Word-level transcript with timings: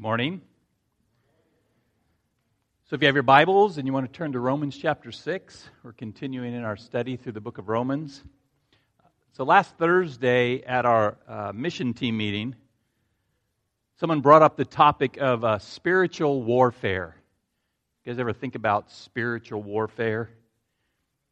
Good 0.00 0.04
morning. 0.04 0.40
So, 2.88 2.94
if 2.94 3.02
you 3.02 3.06
have 3.06 3.14
your 3.14 3.22
Bibles 3.22 3.76
and 3.76 3.86
you 3.86 3.92
want 3.92 4.10
to 4.10 4.12
turn 4.16 4.32
to 4.32 4.40
Romans 4.40 4.74
chapter 4.74 5.12
6, 5.12 5.68
we're 5.82 5.92
continuing 5.92 6.54
in 6.54 6.64
our 6.64 6.78
study 6.78 7.18
through 7.18 7.32
the 7.32 7.40
book 7.42 7.58
of 7.58 7.68
Romans. 7.68 8.24
So, 9.32 9.44
last 9.44 9.76
Thursday 9.76 10.62
at 10.62 10.86
our 10.86 11.18
uh, 11.28 11.52
mission 11.54 11.92
team 11.92 12.16
meeting, 12.16 12.56
someone 13.98 14.22
brought 14.22 14.40
up 14.40 14.56
the 14.56 14.64
topic 14.64 15.18
of 15.18 15.44
uh, 15.44 15.58
spiritual 15.58 16.42
warfare. 16.44 17.14
You 18.02 18.12
guys 18.14 18.18
ever 18.18 18.32
think 18.32 18.54
about 18.54 18.90
spiritual 18.90 19.62
warfare? 19.62 20.30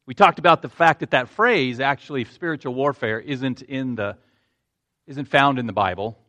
We 0.05 0.13
talked 0.13 0.37
about 0.37 0.61
the 0.61 0.69
fact 0.69 0.99
that 0.99 1.09
that 1.09 1.29
phrase, 1.29 1.79
actually, 1.79 2.23
spiritual 2.25 2.75
warfare, 2.75 3.19
isn't, 3.19 3.63
in 3.63 3.95
the, 3.95 4.15
isn't 5.07 5.25
found 5.25 5.57
in 5.57 5.65
the 5.65 5.73
Bible. 5.73 6.19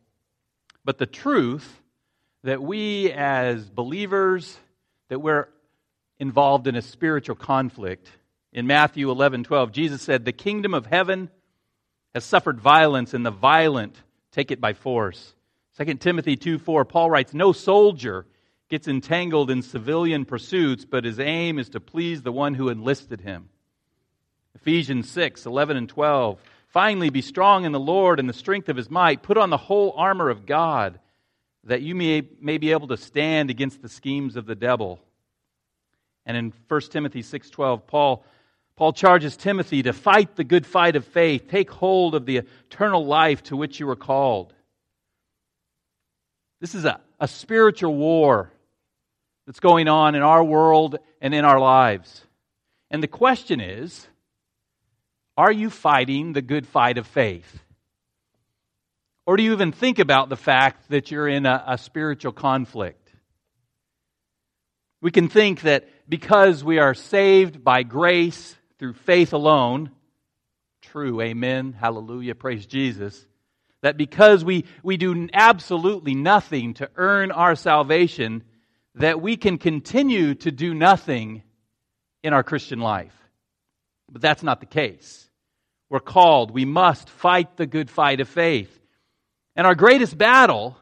But 0.83 0.97
the 0.97 1.05
truth 1.05 1.80
that 2.43 2.61
we 2.61 3.11
as 3.11 3.69
believers, 3.69 4.57
that 5.09 5.19
we're 5.19 5.47
involved 6.19 6.67
in 6.67 6.75
a 6.75 6.81
spiritual 6.81 7.35
conflict. 7.35 8.09
In 8.53 8.67
Matthew 8.67 9.09
11, 9.09 9.43
12, 9.43 9.71
Jesus 9.71 10.01
said, 10.01 10.25
The 10.25 10.31
kingdom 10.31 10.73
of 10.73 10.85
heaven 10.85 11.29
has 12.13 12.25
suffered 12.25 12.59
violence, 12.59 13.13
and 13.13 13.25
the 13.25 13.31
violent 13.31 13.95
take 14.31 14.51
it 14.51 14.59
by 14.59 14.73
force. 14.73 15.33
2 15.77 15.95
Timothy 15.95 16.35
2, 16.35 16.59
4, 16.59 16.85
Paul 16.85 17.09
writes, 17.09 17.33
No 17.33 17.51
soldier 17.51 18.25
gets 18.69 18.87
entangled 18.87 19.51
in 19.51 19.61
civilian 19.61 20.25
pursuits, 20.25 20.85
but 20.85 21.05
his 21.05 21.19
aim 21.19 21.59
is 21.59 21.69
to 21.69 21.79
please 21.79 22.21
the 22.21 22.31
one 22.31 22.53
who 22.53 22.69
enlisted 22.69 23.21
him. 23.21 23.49
Ephesians 24.55 25.09
6, 25.09 25.45
11 25.45 25.77
and 25.77 25.89
12, 25.89 26.39
Finally, 26.67 27.09
be 27.09 27.21
strong 27.21 27.65
in 27.65 27.73
the 27.73 27.79
Lord 27.79 28.17
and 28.17 28.29
the 28.29 28.33
strength 28.33 28.69
of 28.69 28.77
his 28.77 28.89
might. 28.89 29.21
Put 29.21 29.37
on 29.37 29.49
the 29.49 29.57
whole 29.57 29.93
armor 29.97 30.29
of 30.29 30.45
God 30.45 30.99
that 31.63 31.81
you 31.81 31.95
may, 31.95 32.27
may 32.39 32.57
be 32.57 32.71
able 32.71 32.87
to 32.87 32.97
stand 32.97 33.49
against 33.49 33.81
the 33.81 33.89
schemes 33.89 34.35
of 34.35 34.45
the 34.45 34.55
devil. 34.55 34.99
And 36.25 36.37
in 36.37 36.53
1 36.67 36.81
Timothy 36.91 37.21
6:12, 37.21 37.87
Paul 37.87 38.23
Paul 38.81 38.93
charges 38.93 39.37
Timothy 39.37 39.83
to 39.83 39.93
fight 39.93 40.35
the 40.35 40.43
good 40.43 40.65
fight 40.65 40.95
of 40.95 41.05
faith, 41.05 41.47
take 41.47 41.69
hold 41.69 42.15
of 42.15 42.25
the 42.25 42.37
eternal 42.37 43.05
life 43.05 43.43
to 43.43 43.55
which 43.55 43.79
you 43.79 43.85
were 43.85 43.95
called. 43.95 44.55
This 46.59 46.73
is 46.73 46.85
a, 46.85 46.99
a 47.19 47.27
spiritual 47.27 47.95
war 47.95 48.51
that's 49.45 49.59
going 49.59 49.87
on 49.87 50.15
in 50.15 50.23
our 50.23 50.43
world 50.43 50.97
and 51.21 51.35
in 51.35 51.45
our 51.45 51.59
lives. 51.59 52.25
And 52.89 53.03
the 53.03 53.07
question 53.07 53.59
is 53.59 54.07
are 55.37 55.51
you 55.51 55.69
fighting 55.69 56.33
the 56.33 56.41
good 56.41 56.65
fight 56.65 56.97
of 56.97 57.07
faith? 57.07 57.61
Or 59.31 59.37
do 59.37 59.43
you 59.43 59.53
even 59.53 59.71
think 59.71 59.99
about 59.99 60.27
the 60.27 60.35
fact 60.35 60.89
that 60.89 61.09
you're 61.09 61.25
in 61.25 61.45
a, 61.45 61.63
a 61.65 61.77
spiritual 61.77 62.33
conflict? 62.33 63.13
We 65.01 65.09
can 65.09 65.29
think 65.29 65.61
that 65.61 65.87
because 66.09 66.65
we 66.65 66.79
are 66.79 66.93
saved 66.93 67.63
by 67.63 67.83
grace 67.83 68.57
through 68.77 68.91
faith 68.91 69.31
alone, 69.31 69.91
true, 70.81 71.21
amen, 71.21 71.71
hallelujah, 71.71 72.35
praise 72.35 72.65
Jesus, 72.65 73.25
that 73.81 73.95
because 73.95 74.43
we, 74.43 74.65
we 74.83 74.97
do 74.97 75.29
absolutely 75.31 76.13
nothing 76.13 76.73
to 76.73 76.89
earn 76.97 77.31
our 77.31 77.55
salvation, 77.55 78.43
that 78.95 79.21
we 79.21 79.37
can 79.37 79.57
continue 79.57 80.35
to 80.35 80.51
do 80.51 80.73
nothing 80.73 81.41
in 82.21 82.33
our 82.33 82.43
Christian 82.43 82.79
life. 82.79 83.15
But 84.11 84.21
that's 84.21 84.43
not 84.43 84.59
the 84.59 84.65
case. 84.65 85.25
We're 85.89 86.01
called, 86.01 86.51
we 86.51 86.65
must 86.65 87.09
fight 87.09 87.55
the 87.55 87.65
good 87.65 87.89
fight 87.89 88.19
of 88.19 88.27
faith. 88.27 88.79
And 89.55 89.67
our 89.67 89.75
greatest 89.75 90.17
battle, 90.17 90.77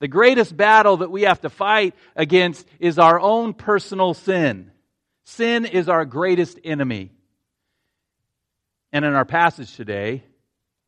the 0.00 0.08
greatest 0.08 0.56
battle 0.56 0.98
that 0.98 1.10
we 1.10 1.22
have 1.22 1.40
to 1.42 1.50
fight 1.50 1.94
against 2.14 2.66
is 2.78 2.98
our 2.98 3.20
own 3.20 3.54
personal 3.54 4.14
sin. 4.14 4.70
Sin 5.24 5.64
is 5.64 5.88
our 5.88 6.04
greatest 6.04 6.58
enemy. 6.64 7.10
And 8.92 9.04
in 9.04 9.14
our 9.14 9.24
passage 9.24 9.74
today, 9.74 10.22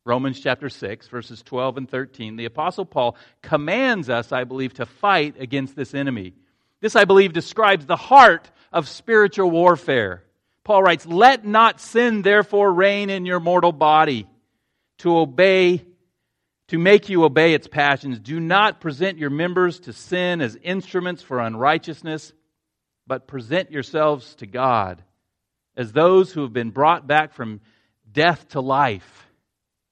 Romans 0.05 0.39
chapter 0.39 0.69
6, 0.69 1.07
verses 1.07 1.41
12 1.41 1.77
and 1.77 1.89
13, 1.89 2.35
the 2.35 2.45
Apostle 2.45 2.85
Paul 2.85 3.17
commands 3.41 4.07
us, 4.07 4.31
I 4.31 4.43
believe, 4.43 4.75
to 4.75 4.85
fight 4.85 5.35
against 5.39 5.75
this 5.75 5.95
enemy. 5.95 6.33
This, 6.79 6.95
I 6.95 7.05
believe, 7.05 7.33
describes 7.33 7.87
the 7.87 7.95
heart 7.95 8.51
of 8.71 8.87
spiritual 8.87 9.49
warfare. 9.49 10.23
Paul 10.63 10.83
writes, 10.83 11.07
Let 11.07 11.45
not 11.45 11.79
sin 11.79 12.21
therefore 12.21 12.71
reign 12.71 13.09
in 13.09 13.25
your 13.25 13.39
mortal 13.39 13.71
body 13.71 14.27
to 14.99 15.17
obey, 15.17 15.83
to 16.69 16.77
make 16.77 17.09
you 17.09 17.23
obey 17.23 17.53
its 17.53 17.67
passions. 17.67 18.19
Do 18.19 18.39
not 18.39 18.81
present 18.81 19.17
your 19.17 19.29
members 19.29 19.79
to 19.81 19.93
sin 19.93 20.41
as 20.41 20.57
instruments 20.63 21.21
for 21.21 21.39
unrighteousness, 21.39 22.33
but 23.07 23.27
present 23.27 23.71
yourselves 23.71 24.35
to 24.35 24.47
God 24.47 25.03
as 25.77 25.91
those 25.91 26.31
who 26.31 26.41
have 26.41 26.53
been 26.53 26.71
brought 26.71 27.05
back 27.05 27.33
from 27.33 27.61
death 28.11 28.47
to 28.49 28.61
life, 28.61 29.27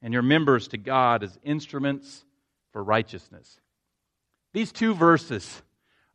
and 0.01 0.13
your 0.13 0.21
members 0.21 0.69
to 0.69 0.77
God 0.77 1.23
as 1.23 1.37
instruments 1.43 2.23
for 2.71 2.83
righteousness. 2.83 3.59
These 4.53 4.71
two 4.71 4.93
verses 4.93 5.61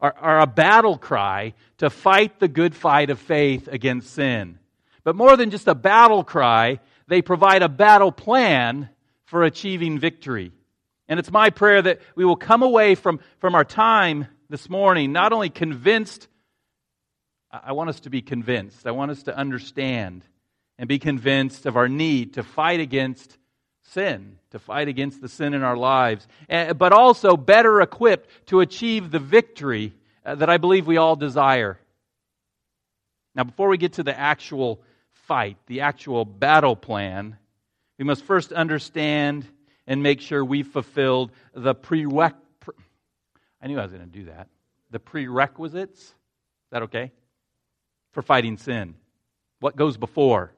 are, 0.00 0.14
are 0.18 0.40
a 0.40 0.46
battle 0.46 0.96
cry 0.96 1.54
to 1.78 1.90
fight 1.90 2.38
the 2.38 2.48
good 2.48 2.74
fight 2.74 3.10
of 3.10 3.18
faith 3.18 3.68
against 3.68 4.12
sin. 4.12 4.58
But 5.04 5.16
more 5.16 5.36
than 5.36 5.50
just 5.50 5.68
a 5.68 5.74
battle 5.74 6.24
cry, 6.24 6.80
they 7.08 7.22
provide 7.22 7.62
a 7.62 7.68
battle 7.68 8.12
plan 8.12 8.88
for 9.28 9.42
achieving 9.44 9.98
victory. 9.98 10.52
And 11.06 11.20
it's 11.20 11.30
my 11.30 11.50
prayer 11.50 11.80
that 11.82 12.00
we 12.14 12.24
will 12.24 12.36
come 12.36 12.62
away 12.62 12.94
from, 12.94 13.20
from 13.38 13.54
our 13.54 13.64
time 13.64 14.26
this 14.48 14.68
morning 14.70 15.12
not 15.12 15.32
only 15.32 15.50
convinced, 15.50 16.28
I 17.50 17.72
want 17.72 17.90
us 17.90 18.00
to 18.00 18.10
be 18.10 18.22
convinced, 18.22 18.86
I 18.86 18.90
want 18.90 19.10
us 19.10 19.22
to 19.24 19.36
understand 19.36 20.24
and 20.78 20.88
be 20.88 20.98
convinced 20.98 21.66
of 21.66 21.76
our 21.76 21.88
need 21.88 22.34
to 22.34 22.42
fight 22.42 22.80
against 22.80 23.36
sin, 23.92 24.38
to 24.50 24.58
fight 24.58 24.88
against 24.88 25.20
the 25.20 25.28
sin 25.28 25.52
in 25.52 25.62
our 25.62 25.76
lives, 25.76 26.26
eh, 26.48 26.72
but 26.72 26.92
also 26.92 27.36
better 27.36 27.82
equipped 27.82 28.30
to 28.46 28.60
achieve 28.60 29.10
the 29.10 29.18
victory 29.18 29.92
uh, 30.24 30.36
that 30.36 30.48
I 30.48 30.56
believe 30.56 30.86
we 30.86 30.96
all 30.96 31.16
desire. 31.16 31.78
Now, 33.34 33.44
before 33.44 33.68
we 33.68 33.76
get 33.76 33.94
to 33.94 34.02
the 34.02 34.18
actual 34.18 34.80
fight, 35.26 35.58
the 35.66 35.82
actual 35.82 36.24
battle 36.24 36.76
plan, 36.76 37.36
we 37.98 38.04
must 38.04 38.24
first 38.24 38.52
understand 38.52 39.46
and 39.86 40.02
make 40.02 40.20
sure 40.20 40.44
we've 40.44 40.66
fulfilled 40.66 41.32
the 41.54 41.74
prereq. 41.74 42.34
I 43.60 43.66
knew 43.66 43.78
I 43.78 43.82
was 43.82 43.92
going 43.92 44.04
to 44.04 44.18
do 44.18 44.26
that. 44.26 44.48
The 44.90 45.00
prerequisites. 45.00 46.00
Is 46.00 46.14
that 46.70 46.84
okay? 46.84 47.10
For 48.12 48.22
fighting 48.22 48.56
sin. 48.56 48.94
What 49.60 49.74
goes 49.74 49.96
before? 49.96 50.52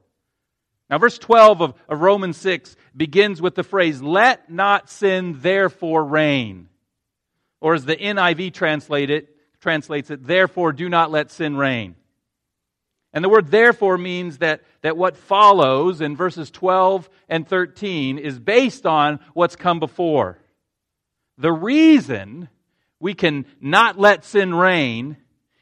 Now, 0.91 0.99
verse 0.99 1.19
12 1.19 1.63
of, 1.63 1.75
of 1.89 2.01
Romans 2.01 2.37
6 2.37 2.77
begins 2.97 3.41
with 3.41 3.55
the 3.55 3.63
phrase, 3.63 4.03
Let 4.03 4.51
not 4.51 4.91
sin 4.91 5.37
therefore 5.39 6.05
reign. 6.05 6.69
Or 7.61 7.75
as 7.75 7.85
the 7.85 7.97
NIV 7.97 8.53
translate 8.53 9.09
it, 9.09 9.29
translates 9.61 10.11
it, 10.11 10.27
Therefore 10.27 10.73
do 10.73 10.89
not 10.89 11.11
let 11.11 11.31
sin 11.31 11.57
reign. 11.57 11.95
And 13.13 13.25
the 13.25 13.29
word 13.29 13.51
therefore 13.51 13.99
means 13.99 14.39
that, 14.39 14.63
that 14.83 14.97
what 14.97 15.17
follows 15.17 16.01
in 16.01 16.17
verses 16.17 16.51
12 16.51 17.09
and 17.29 17.47
13 17.47 18.19
is 18.19 18.39
based 18.39 18.87
on 18.87 19.19
what's 19.35 19.57
come 19.57 19.81
before. 19.81 20.39
The 21.39 21.53
reason 21.53 22.49
we 23.01 23.15
can 23.15 23.47
not 23.61 23.99
let 23.99 24.25
sin 24.25 24.55
reign 24.55 25.17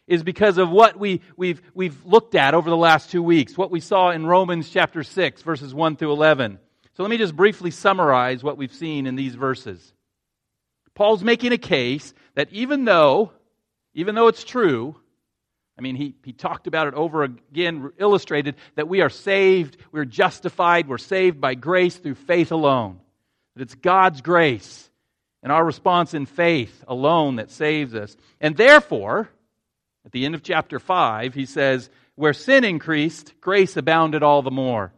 is 0.06 0.22
because 0.22 0.58
of 0.58 0.70
what 0.70 0.98
we, 0.98 1.20
we've, 1.36 1.62
we've 1.74 2.04
looked 2.04 2.34
at 2.34 2.54
over 2.54 2.68
the 2.68 2.76
last 2.76 3.10
two 3.10 3.22
weeks, 3.22 3.56
what 3.56 3.70
we 3.70 3.80
saw 3.80 4.10
in 4.10 4.26
Romans 4.26 4.68
chapter 4.70 5.02
6, 5.02 5.42
verses 5.42 5.72
1 5.72 5.96
through 5.96 6.12
11. 6.12 6.58
So 6.96 7.02
let 7.02 7.10
me 7.10 7.18
just 7.18 7.36
briefly 7.36 7.70
summarize 7.70 8.42
what 8.42 8.56
we've 8.56 8.72
seen 8.72 9.06
in 9.06 9.14
these 9.14 9.34
verses. 9.34 9.94
Paul's 10.94 11.22
making 11.22 11.52
a 11.52 11.58
case 11.58 12.12
that 12.34 12.52
even 12.52 12.84
though, 12.84 13.32
even 13.94 14.14
though 14.14 14.26
it's 14.26 14.42
true, 14.42 14.96
I 15.78 15.80
mean, 15.80 15.94
he, 15.94 16.16
he 16.24 16.32
talked 16.32 16.66
about 16.66 16.88
it 16.88 16.94
over 16.94 17.22
again, 17.22 17.92
illustrated 17.98 18.56
that 18.74 18.88
we 18.88 19.00
are 19.00 19.10
saved, 19.10 19.76
we're 19.92 20.04
justified, 20.04 20.88
we're 20.88 20.98
saved 20.98 21.40
by 21.40 21.54
grace 21.54 21.96
through 21.96 22.16
faith 22.16 22.50
alone. 22.50 22.98
That 23.54 23.62
it's 23.62 23.76
God's 23.76 24.20
grace 24.20 24.90
and 25.42 25.52
our 25.52 25.64
response 25.64 26.14
in 26.14 26.26
faith 26.26 26.84
alone 26.88 27.36
that 27.36 27.52
saves 27.52 27.94
us. 27.94 28.16
And 28.40 28.56
therefore, 28.56 29.30
at 30.04 30.10
the 30.10 30.24
end 30.24 30.34
of 30.34 30.42
chapter 30.42 30.80
5, 30.80 31.34
he 31.34 31.46
says, 31.46 31.90
Where 32.16 32.32
sin 32.32 32.64
increased, 32.64 33.34
grace 33.40 33.76
abounded 33.76 34.24
all 34.24 34.42
the 34.42 34.50
more. 34.50 34.92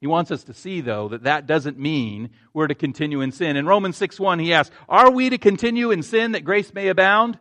He 0.00 0.06
wants 0.06 0.30
us 0.30 0.44
to 0.44 0.54
see, 0.54 0.80
though, 0.80 1.08
that 1.08 1.24
that 1.24 1.46
doesn't 1.46 1.78
mean 1.78 2.30
we're 2.52 2.68
to 2.68 2.74
continue 2.74 3.20
in 3.20 3.32
sin. 3.32 3.56
In 3.56 3.66
Romans 3.66 3.96
6 3.96 4.20
1, 4.20 4.38
he 4.38 4.52
asks, 4.52 4.74
Are 4.88 5.10
we 5.10 5.30
to 5.30 5.38
continue 5.38 5.90
in 5.90 6.02
sin 6.02 6.32
that 6.32 6.44
grace 6.44 6.72
may 6.72 6.88
abound? 6.88 7.38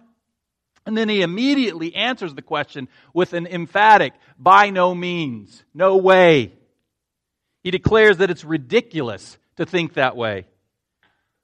And 0.85 0.97
then 0.97 1.09
he 1.09 1.21
immediately 1.21 1.93
answers 1.93 2.33
the 2.33 2.41
question 2.41 2.87
with 3.13 3.33
an 3.33 3.45
emphatic, 3.45 4.13
By 4.39 4.71
no 4.71 4.95
means, 4.95 5.63
no 5.73 5.97
way. 5.97 6.53
He 7.63 7.71
declares 7.71 8.17
that 8.17 8.31
it's 8.31 8.45
ridiculous 8.45 9.37
to 9.57 9.65
think 9.65 9.93
that 9.93 10.15
way. 10.15 10.47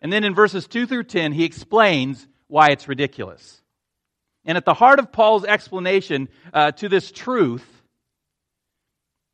And 0.01 0.11
then 0.11 0.23
in 0.23 0.33
verses 0.33 0.67
2 0.67 0.87
through 0.87 1.03
10, 1.03 1.31
he 1.33 1.43
explains 1.43 2.25
why 2.47 2.69
it's 2.69 2.87
ridiculous. 2.87 3.61
And 4.45 4.57
at 4.57 4.65
the 4.65 4.73
heart 4.73 4.99
of 4.99 5.11
Paul's 5.11 5.45
explanation 5.45 6.27
uh, 6.53 6.71
to 6.71 6.89
this 6.89 7.11
truth, 7.11 7.65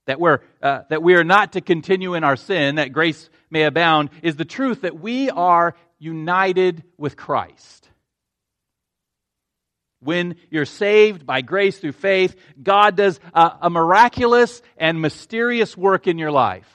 that 0.10 0.20
we're, 0.20 0.40
uh, 0.64 0.82
that 0.90 1.04
we 1.04 1.14
are 1.14 1.24
not 1.24 1.54
to 1.54 1.62
continue 1.62 2.16
in 2.16 2.24
our 2.24 2.36
sin, 2.36 2.76
that 2.78 2.92
grace 2.92 3.30
may 3.52 3.62
abound, 3.62 4.10
is 4.24 4.36
the 4.36 4.44
truth 4.44 4.82
that 4.82 5.00
we 5.00 5.30
are 5.30 5.76
united 6.00 6.82
with 6.98 7.16
Christ. 7.16 7.88
When 10.00 10.38
you're 10.50 10.66
saved 10.66 11.28
by 11.28 11.42
grace 11.42 11.78
through 11.78 11.92
faith, 11.92 12.36
God 12.62 12.96
does 12.96 13.20
a, 13.36 13.52
a 13.62 13.70
miraculous 13.70 14.64
and 14.78 15.00
mysterious 15.00 15.78
work 15.78 16.08
in 16.08 16.18
your 16.18 16.32
life. 16.32 16.68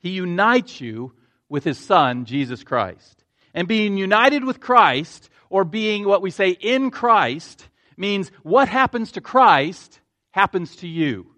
He 0.00 0.10
unites 0.10 0.82
you 0.82 1.14
with 1.48 1.64
His 1.64 1.78
Son, 1.78 2.26
Jesus 2.26 2.62
Christ. 2.62 3.24
And 3.54 3.66
being 3.66 3.96
united 3.96 4.44
with 4.44 4.60
Christ, 4.60 5.30
or 5.48 5.64
being 5.64 6.06
what 6.06 6.20
we 6.20 6.30
say 6.30 6.50
in 6.50 6.90
Christ, 6.90 7.66
means 7.96 8.30
what 8.42 8.68
happens 8.68 9.12
to 9.12 9.22
Christ 9.22 9.98
happens 10.32 10.76
to 10.76 10.86
you. 10.86 11.33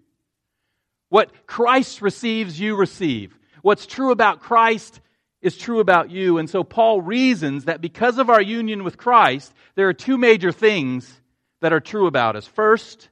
What 1.09 1.47
Christ 1.47 2.01
receives, 2.01 2.59
you 2.59 2.75
receive. 2.75 3.37
What's 3.61 3.85
true 3.85 4.11
about 4.11 4.41
Christ 4.41 5.01
is 5.41 5.57
true 5.57 5.79
about 5.79 6.09
you. 6.09 6.37
And 6.37 6.49
so 6.49 6.63
Paul 6.63 7.01
reasons 7.01 7.65
that 7.65 7.81
because 7.81 8.17
of 8.17 8.29
our 8.29 8.41
union 8.41 8.83
with 8.83 8.97
Christ, 8.97 9.53
there 9.75 9.87
are 9.87 9.93
two 9.93 10.17
major 10.17 10.51
things 10.51 11.21
that 11.61 11.73
are 11.73 11.79
true 11.79 12.07
about 12.07 12.35
us. 12.35 12.47
First, 12.47 13.09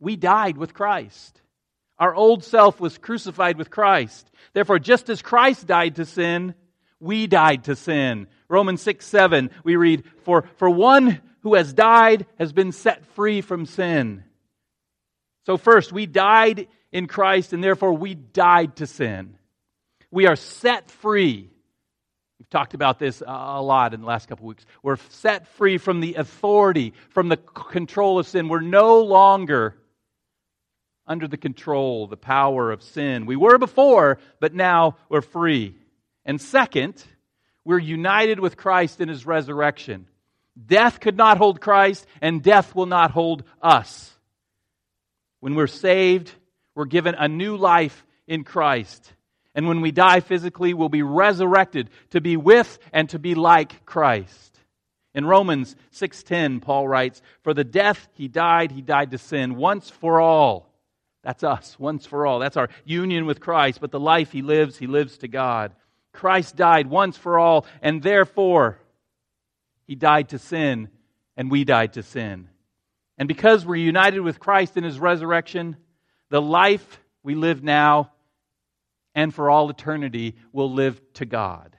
we 0.00 0.16
died 0.16 0.56
with 0.56 0.74
Christ. 0.74 1.40
Our 1.98 2.14
old 2.14 2.44
self 2.44 2.80
was 2.80 2.98
crucified 2.98 3.56
with 3.56 3.70
Christ. 3.70 4.30
Therefore, 4.52 4.78
just 4.78 5.08
as 5.08 5.22
Christ 5.22 5.66
died 5.66 5.96
to 5.96 6.04
sin, 6.04 6.54
we 7.00 7.26
died 7.26 7.64
to 7.64 7.76
sin. 7.76 8.26
Romans 8.48 8.82
6 8.82 9.06
7, 9.06 9.50
we 9.62 9.76
read, 9.76 10.04
For, 10.24 10.44
for 10.56 10.68
one 10.68 11.20
who 11.40 11.54
has 11.54 11.72
died 11.72 12.26
has 12.38 12.52
been 12.52 12.72
set 12.72 13.06
free 13.14 13.40
from 13.40 13.66
sin. 13.66 14.24
So, 15.46 15.56
first, 15.56 15.92
we 15.92 16.06
died 16.06 16.68
in 16.90 17.06
Christ, 17.06 17.52
and 17.52 17.62
therefore 17.62 17.92
we 17.92 18.14
died 18.14 18.76
to 18.76 18.86
sin. 18.86 19.36
We 20.10 20.26
are 20.26 20.36
set 20.36 20.90
free. 20.90 21.50
We've 22.38 22.50
talked 22.50 22.74
about 22.74 22.98
this 22.98 23.22
a 23.26 23.60
lot 23.62 23.94
in 23.94 24.00
the 24.00 24.06
last 24.06 24.28
couple 24.28 24.44
of 24.44 24.48
weeks. 24.48 24.66
We're 24.82 24.96
set 25.10 25.46
free 25.48 25.78
from 25.78 26.00
the 26.00 26.14
authority, 26.14 26.94
from 27.10 27.28
the 27.28 27.36
control 27.36 28.18
of 28.18 28.26
sin. 28.26 28.48
We're 28.48 28.60
no 28.60 29.00
longer 29.02 29.76
under 31.06 31.28
the 31.28 31.36
control, 31.36 32.06
the 32.06 32.16
power 32.16 32.70
of 32.70 32.82
sin. 32.82 33.26
We 33.26 33.36
were 33.36 33.58
before, 33.58 34.18
but 34.40 34.54
now 34.54 34.96
we're 35.08 35.20
free. 35.20 35.76
And 36.24 36.40
second, 36.40 37.02
we're 37.64 37.78
united 37.78 38.40
with 38.40 38.56
Christ 38.56 39.00
in 39.00 39.08
his 39.08 39.26
resurrection. 39.26 40.06
Death 40.66 41.00
could 41.00 41.16
not 41.16 41.38
hold 41.38 41.60
Christ, 41.60 42.06
and 42.22 42.42
death 42.42 42.74
will 42.74 42.86
not 42.86 43.10
hold 43.10 43.44
us. 43.60 44.13
When 45.44 45.56
we're 45.56 45.66
saved, 45.66 46.32
we're 46.74 46.86
given 46.86 47.14
a 47.14 47.28
new 47.28 47.58
life 47.58 48.06
in 48.26 48.44
Christ. 48.44 49.12
And 49.54 49.68
when 49.68 49.82
we 49.82 49.90
die 49.90 50.20
physically, 50.20 50.72
we'll 50.72 50.88
be 50.88 51.02
resurrected 51.02 51.90
to 52.12 52.22
be 52.22 52.38
with 52.38 52.78
and 52.94 53.10
to 53.10 53.18
be 53.18 53.34
like 53.34 53.84
Christ. 53.84 54.58
In 55.12 55.26
Romans 55.26 55.76
6:10, 55.90 56.60
Paul 56.60 56.88
writes, 56.88 57.20
"For 57.42 57.52
the 57.52 57.62
death 57.62 58.08
he 58.14 58.26
died, 58.26 58.72
he 58.72 58.80
died 58.80 59.10
to 59.10 59.18
sin 59.18 59.56
once 59.56 59.90
for 59.90 60.18
all." 60.18 60.72
That's 61.22 61.44
us, 61.44 61.78
once 61.78 62.06
for 62.06 62.26
all. 62.26 62.38
That's 62.38 62.56
our 62.56 62.70
union 62.86 63.26
with 63.26 63.42
Christ, 63.42 63.82
but 63.82 63.90
the 63.90 64.00
life 64.00 64.32
he 64.32 64.40
lives, 64.40 64.78
he 64.78 64.86
lives 64.86 65.18
to 65.18 65.28
God. 65.28 65.74
Christ 66.14 66.56
died 66.56 66.86
once 66.86 67.18
for 67.18 67.38
all, 67.38 67.66
and 67.82 68.02
therefore 68.02 68.78
he 69.86 69.94
died 69.94 70.30
to 70.30 70.38
sin, 70.38 70.88
and 71.36 71.50
we 71.50 71.64
died 71.64 71.92
to 71.92 72.02
sin. 72.02 72.48
And 73.18 73.28
because 73.28 73.64
we're 73.64 73.76
united 73.76 74.20
with 74.20 74.40
Christ 74.40 74.76
in 74.76 74.84
his 74.84 74.98
resurrection, 74.98 75.76
the 76.30 76.42
life 76.42 77.00
we 77.22 77.34
live 77.34 77.62
now 77.62 78.10
and 79.14 79.32
for 79.32 79.50
all 79.50 79.70
eternity 79.70 80.36
will 80.52 80.72
live 80.72 81.00
to 81.14 81.24
God. 81.24 81.76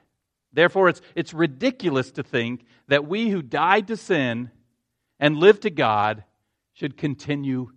Therefore, 0.52 0.88
it's, 0.88 1.02
it's 1.14 1.34
ridiculous 1.34 2.10
to 2.12 2.22
think 2.22 2.64
that 2.88 3.06
we 3.06 3.28
who 3.28 3.42
died 3.42 3.88
to 3.88 3.96
sin 3.96 4.50
and 5.20 5.36
live 5.36 5.60
to 5.60 5.70
God 5.70 6.24
should 6.72 6.96
continue 6.96 7.70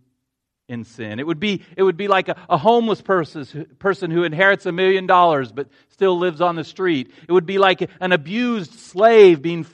in 0.70 0.86
sin. 0.86 1.20
It 1.20 1.28
would 1.28 1.40
be, 1.40 1.64
it 1.76 1.84
would 1.84 1.98
be 1.98 2.08
like 2.08 2.30
a, 2.30 2.38
a 2.48 2.58
homeless 2.58 3.02
person, 3.02 3.66
person 3.80 4.12
who 4.12 4.24
inherits 4.24 4.66
a 4.66 4.72
million 4.72 5.08
dollars 5.08 5.52
but 5.52 5.68
still 5.90 6.18
lives 6.18 6.42
on 6.42 6.56
the 6.56 6.64
street. 6.64 7.12
It 7.28 7.32
would 7.32 7.46
be 7.46 7.58
like 7.58 7.90
an 8.00 8.12
abused 8.12 8.74
slave 8.74 9.42
being, 9.42 9.66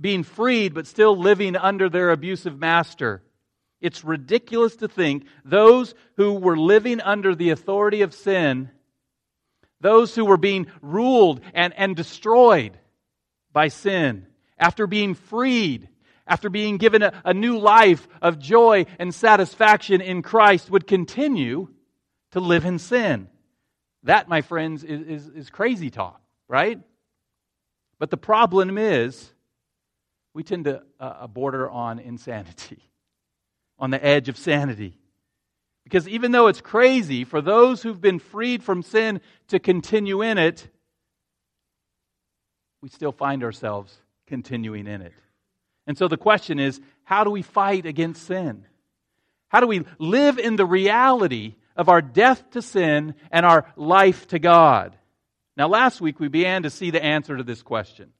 being 0.00 0.22
freed 0.22 0.74
but 0.74 0.86
still 0.86 1.16
living 1.16 1.56
under 1.56 1.88
their 1.88 2.10
abusive 2.10 2.58
master. 2.58 3.22
It's 3.82 4.04
ridiculous 4.04 4.76
to 4.76 4.88
think 4.88 5.26
those 5.44 5.94
who 6.16 6.32
were 6.32 6.56
living 6.56 7.02
under 7.02 7.34
the 7.34 7.50
authority 7.50 8.00
of 8.00 8.14
sin 8.14 8.70
those 9.82 10.14
who 10.14 10.24
were 10.24 10.38
being 10.38 10.68
ruled 10.80 11.42
and, 11.52 11.74
and 11.76 11.94
destroyed 11.94 12.78
by 13.52 13.68
sin, 13.68 14.26
after 14.56 14.86
being 14.86 15.14
freed, 15.14 15.88
after 16.26 16.48
being 16.48 16.78
given 16.78 17.02
a, 17.02 17.12
a 17.24 17.34
new 17.34 17.58
life 17.58 18.08
of 18.22 18.38
joy 18.38 18.86
and 18.98 19.14
satisfaction 19.14 20.00
in 20.00 20.22
Christ, 20.22 20.70
would 20.70 20.86
continue 20.86 21.68
to 22.30 22.40
live 22.40 22.64
in 22.64 22.78
sin. 22.78 23.28
That, 24.04 24.28
my 24.28 24.40
friends, 24.40 24.84
is, 24.84 25.02
is, 25.02 25.28
is 25.28 25.50
crazy 25.50 25.90
talk, 25.90 26.20
right? 26.48 26.80
But 27.98 28.10
the 28.10 28.16
problem 28.16 28.78
is, 28.78 29.32
we 30.32 30.44
tend 30.44 30.64
to 30.64 30.82
uh, 30.98 31.26
border 31.26 31.68
on 31.68 31.98
insanity, 31.98 32.82
on 33.82 33.90
the 33.90 34.02
edge 34.02 34.28
of 34.28 34.38
sanity. 34.38 34.96
Because 35.82 36.08
even 36.08 36.30
though 36.30 36.46
it's 36.46 36.60
crazy 36.60 37.24
for 37.24 37.42
those 37.42 37.82
who've 37.82 38.00
been 38.00 38.20
freed 38.20 38.62
from 38.62 38.82
sin 38.82 39.20
to 39.48 39.58
continue 39.58 40.22
in 40.22 40.38
it, 40.38 40.68
we 42.80 42.88
still 42.88 43.10
find 43.10 43.42
ourselves 43.42 43.92
continuing 44.28 44.86
in 44.86 45.02
it. 45.02 45.12
And 45.88 45.98
so 45.98 46.06
the 46.06 46.16
question 46.16 46.60
is 46.60 46.80
how 47.02 47.24
do 47.24 47.30
we 47.30 47.42
fight 47.42 47.84
against 47.84 48.24
sin? 48.24 48.64
How 49.48 49.58
do 49.58 49.66
we 49.66 49.84
live 49.98 50.38
in 50.38 50.54
the 50.54 50.64
reality 50.64 51.56
of 51.74 51.88
our 51.88 52.00
death 52.00 52.52
to 52.52 52.62
sin 52.62 53.14
and 53.32 53.44
our 53.44 53.66
life 53.74 54.28
to 54.28 54.38
God? 54.38 54.96
Now, 55.56 55.66
last 55.66 56.00
week 56.00 56.20
we 56.20 56.28
began 56.28 56.62
to 56.62 56.70
see 56.70 56.90
the 56.90 57.04
answer 57.04 57.36
to 57.36 57.42
this 57.42 57.62
question. 57.62 58.12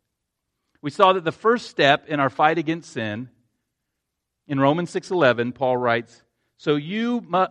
We 0.83 0.91
saw 0.91 1.13
that 1.13 1.25
the 1.25 1.31
first 1.31 1.71
step 1.71 2.09
in 2.09 2.19
our 2.19 2.31
fight 2.31 2.59
against 2.59 2.93
sin, 2.93 3.29
in 4.47 4.59
Romans 4.59 4.91
6:11, 4.91 5.55
Paul 5.55 5.77
writes, 5.77 6.23
so 6.59 6.77
you, 6.77 7.25
mu- 7.27 7.47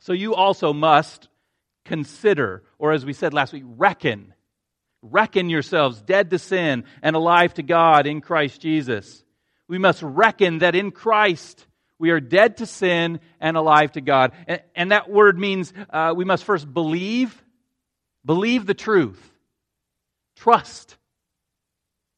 so 0.00 0.12
you 0.12 0.34
also 0.34 0.72
must 0.72 1.28
consider, 1.84 2.64
or 2.78 2.92
as 2.92 3.04
we 3.04 3.12
said 3.12 3.32
last 3.32 3.52
week, 3.52 3.62
reckon. 3.64 4.34
Reckon 5.00 5.48
yourselves 5.50 6.00
dead 6.00 6.30
to 6.30 6.38
sin 6.38 6.84
and 7.02 7.14
alive 7.14 7.54
to 7.54 7.62
God 7.62 8.06
in 8.06 8.20
Christ 8.20 8.60
Jesus. 8.60 9.22
We 9.68 9.78
must 9.78 10.02
reckon 10.02 10.58
that 10.58 10.74
in 10.74 10.90
Christ 10.90 11.66
we 11.98 12.10
are 12.10 12.20
dead 12.20 12.56
to 12.56 12.66
sin 12.66 13.20
and 13.38 13.56
alive 13.56 13.92
to 13.92 14.00
God. 14.00 14.32
And, 14.48 14.62
and 14.74 14.90
that 14.90 15.10
word 15.10 15.38
means 15.38 15.72
uh, 15.90 16.14
we 16.16 16.24
must 16.24 16.44
first 16.44 16.72
believe, 16.72 17.44
believe 18.24 18.66
the 18.66 18.74
truth, 18.74 19.22
trust 20.36 20.96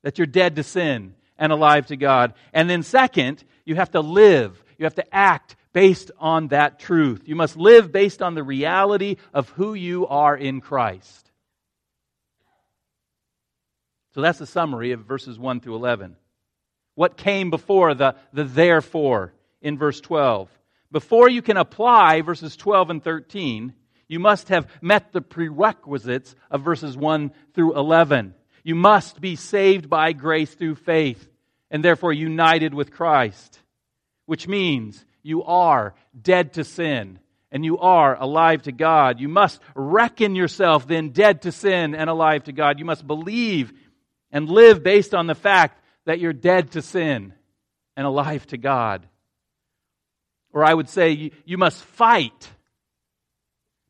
that 0.05 0.19
you're 0.19 0.27
dead 0.27 0.57
to 0.57 0.63
sin 0.63 1.16
and 1.39 1.53
alive 1.53 1.87
to 1.87 1.97
God. 1.97 2.35
And 2.53 2.69
then, 2.69 2.83
second, 2.83 3.43
you 3.65 3.75
have 3.75 3.91
to 3.93 4.01
live, 4.01 4.63
you 4.79 4.85
have 4.85 4.95
to 4.97 5.15
act 5.15 5.57
based 5.73 6.11
on 6.19 6.49
that 6.49 6.79
truth. 6.79 7.23
You 7.27 7.37
must 7.37 7.57
live 7.57 7.93
based 7.93 8.23
on 8.23 8.35
the 8.35 8.43
reality 8.43 9.17
of 9.35 9.51
who 9.51 9.75
you 9.75 10.07
are 10.07 10.37
in 10.37 10.61
Christ. 10.61 11.31
So 14.15 14.23
that's 14.23 14.39
the 14.39 14.47
summary 14.47 14.93
of 14.93 15.01
verses 15.01 15.39
1 15.39 15.61
through 15.61 15.75
11. 15.75 16.17
What 16.95 17.19
came 17.19 17.51
before 17.51 17.93
the, 17.93 18.17
the 18.33 18.45
therefore 18.45 19.35
in 19.61 19.77
verse 19.77 20.01
12? 20.01 20.49
Before 20.91 21.29
you 21.29 21.43
can 21.43 21.59
apply 21.59 22.23
verses 22.23 22.57
12 22.57 22.89
and 22.89 23.05
13, 23.05 23.75
you 24.09 24.19
must 24.19 24.49
have 24.49 24.71
met 24.81 25.13
the 25.13 25.21
prerequisites 25.21 26.35
of 26.51 26.63
verses 26.63 26.97
1 26.97 27.33
through 27.55 27.77
11. 27.77 28.35
You 28.67 28.75
must 28.75 29.21
be 29.21 29.37
saved 29.37 29.89
by 29.89 30.13
grace 30.13 30.53
through 30.53 30.75
faith 30.75 31.31
and 31.71 31.85
therefore 31.85 32.13
united 32.13 32.75
with 32.75 32.91
Christ, 32.91 33.61
which 34.25 34.49
means 34.49 35.05
you 35.23 35.45
are 35.45 35.95
dead 36.21 36.55
to 36.55 36.65
sin 36.65 37.21
and 37.53 37.65
you 37.65 37.79
are 37.79 38.21
alive 38.21 38.63
to 38.63 38.73
God. 38.73 39.21
You 39.21 39.29
must 39.29 39.61
reckon 39.77 40.35
yourself 40.35 40.89
then 40.89 41.11
dead 41.11 41.43
to 41.43 41.53
sin 41.53 41.95
and 41.95 42.11
alive 42.11 42.43
to 42.45 42.53
God. 42.53 42.81
You 42.81 42.85
must 42.85 43.07
believe 43.07 43.73
and 44.33 44.51
live 44.51 44.83
based 44.83 45.15
on 45.15 45.29
the 45.29 45.37
fact 45.37 45.81
that 46.05 46.19
you're 46.19 46.33
dead 46.33 46.73
to 46.73 46.83
sin 46.83 47.35
and 47.97 48.05
alive 48.05 48.49
to 48.49 48.59
God. 48.59 49.07
Or 50.53 50.65
I 50.65 50.75
would 50.75 50.89
say 50.89 51.31
you, 51.45 51.57
must 51.57 51.85
fight 51.85 52.51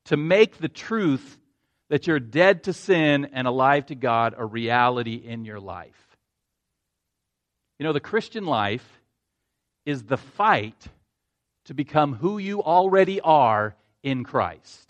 to 0.04 0.18
make 0.18 0.58
the 0.58 0.68
truth 0.68 1.38
that 1.88 2.06
you're 2.06 2.20
dead 2.20 2.64
to 2.64 2.72
sin 2.72 3.28
and 3.32 3.46
alive 3.46 3.86
to 3.86 3.94
God 3.94 4.34
a 4.36 4.44
reality 4.44 5.14
in 5.14 5.44
your 5.44 5.60
life. 5.60 6.16
You 7.78 7.84
know, 7.84 7.92
the 7.92 8.00
Christian 8.00 8.44
life 8.44 8.86
is 9.84 10.02
the 10.02 10.16
fight 10.16 10.86
to 11.66 11.74
become 11.74 12.14
who 12.14 12.38
you 12.38 12.62
already 12.62 13.20
are 13.20 13.74
in 14.02 14.24
Christ. 14.24 14.86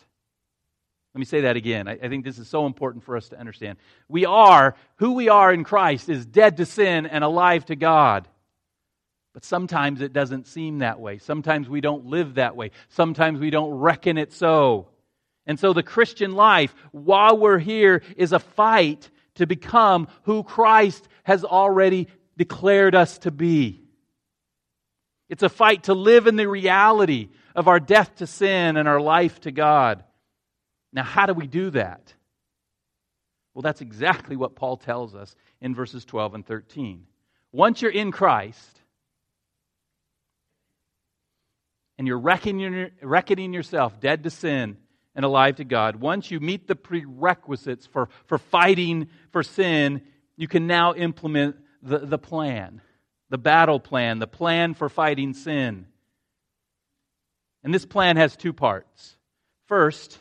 Let 1.15 1.19
me 1.19 1.25
say 1.25 1.43
that 1.43 1.57
again. 1.57 1.89
I, 1.89 1.97
think 1.97 2.25
this 2.25 2.39
is 2.39 2.47
so 2.47 2.67
important 2.67 3.03
for 3.03 3.17
us 3.17 3.31
to 3.31 3.41
understand. 3.41 3.79
We 4.07 4.27
are, 4.27 4.75
who 4.97 5.13
we 5.13 5.31
are 5.31 5.51
in 5.51 5.65
Christ 5.65 6.11
is 6.11 6.27
dead 6.27 6.59
to 6.59 6.67
sin 6.67 7.07
and 7.07 7.25
alive 7.25 7.65
to 7.67 7.77
God. 7.77 8.29
But 9.33 9.43
sometimes 9.43 10.03
it 10.03 10.13
doesn't 10.13 10.47
seem 10.47 10.81
that 10.81 11.01
way. 11.01 11.17
Sometimes 11.19 11.71
we 11.71 11.81
don't 11.81 12.07
live 12.07 12.35
that 12.35 12.55
way. 12.55 12.71
Sometimes 12.91 13.41
we 13.41 13.49
don't 13.49 13.71
reckon 13.71 14.19
it 14.19 14.33
so. 14.33 14.89
And 15.47 15.59
so 15.59 15.73
the 15.73 15.83
Christian 15.83 16.33
life, 16.33 16.75
while 16.91 17.39
we're 17.39 17.59
here, 17.59 18.03
is 18.17 18.33
a 18.33 18.39
fight 18.39 19.09
to 19.37 19.47
become 19.47 20.09
who 20.25 20.43
Christ 20.43 21.07
has 21.23 21.45
already 21.45 22.09
declared 22.37 22.95
us 22.95 23.19
to 23.19 23.31
be. 23.31 23.83
It's 25.29 25.43
a 25.43 25.49
fight 25.49 25.85
to 25.85 25.95
live 25.95 26.27
in 26.27 26.37
the 26.37 26.49
reality 26.49 27.29
of 27.55 27.69
our 27.69 27.81
death 27.81 28.17
to 28.17 28.27
sin 28.27 28.77
and 28.77 28.89
our 28.89 29.01
life 29.01 29.41
to 29.43 29.51
God. 29.51 30.05
Now, 30.93 31.05
how 31.05 31.27
do 31.27 31.35
we 31.35 31.47
do 31.47 31.71
that? 31.71 32.13
Well, 33.55 33.63
that's 33.63 33.81
exactly 33.81 34.37
what 34.37 34.55
Paul 34.55 34.77
tells 34.77 35.15
us 35.15 35.35
in 35.61 35.75
verses 35.75 36.05
12 36.05 36.35
and 36.35 36.47
13. 36.47 37.07
Once 37.53 37.83
you're 37.83 37.91
in 37.91 38.13
Christ 38.13 38.81
and 41.99 42.07
you're 42.07 42.19
reckoning, 42.19 42.91
reckoning 43.01 43.53
yourself 43.53 43.99
dead 43.99 44.25
to 44.25 44.31
sin 44.31 44.77
and 45.17 45.25
alive 45.25 45.57
to 45.57 45.65
God, 45.65 45.97
once 45.97 46.31
you 46.31 46.39
meet 46.39 46.69
the 46.69 46.77
prerequisites 46.77 47.87
for, 47.87 48.11
for 48.27 48.39
fighting 48.39 49.09
for 49.33 49.43
sin, 49.43 50.03
you 50.37 50.47
can 50.47 50.67
now 50.67 50.95
implement 50.95 51.57
the, 51.83 51.99
the 51.99 52.19
plan, 52.19 52.83
the 53.31 53.39
battle 53.39 53.81
plan, 53.81 54.19
the 54.19 54.27
plan 54.27 54.75
for 54.75 54.91
fighting 54.91 55.33
sin. 55.33 55.87
And 57.65 57.75
this 57.75 57.87
plan 57.87 58.19
has 58.19 58.37
two 58.37 58.53
parts. 58.53 59.17
First, 59.67 60.19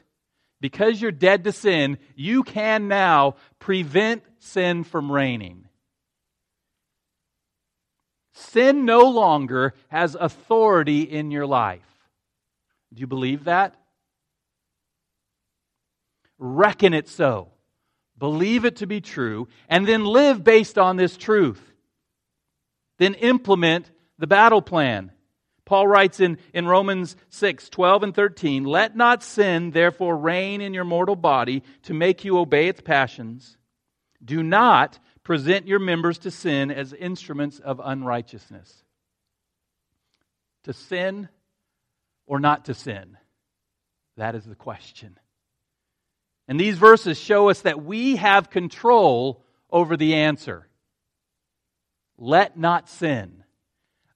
because 0.62 1.02
you're 1.02 1.12
dead 1.12 1.44
to 1.44 1.52
sin, 1.52 1.98
you 2.16 2.44
can 2.44 2.88
now 2.88 3.36
prevent 3.60 4.24
sin 4.40 4.86
from 4.86 5.12
reigning. 5.12 5.68
Sin 8.34 8.86
no 8.86 9.10
longer 9.10 9.74
has 9.90 10.16
authority 10.16 11.02
in 11.02 11.32
your 11.32 11.46
life. 11.46 11.82
Do 12.94 13.02
you 13.02 13.08
believe 13.08 13.44
that? 13.44 13.76
Reckon 16.38 16.94
it 16.94 17.08
so. 17.08 17.52
Believe 18.18 18.66
it 18.66 18.78
to 18.78 18.88
be 18.88 19.02
true, 19.02 19.48
and 19.68 19.88
then 19.88 20.06
live 20.06 20.44
based 20.44 20.78
on 20.78 20.96
this 20.96 21.18
truth. 21.18 21.62
Then 22.98 23.14
implement 23.16 23.92
the 24.18 24.28
battle 24.28 24.62
plan. 24.62 25.12
Paul 25.66 25.88
writes 25.88 26.20
in, 26.20 26.38
in 26.54 26.68
Romans 26.68 27.16
6, 27.30 27.70
12 27.70 28.04
and 28.04 28.16
13, 28.16 28.64
Let 28.64 28.96
not 28.96 29.24
sin 29.24 29.72
therefore 29.72 30.16
reign 30.16 30.62
in 30.62 30.74
your 30.74 30.86
mortal 30.86 31.16
body 31.16 31.64
to 31.84 31.94
make 31.94 32.24
you 32.24 32.38
obey 32.38 32.68
its 32.68 32.82
passions. 32.82 33.58
Do 34.24 34.44
not 34.44 35.00
present 35.24 35.68
your 35.68 35.80
members 35.80 36.20
to 36.20 36.32
sin 36.32 36.72
as 36.72 36.94
instruments 36.94 37.60
of 37.60 37.82
unrighteousness. 37.84 38.84
To 40.64 40.74
sin 40.74 41.30
or 42.28 42.40
not 42.40 42.66
to 42.66 42.74
sin? 42.74 43.18
That 44.18 44.36
is 44.36 44.46
the 44.46 44.56
question. 44.56 45.20
And 46.48 46.60
these 46.60 46.78
verses 46.78 47.20
show 47.20 47.50
us 47.50 47.62
that 47.62 47.84
we 47.84 48.18
have 48.18 48.50
control 48.50 49.44
over 49.72 49.98
the 49.98 50.16
answer. 50.16 50.68
Let 52.18 52.58
not 52.58 52.90
sin. 52.90 53.44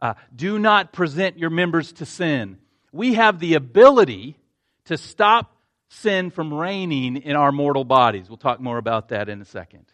Uh, 0.02 0.14
do 0.34 0.60
not 0.60 0.94
present 0.94 1.38
your 1.38 1.50
members 1.50 1.92
to 1.94 2.06
sin. 2.06 2.58
We 2.92 3.16
have 3.16 3.40
the 3.40 3.56
ability 3.56 4.38
to 4.86 4.98
stop 4.98 5.56
sin 5.90 6.30
from 6.30 6.54
reigning 6.54 7.18
in 7.18 7.36
our 7.36 7.52
mortal 7.52 7.84
bodies. 7.84 8.30
We'll 8.30 8.38
talk 8.38 8.60
more 8.60 8.78
about 8.78 9.10
that 9.10 9.28
in 9.28 9.42
a 9.42 9.46
second. 9.46 9.86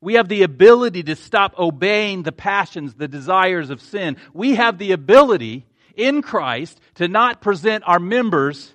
We 0.00 0.14
have 0.14 0.28
the 0.28 0.42
ability 0.42 1.04
to 1.04 1.16
stop 1.16 1.58
obeying 1.58 2.22
the 2.22 2.32
passions, 2.32 2.94
the 2.94 3.08
desires 3.08 3.70
of 3.70 3.80
sin. 3.80 4.16
We 4.32 4.56
have 4.56 4.78
the 4.78 4.92
ability 4.92 5.66
in 5.94 6.22
Christ 6.22 6.80
to 6.94 7.06
not 7.06 7.40
present 7.40 7.84
our 7.86 8.00
members, 8.00 8.74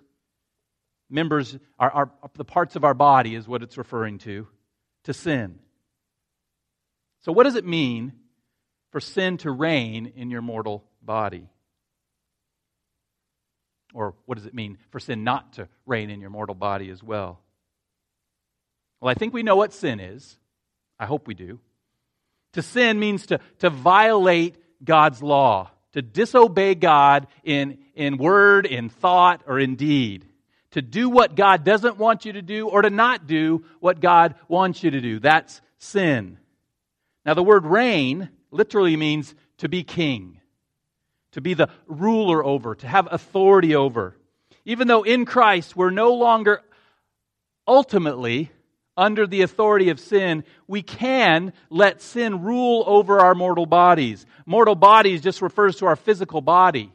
members, 1.09 1.57
our, 1.79 1.91
our, 1.91 2.11
the 2.35 2.45
parts 2.45 2.75
of 2.75 2.83
our 2.83 2.93
body 2.93 3.35
is 3.35 3.47
what 3.47 3.63
it's 3.63 3.77
referring 3.77 4.19
to, 4.19 4.47
to 5.05 5.13
sin. 5.13 5.59
So, 7.21 7.31
what 7.31 7.43
does 7.43 7.55
it 7.55 7.65
mean 7.65 8.13
for 8.91 8.99
sin 8.99 9.37
to 9.37 9.51
reign 9.51 10.13
in 10.15 10.29
your 10.29 10.41
mortal 10.41 10.83
body? 11.01 11.49
Or 13.93 14.15
what 14.25 14.37
does 14.37 14.45
it 14.45 14.53
mean 14.53 14.77
for 14.91 14.99
sin 14.99 15.23
not 15.23 15.53
to 15.53 15.67
reign 15.85 16.09
in 16.09 16.21
your 16.21 16.29
mortal 16.29 16.55
body 16.55 16.89
as 16.89 17.01
well? 17.01 17.39
Well, 18.99 19.09
I 19.09 19.13
think 19.13 19.33
we 19.33 19.43
know 19.43 19.55
what 19.55 19.73
sin 19.73 19.99
is. 19.99 20.37
I 20.99 21.05
hope 21.05 21.27
we 21.27 21.33
do. 21.33 21.59
To 22.53 22.61
sin 22.61 22.99
means 22.99 23.27
to, 23.27 23.39
to 23.59 23.69
violate 23.69 24.55
God's 24.83 25.21
law, 25.21 25.71
to 25.93 26.01
disobey 26.01 26.75
God 26.75 27.27
in, 27.43 27.77
in 27.95 28.17
word, 28.17 28.65
in 28.65 28.89
thought, 28.89 29.43
or 29.47 29.59
in 29.59 29.75
deed. 29.75 30.25
To 30.71 30.81
do 30.81 31.09
what 31.09 31.35
God 31.35 31.63
doesn't 31.63 31.97
want 31.97 32.25
you 32.25 32.33
to 32.33 32.41
do, 32.41 32.67
or 32.67 32.81
to 32.81 32.89
not 32.89 33.25
do 33.25 33.63
what 33.79 33.99
God 33.99 34.35
wants 34.47 34.83
you 34.83 34.91
to 34.91 35.01
do. 35.01 35.19
That's 35.19 35.61
sin. 35.77 36.37
Now, 37.25 37.33
the 37.33 37.43
word 37.43 37.65
reign 37.65 38.29
literally 38.51 38.95
means 38.97 39.33
to 39.57 39.69
be 39.69 39.83
king, 39.83 40.39
to 41.31 41.41
be 41.41 41.53
the 41.53 41.69
ruler 41.87 42.43
over, 42.43 42.75
to 42.75 42.87
have 42.87 43.07
authority 43.11 43.75
over. 43.75 44.15
Even 44.65 44.87
though 44.87 45.03
in 45.03 45.25
Christ 45.25 45.75
we're 45.75 45.89
no 45.89 46.13
longer 46.13 46.61
ultimately 47.65 48.51
under 48.95 49.27
the 49.27 49.41
authority 49.41 49.89
of 49.89 49.99
sin, 49.99 50.43
we 50.67 50.81
can 50.81 51.53
let 51.69 52.01
sin 52.01 52.43
rule 52.43 52.83
over 52.87 53.19
our 53.19 53.35
mortal 53.35 53.65
bodies. 53.65 54.25
Mortal 54.45 54.75
bodies 54.75 55.21
just 55.21 55.41
refers 55.41 55.77
to 55.77 55.85
our 55.85 55.95
physical 55.95 56.41
body. 56.41 56.91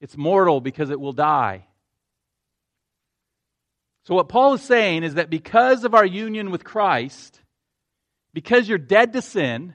It's 0.00 0.16
mortal 0.16 0.60
because 0.60 0.90
it 0.90 0.98
will 0.98 1.12
die. 1.12 1.66
So, 4.10 4.16
what 4.16 4.28
Paul 4.28 4.54
is 4.54 4.62
saying 4.62 5.04
is 5.04 5.14
that 5.14 5.30
because 5.30 5.84
of 5.84 5.94
our 5.94 6.04
union 6.04 6.50
with 6.50 6.64
Christ, 6.64 7.40
because 8.34 8.68
you're 8.68 8.76
dead 8.76 9.12
to 9.12 9.22
sin, 9.22 9.72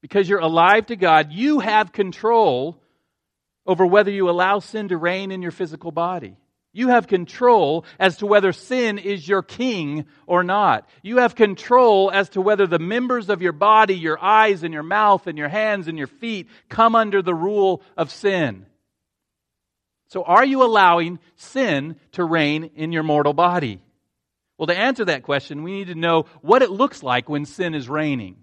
because 0.00 0.28
you're 0.28 0.38
alive 0.38 0.86
to 0.86 0.94
God, 0.94 1.32
you 1.32 1.58
have 1.58 1.90
control 1.90 2.80
over 3.66 3.84
whether 3.84 4.12
you 4.12 4.30
allow 4.30 4.60
sin 4.60 4.90
to 4.90 4.96
reign 4.96 5.32
in 5.32 5.42
your 5.42 5.50
physical 5.50 5.90
body. 5.90 6.36
You 6.72 6.90
have 6.90 7.08
control 7.08 7.84
as 7.98 8.18
to 8.18 8.26
whether 8.26 8.52
sin 8.52 8.96
is 8.96 9.26
your 9.26 9.42
king 9.42 10.06
or 10.28 10.44
not. 10.44 10.88
You 11.02 11.16
have 11.16 11.34
control 11.34 12.12
as 12.12 12.28
to 12.30 12.40
whether 12.40 12.68
the 12.68 12.78
members 12.78 13.28
of 13.28 13.42
your 13.42 13.50
body, 13.50 13.96
your 13.96 14.22
eyes 14.22 14.62
and 14.62 14.72
your 14.72 14.84
mouth 14.84 15.26
and 15.26 15.36
your 15.36 15.48
hands 15.48 15.88
and 15.88 15.98
your 15.98 16.06
feet 16.06 16.46
come 16.68 16.94
under 16.94 17.22
the 17.22 17.34
rule 17.34 17.82
of 17.96 18.12
sin. 18.12 18.66
So 20.08 20.22
are 20.24 20.44
you 20.44 20.62
allowing 20.62 21.18
sin 21.36 21.96
to 22.12 22.24
reign 22.24 22.70
in 22.74 22.92
your 22.92 23.02
mortal 23.02 23.34
body? 23.34 23.80
Well, 24.56 24.66
to 24.66 24.76
answer 24.76 25.04
that 25.04 25.22
question, 25.22 25.62
we 25.62 25.72
need 25.72 25.86
to 25.88 25.94
know 25.94 26.24
what 26.42 26.62
it 26.62 26.70
looks 26.70 27.02
like 27.02 27.28
when 27.28 27.44
sin 27.44 27.74
is 27.74 27.88
reigning. 27.88 28.36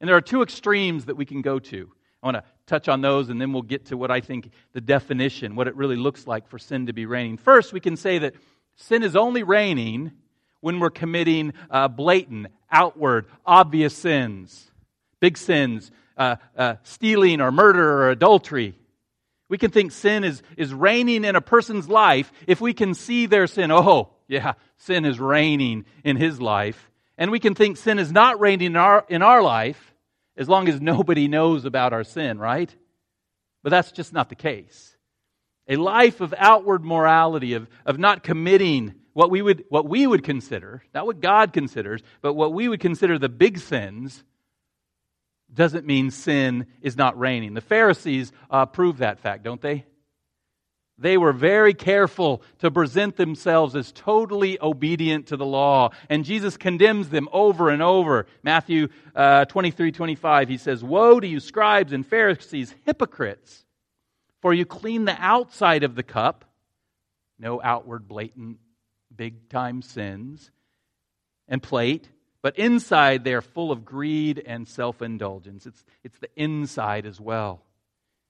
And 0.00 0.08
there 0.08 0.16
are 0.16 0.20
two 0.20 0.42
extremes 0.42 1.06
that 1.06 1.16
we 1.16 1.24
can 1.24 1.42
go 1.42 1.58
to. 1.58 1.90
I 2.22 2.26
want 2.26 2.36
to 2.36 2.44
touch 2.66 2.88
on 2.88 3.00
those 3.00 3.28
and 3.30 3.40
then 3.40 3.52
we'll 3.52 3.62
get 3.62 3.86
to 3.86 3.96
what 3.96 4.10
I 4.10 4.20
think 4.20 4.50
the 4.72 4.80
definition, 4.80 5.56
what 5.56 5.68
it 5.68 5.74
really 5.74 5.96
looks 5.96 6.26
like 6.26 6.48
for 6.48 6.58
sin 6.58 6.86
to 6.86 6.92
be 6.92 7.06
reigning. 7.06 7.36
First, 7.36 7.72
we 7.72 7.80
can 7.80 7.96
say 7.96 8.18
that 8.18 8.34
sin 8.76 9.02
is 9.02 9.16
only 9.16 9.42
reigning 9.42 10.12
when 10.60 10.80
we're 10.80 10.90
committing 10.90 11.52
uh, 11.70 11.88
blatant, 11.88 12.48
outward, 12.70 13.26
obvious 13.46 13.96
sins, 13.96 14.70
big 15.20 15.38
sins, 15.38 15.90
uh, 16.16 16.36
uh, 16.56 16.74
stealing 16.82 17.40
or 17.40 17.50
murder 17.50 18.02
or 18.02 18.10
adultery. 18.10 18.74
We 19.48 19.58
can 19.58 19.70
think 19.70 19.92
sin 19.92 20.24
is, 20.24 20.42
is 20.56 20.74
reigning 20.74 21.24
in 21.24 21.36
a 21.36 21.40
person's 21.40 21.88
life 21.88 22.30
if 22.46 22.60
we 22.60 22.74
can 22.74 22.94
see 22.94 23.26
their 23.26 23.46
sin. 23.46 23.70
Oh, 23.72 24.10
yeah, 24.28 24.54
sin 24.76 25.04
is 25.04 25.18
reigning 25.18 25.86
in 26.04 26.16
his 26.16 26.40
life. 26.40 26.90
And 27.16 27.30
we 27.30 27.40
can 27.40 27.54
think 27.54 27.76
sin 27.76 27.98
is 27.98 28.12
not 28.12 28.40
reigning 28.40 28.66
in 28.66 28.76
our, 28.76 29.04
in 29.08 29.22
our 29.22 29.42
life 29.42 29.94
as 30.36 30.48
long 30.48 30.68
as 30.68 30.80
nobody 30.80 31.28
knows 31.28 31.64
about 31.64 31.92
our 31.92 32.04
sin, 32.04 32.38
right? 32.38 32.72
But 33.62 33.70
that's 33.70 33.90
just 33.90 34.12
not 34.12 34.28
the 34.28 34.34
case. 34.34 34.96
A 35.66 35.76
life 35.76 36.20
of 36.20 36.32
outward 36.38 36.84
morality, 36.84 37.54
of, 37.54 37.68
of 37.84 37.98
not 37.98 38.22
committing 38.22 38.94
what 39.12 39.30
we, 39.30 39.42
would, 39.42 39.64
what 39.68 39.88
we 39.88 40.06
would 40.06 40.22
consider, 40.22 40.82
not 40.94 41.06
what 41.06 41.20
God 41.20 41.52
considers, 41.52 42.02
but 42.22 42.34
what 42.34 42.52
we 42.52 42.68
would 42.68 42.80
consider 42.80 43.18
the 43.18 43.28
big 43.28 43.58
sins, 43.58 44.22
doesn't 45.52 45.86
mean 45.86 46.10
sin 46.10 46.66
is 46.82 46.96
not 46.96 47.18
reigning. 47.18 47.54
The 47.54 47.60
Pharisees 47.60 48.32
uh, 48.50 48.66
prove 48.66 48.98
that 48.98 49.20
fact, 49.20 49.42
don't 49.42 49.60
they? 49.60 49.84
They 51.00 51.16
were 51.16 51.32
very 51.32 51.74
careful 51.74 52.42
to 52.58 52.72
present 52.72 53.16
themselves 53.16 53.76
as 53.76 53.92
totally 53.92 54.58
obedient 54.60 55.28
to 55.28 55.36
the 55.36 55.46
law. 55.46 55.90
And 56.08 56.24
Jesus 56.24 56.56
condemns 56.56 57.08
them 57.08 57.28
over 57.32 57.70
and 57.70 57.80
over. 57.80 58.26
Matthew 58.42 58.88
uh, 59.14 59.44
23 59.44 59.92
25, 59.92 60.48
he 60.48 60.56
says, 60.56 60.82
Woe 60.82 61.20
to 61.20 61.26
you, 61.26 61.38
scribes 61.38 61.92
and 61.92 62.04
Pharisees, 62.04 62.74
hypocrites! 62.84 63.64
For 64.40 64.52
you 64.52 64.64
clean 64.64 65.04
the 65.04 65.16
outside 65.18 65.84
of 65.84 65.94
the 65.94 66.02
cup, 66.02 66.44
no 67.38 67.60
outward, 67.62 68.08
blatant, 68.08 68.58
big 69.14 69.48
time 69.48 69.82
sins, 69.82 70.50
and 71.46 71.62
plate, 71.62 72.08
but 72.42 72.58
inside 72.58 73.24
they 73.24 73.34
are 73.34 73.42
full 73.42 73.72
of 73.72 73.84
greed 73.84 74.42
and 74.44 74.66
self 74.66 75.02
indulgence. 75.02 75.66
It's, 75.66 75.84
it's 76.04 76.18
the 76.18 76.30
inside 76.36 77.06
as 77.06 77.20
well. 77.20 77.62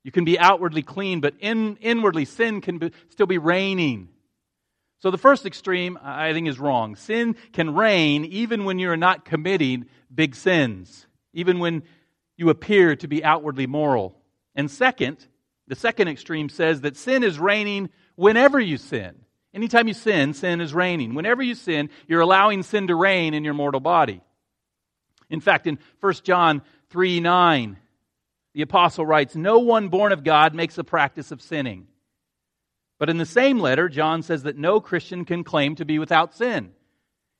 You 0.05 0.13
can 0.13 0.25
be 0.25 0.39
outwardly 0.39 0.83
clean, 0.83 1.21
but 1.21 1.35
in, 1.41 1.77
inwardly 1.77 2.25
sin 2.25 2.61
can 2.61 2.79
be, 2.79 2.93
still 3.11 3.27
be 3.27 3.39
reigning. 3.39 4.09
So 5.01 5.11
the 5.11 5.19
first 5.19 5.47
extreme, 5.47 5.99
I 6.03 6.33
think, 6.33 6.49
is 6.49 6.59
wrong. 6.59 6.97
Sin 6.97 7.37
can 7.53 7.75
reign 7.75 8.25
even 8.25 8.65
when 8.65 8.79
you're 8.79 8.97
not 8.97 9.25
committing 9.25 9.87
big 10.13 10.35
sins, 10.35 11.07
even 11.33 11.59
when 11.59 11.83
you 12.37 12.51
appear 12.51 12.97
to 12.97 13.07
be 13.07 13.23
outwardly 13.23 13.67
moral. 13.67 14.17
And 14.55 14.71
second, 14.71 15.19
the 15.69 15.77
second 15.77 16.09
extreme 16.09 16.49
says 16.49 16.81
that 16.81 16.97
sin 16.97 17.23
is 17.23 17.39
reigning 17.39 17.91
whenever 18.17 18.59
you 18.59 18.77
sin. 18.77 19.15
Anytime 19.55 19.89
you 19.89 19.95
sin, 19.95 20.35
sin 20.35 20.61
is 20.61 20.75
reigning. 20.75 21.15
Whenever 21.15 21.43
you 21.43 21.55
sin, 21.55 21.91
you're 22.07 22.21
allowing 22.21 22.63
sin 22.63 22.89
to 22.89 22.95
reign 22.95 23.35
in 23.35 23.45
your 23.45 23.55
mortal 23.55 23.81
body. 23.81 24.21
In 25.31 25.41
fact, 25.41 25.67
in 25.67 25.79
1 26.01 26.15
John 26.23 26.63
3 26.91 27.21
9, 27.21 27.79
the 28.55 28.63
apostle 28.63 29.07
writes, 29.07 29.37
No 29.37 29.59
one 29.59 29.89
born 29.89 30.13
of 30.13 30.25
God 30.25 30.55
makes 30.55 30.79
a 30.79 30.85
practice 30.85 31.31
of 31.31 31.41
sinning. 31.41 31.87
But 32.99 33.11
in 33.11 33.17
the 33.17 33.27
same 33.27 33.61
letter, 33.61 33.89
John 33.89 34.23
says 34.23 34.43
that 34.43 34.59
no 34.59 34.81
Christian 34.81 35.25
can 35.25 35.45
claim 35.45 35.77
to 35.77 35.85
be 35.85 35.99
without 35.99 36.35
sin. 36.35 36.73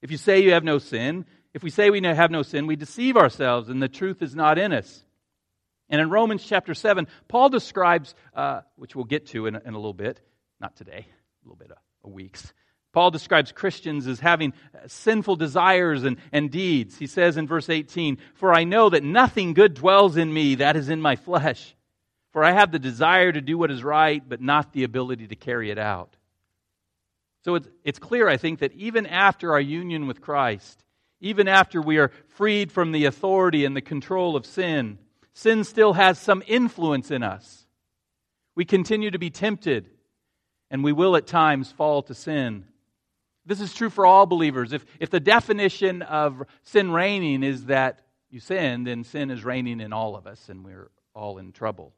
If 0.01 0.11
you 0.11 0.17
say 0.17 0.41
you 0.41 0.53
have 0.53 0.65
no 0.65 0.79
sin, 0.79 1.27
if 1.53 1.63
we 1.63 1.71
say 1.71 1.91
we 1.91 2.01
have 2.03 2.31
no 2.31 2.43
sin, 2.43 2.67
we 2.67 2.77
deceive 2.77 3.17
ourselves 3.17 3.69
and 3.69 3.83
the 3.83 3.89
truth 3.89 4.23
is 4.23 4.35
not 4.37 4.59
in 4.59 4.73
us. 4.73 5.05
And 5.91 6.01
in 6.01 6.11
Romans 6.11 6.45
chapter 6.45 6.75
7, 6.75 7.09
Paul 7.27 7.49
describes, 7.49 8.15
uh, 8.35 8.61
which 8.77 8.95
we'll 8.95 9.07
get 9.07 9.27
to 9.29 9.47
in 9.47 9.57
a, 9.57 9.63
in 9.65 9.75
a 9.75 9.79
little 9.79 9.95
bit, 9.95 10.21
not 10.61 10.77
today, 10.77 11.07
a 11.09 11.45
little 11.45 11.57
bit 11.57 11.71
of 11.71 11.88
weeks, 12.03 12.53
Paul 12.93 13.11
describes 13.11 13.53
Christians 13.53 14.07
as 14.07 14.21
having 14.21 14.53
uh, 14.75 14.79
sinful 14.87 15.37
desires 15.37 16.05
and, 16.05 16.17
and 16.33 16.51
deeds. 16.51 16.97
He 16.97 17.07
says 17.07 17.37
in 17.37 17.47
verse 17.47 17.69
18, 17.69 18.19
For 18.35 18.53
I 18.53 18.65
know 18.65 18.89
that 18.89 19.05
nothing 19.05 19.55
good 19.55 19.75
dwells 19.75 20.17
in 20.17 20.33
me, 20.33 20.57
that 20.57 20.77
is 20.77 20.89
in 20.89 21.01
my 21.01 21.17
flesh. 21.17 21.75
For 22.33 22.45
I 22.45 22.53
have 22.53 22.73
the 22.73 22.79
desire 22.79 23.31
to 23.31 23.41
do 23.41 23.59
what 23.59 23.71
is 23.71 23.85
right, 23.85 24.27
but 24.27 24.41
not 24.41 24.73
the 24.73 24.85
ability 24.85 25.29
to 25.29 25.37
carry 25.37 25.71
it 25.71 25.79
out. 25.79 26.17
So 27.45 27.55
it's, 27.55 27.69
it's 27.85 27.99
clear, 27.99 28.29
I 28.29 28.37
think, 28.37 28.61
that 28.61 28.73
even 28.73 29.07
after 29.07 29.53
our 29.53 29.61
union 29.61 30.07
with 30.07 30.21
Christ, 30.21 30.85
even 31.21 31.49
after 31.49 31.81
we 31.81 31.99
are 31.99 32.13
freed 32.29 32.73
from 32.73 32.93
the 32.93 33.05
authority 33.07 33.65
and 33.65 33.77
the 33.77 33.81
control 33.81 34.37
of 34.37 34.47
sin, 34.47 34.99
sin 35.33 35.65
still 35.65 35.93
has 35.93 36.19
some 36.19 36.43
influence 36.47 37.11
in 37.11 37.23
us. 37.23 37.67
We 38.55 38.65
continue 38.65 39.11
to 39.11 39.19
be 39.19 39.31
tempted, 39.31 39.89
and 40.71 40.85
we 40.85 40.93
will 40.93 41.17
at 41.17 41.27
times 41.27 41.73
fall 41.73 42.03
to 42.03 42.15
sin. 42.15 42.65
This 43.47 43.61
is 43.61 43.73
true 43.73 43.91
for 43.91 44.05
all 44.05 44.27
believers. 44.27 44.73
If, 44.73 44.85
if 45.01 45.11
the 45.11 45.21
definition 45.21 46.03
of 46.03 46.43
sin 46.63 46.91
reigning 46.91 47.43
is 47.43 47.67
that 47.67 48.01
you 48.31 48.41
sin, 48.41 48.85
then 48.85 49.05
sin 49.05 49.31
is 49.31 49.45
reigning 49.45 49.81
in 49.81 49.93
all 49.93 50.17
of 50.17 50.27
us, 50.27 50.49
and 50.51 50.65
we're 50.65 50.91
all 51.15 51.39
in 51.39 51.53
trouble. 51.53 51.95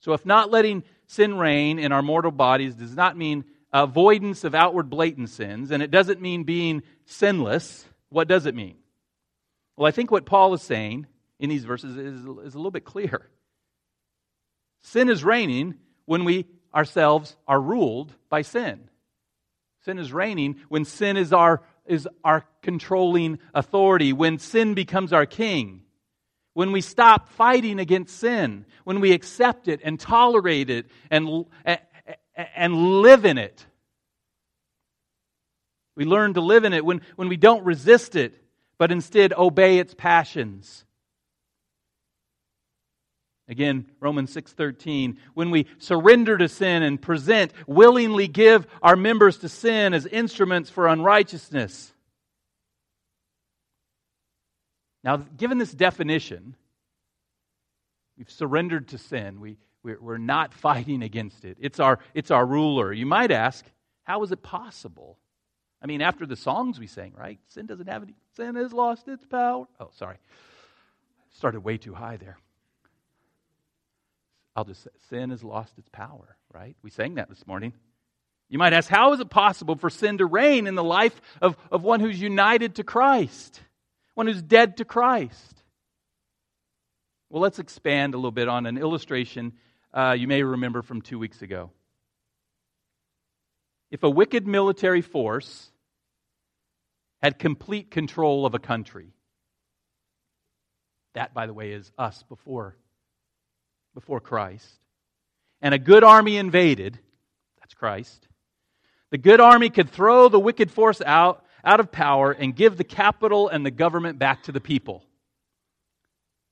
So, 0.00 0.12
if 0.12 0.24
not 0.24 0.50
letting 0.50 0.84
sin 1.06 1.36
reign 1.36 1.78
in 1.78 1.90
our 1.90 2.02
mortal 2.02 2.30
bodies 2.30 2.74
does 2.74 2.94
not 2.94 3.16
mean 3.16 3.44
avoidance 3.72 4.44
of 4.44 4.54
outward 4.54 4.88
blatant 4.88 5.30
sins, 5.30 5.72
and 5.72 5.82
it 5.82 5.90
doesn't 5.90 6.20
mean 6.20 6.44
being 6.44 6.82
sinless, 7.04 7.84
what 8.10 8.28
does 8.28 8.46
it 8.46 8.54
mean? 8.54 8.76
Well, 9.76 9.88
I 9.88 9.90
think 9.90 10.10
what 10.10 10.26
Paul 10.26 10.54
is 10.54 10.62
saying 10.62 11.06
in 11.40 11.50
these 11.50 11.64
verses 11.64 11.96
is, 11.96 12.20
is 12.20 12.54
a 12.54 12.58
little 12.58 12.70
bit 12.70 12.84
clear. 12.84 13.28
Sin 14.82 15.08
is 15.08 15.24
reigning 15.24 15.74
when 16.06 16.24
we 16.24 16.46
ourselves 16.74 17.36
are 17.46 17.60
ruled 17.60 18.12
by 18.28 18.42
sin. 18.42 18.88
Sin 19.84 19.98
is 19.98 20.12
reigning 20.12 20.56
when 20.68 20.84
sin 20.84 21.16
is 21.16 21.32
our, 21.32 21.62
is 21.86 22.08
our 22.24 22.44
controlling 22.62 23.38
authority, 23.52 24.12
when 24.12 24.38
sin 24.38 24.74
becomes 24.74 25.12
our 25.12 25.26
king. 25.26 25.82
When 26.54 26.72
we 26.72 26.80
stop 26.80 27.28
fighting 27.30 27.80
against 27.80 28.18
sin, 28.18 28.64
when 28.84 29.00
we 29.00 29.12
accept 29.12 29.68
it 29.68 29.80
and 29.82 29.98
tolerate 29.98 30.70
it 30.70 30.86
and, 31.10 31.46
and 32.56 33.02
live 33.02 33.24
in 33.24 33.38
it. 33.38 33.66
We 35.96 36.04
learn 36.04 36.34
to 36.34 36.40
live 36.40 36.64
in 36.64 36.72
it 36.72 36.84
when, 36.84 37.02
when 37.16 37.28
we 37.28 37.36
don't 37.36 37.64
resist 37.64 38.16
it, 38.16 38.40
but 38.78 38.90
instead 38.90 39.32
obey 39.32 39.78
its 39.78 39.94
passions. 39.94 40.84
Again, 43.46 43.90
Romans 44.00 44.32
6:13, 44.32 45.18
when 45.34 45.50
we 45.50 45.66
surrender 45.78 46.38
to 46.38 46.48
sin 46.48 46.82
and 46.82 47.00
present, 47.00 47.52
willingly 47.66 48.26
give 48.26 48.66
our 48.82 48.96
members 48.96 49.38
to 49.38 49.48
sin 49.48 49.92
as 49.92 50.06
instruments 50.06 50.70
for 50.70 50.88
unrighteousness. 50.88 51.92
Now, 55.02 55.18
given 55.18 55.58
this 55.58 55.72
definition, 55.72 56.56
we've 58.16 58.30
surrendered 58.30 58.88
to 58.88 58.98
sin. 58.98 59.38
We, 59.40 59.58
we're 59.82 60.16
not 60.16 60.54
fighting 60.54 61.02
against 61.02 61.44
it. 61.44 61.58
It's 61.60 61.78
our, 61.78 61.98
it's 62.14 62.30
our 62.30 62.46
ruler. 62.46 62.90
You 62.90 63.04
might 63.04 63.30
ask, 63.30 63.66
how 64.04 64.22
is 64.22 64.32
it 64.32 64.42
possible? 64.42 65.18
I 65.82 65.86
mean, 65.86 66.00
after 66.00 66.24
the 66.24 66.36
songs 66.36 66.80
we 66.80 66.86
sang, 66.86 67.12
right? 67.14 67.38
Sin 67.48 67.66
doesn't 67.66 67.88
have 67.88 68.02
any, 68.02 68.14
sin 68.34 68.54
has 68.54 68.72
lost 68.72 69.06
its 69.06 69.26
power. 69.26 69.66
Oh, 69.78 69.90
sorry. 69.92 70.16
Started 71.32 71.60
way 71.60 71.76
too 71.76 71.92
high 71.92 72.16
there. 72.16 72.38
I'll 74.56 74.64
just 74.64 74.84
say, 74.84 74.90
sin 75.10 75.30
has 75.30 75.42
lost 75.42 75.78
its 75.78 75.88
power, 75.88 76.36
right? 76.52 76.76
We 76.82 76.90
sang 76.90 77.16
that 77.16 77.28
this 77.28 77.46
morning. 77.46 77.72
You 78.48 78.58
might 78.58 78.72
ask, 78.72 78.88
how 78.88 79.12
is 79.12 79.20
it 79.20 79.30
possible 79.30 79.76
for 79.76 79.90
sin 79.90 80.18
to 80.18 80.26
reign 80.26 80.66
in 80.66 80.74
the 80.74 80.84
life 80.84 81.20
of, 81.40 81.56
of 81.70 81.82
one 81.82 82.00
who's 82.00 82.20
united 82.20 82.76
to 82.76 82.84
Christ, 82.84 83.60
one 84.14 84.26
who's 84.26 84.42
dead 84.42 84.76
to 84.76 84.84
Christ? 84.84 85.62
Well, 87.30 87.42
let's 87.42 87.58
expand 87.58 88.14
a 88.14 88.16
little 88.16 88.30
bit 88.30 88.48
on 88.48 88.66
an 88.66 88.78
illustration 88.78 89.54
uh, 89.92 90.16
you 90.18 90.28
may 90.28 90.42
remember 90.42 90.82
from 90.82 91.02
two 91.02 91.18
weeks 91.18 91.42
ago. 91.42 91.70
If 93.90 94.02
a 94.02 94.10
wicked 94.10 94.46
military 94.46 95.02
force 95.02 95.70
had 97.22 97.38
complete 97.38 97.90
control 97.90 98.44
of 98.44 98.54
a 98.54 98.58
country, 98.58 99.14
that, 101.14 101.32
by 101.32 101.46
the 101.46 101.54
way, 101.54 101.72
is 101.72 101.90
us 101.96 102.22
before 102.28 102.76
before 103.94 104.20
Christ, 104.20 104.68
and 105.62 105.72
a 105.72 105.78
good 105.78 106.04
army 106.04 106.36
invaded, 106.36 106.98
that's 107.60 107.74
Christ, 107.74 108.28
the 109.10 109.18
good 109.18 109.40
army 109.40 109.70
could 109.70 109.90
throw 109.90 110.28
the 110.28 110.40
wicked 110.40 110.70
force 110.70 111.00
out, 111.00 111.44
out 111.64 111.80
of 111.80 111.92
power 111.92 112.32
and 112.32 112.54
give 112.54 112.76
the 112.76 112.84
capital 112.84 113.48
and 113.48 113.64
the 113.64 113.70
government 113.70 114.18
back 114.18 114.42
to 114.44 114.52
the 114.52 114.60
people. 114.60 115.04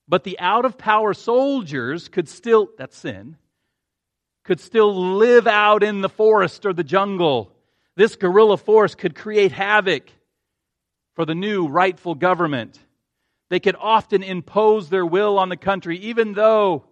But 0.09 0.25
the 0.25 0.39
out 0.39 0.65
of 0.65 0.79
power 0.79 1.15
soldiers 1.15 2.09
could 2.09 2.29
still, 2.29 2.69
that's 2.79 2.97
sin, 2.97 3.37
could 4.45 4.61
still 4.61 5.17
live 5.17 5.47
out 5.47 5.83
in 5.83 6.01
the 6.01 6.09
forest 6.09 6.67
or 6.67 6.73
the 6.73 6.85
jungle. 6.85 7.53
This 7.97 8.17
guerrilla 8.17 8.57
force 8.57 8.95
could 8.95 9.15
create 9.15 9.53
havoc 9.53 10.11
for 11.15 11.25
the 11.25 11.35
new 11.35 11.69
rightful 11.69 12.15
government. 12.15 12.79
They 13.51 13.61
could 13.61 13.77
often 13.79 14.23
impose 14.23 14.89
their 14.89 15.05
will 15.05 15.39
on 15.39 15.49
the 15.49 15.57
country, 15.57 15.99
even 15.99 16.33
though 16.33 16.85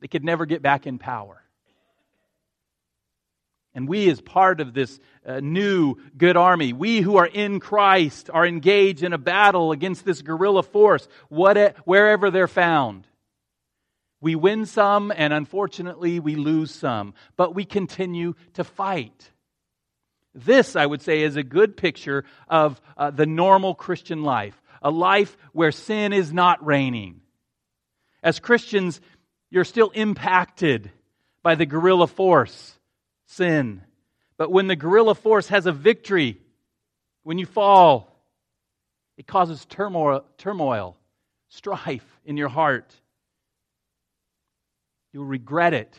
they 0.00 0.08
could 0.08 0.24
never 0.24 0.46
get 0.46 0.62
back 0.62 0.86
in 0.86 0.98
power. 0.98 1.42
And 3.74 3.88
we, 3.88 4.10
as 4.10 4.20
part 4.20 4.60
of 4.60 4.74
this 4.74 4.98
uh, 5.24 5.40
new 5.40 5.96
good 6.16 6.36
army, 6.36 6.72
we 6.72 7.00
who 7.00 7.16
are 7.16 7.26
in 7.26 7.60
Christ 7.60 8.30
are 8.32 8.46
engaged 8.46 9.02
in 9.02 9.12
a 9.12 9.18
battle 9.18 9.72
against 9.72 10.04
this 10.04 10.22
guerrilla 10.22 10.62
force, 10.62 11.06
what, 11.28 11.76
wherever 11.86 12.30
they're 12.30 12.48
found. 12.48 13.06
We 14.20 14.34
win 14.34 14.66
some, 14.66 15.12
and 15.14 15.32
unfortunately, 15.32 16.18
we 16.18 16.34
lose 16.34 16.74
some, 16.74 17.14
but 17.36 17.54
we 17.54 17.64
continue 17.64 18.34
to 18.54 18.64
fight. 18.64 19.30
This, 20.34 20.74
I 20.74 20.86
would 20.86 21.02
say, 21.02 21.22
is 21.22 21.36
a 21.36 21.44
good 21.44 21.76
picture 21.76 22.24
of 22.48 22.80
uh, 22.96 23.10
the 23.10 23.26
normal 23.26 23.74
Christian 23.74 24.22
life 24.22 24.60
a 24.80 24.90
life 24.90 25.36
where 25.52 25.72
sin 25.72 26.12
is 26.12 26.32
not 26.32 26.64
reigning. 26.64 27.20
As 28.22 28.38
Christians, 28.38 29.00
you're 29.50 29.64
still 29.64 29.90
impacted 29.90 30.90
by 31.42 31.54
the 31.54 31.66
guerrilla 31.66 32.06
force, 32.06 32.78
sin. 33.26 33.82
But 34.36 34.50
when 34.50 34.66
the 34.66 34.76
guerrilla 34.76 35.14
force 35.14 35.48
has 35.48 35.66
a 35.66 35.72
victory, 35.72 36.38
when 37.22 37.38
you 37.38 37.46
fall, 37.46 38.14
it 39.16 39.26
causes 39.26 39.64
turmoil, 39.66 40.24
turmoil, 40.36 40.96
strife 41.48 42.06
in 42.24 42.36
your 42.36 42.48
heart. 42.48 42.94
You'll 45.12 45.24
regret 45.24 45.74
it. 45.74 45.98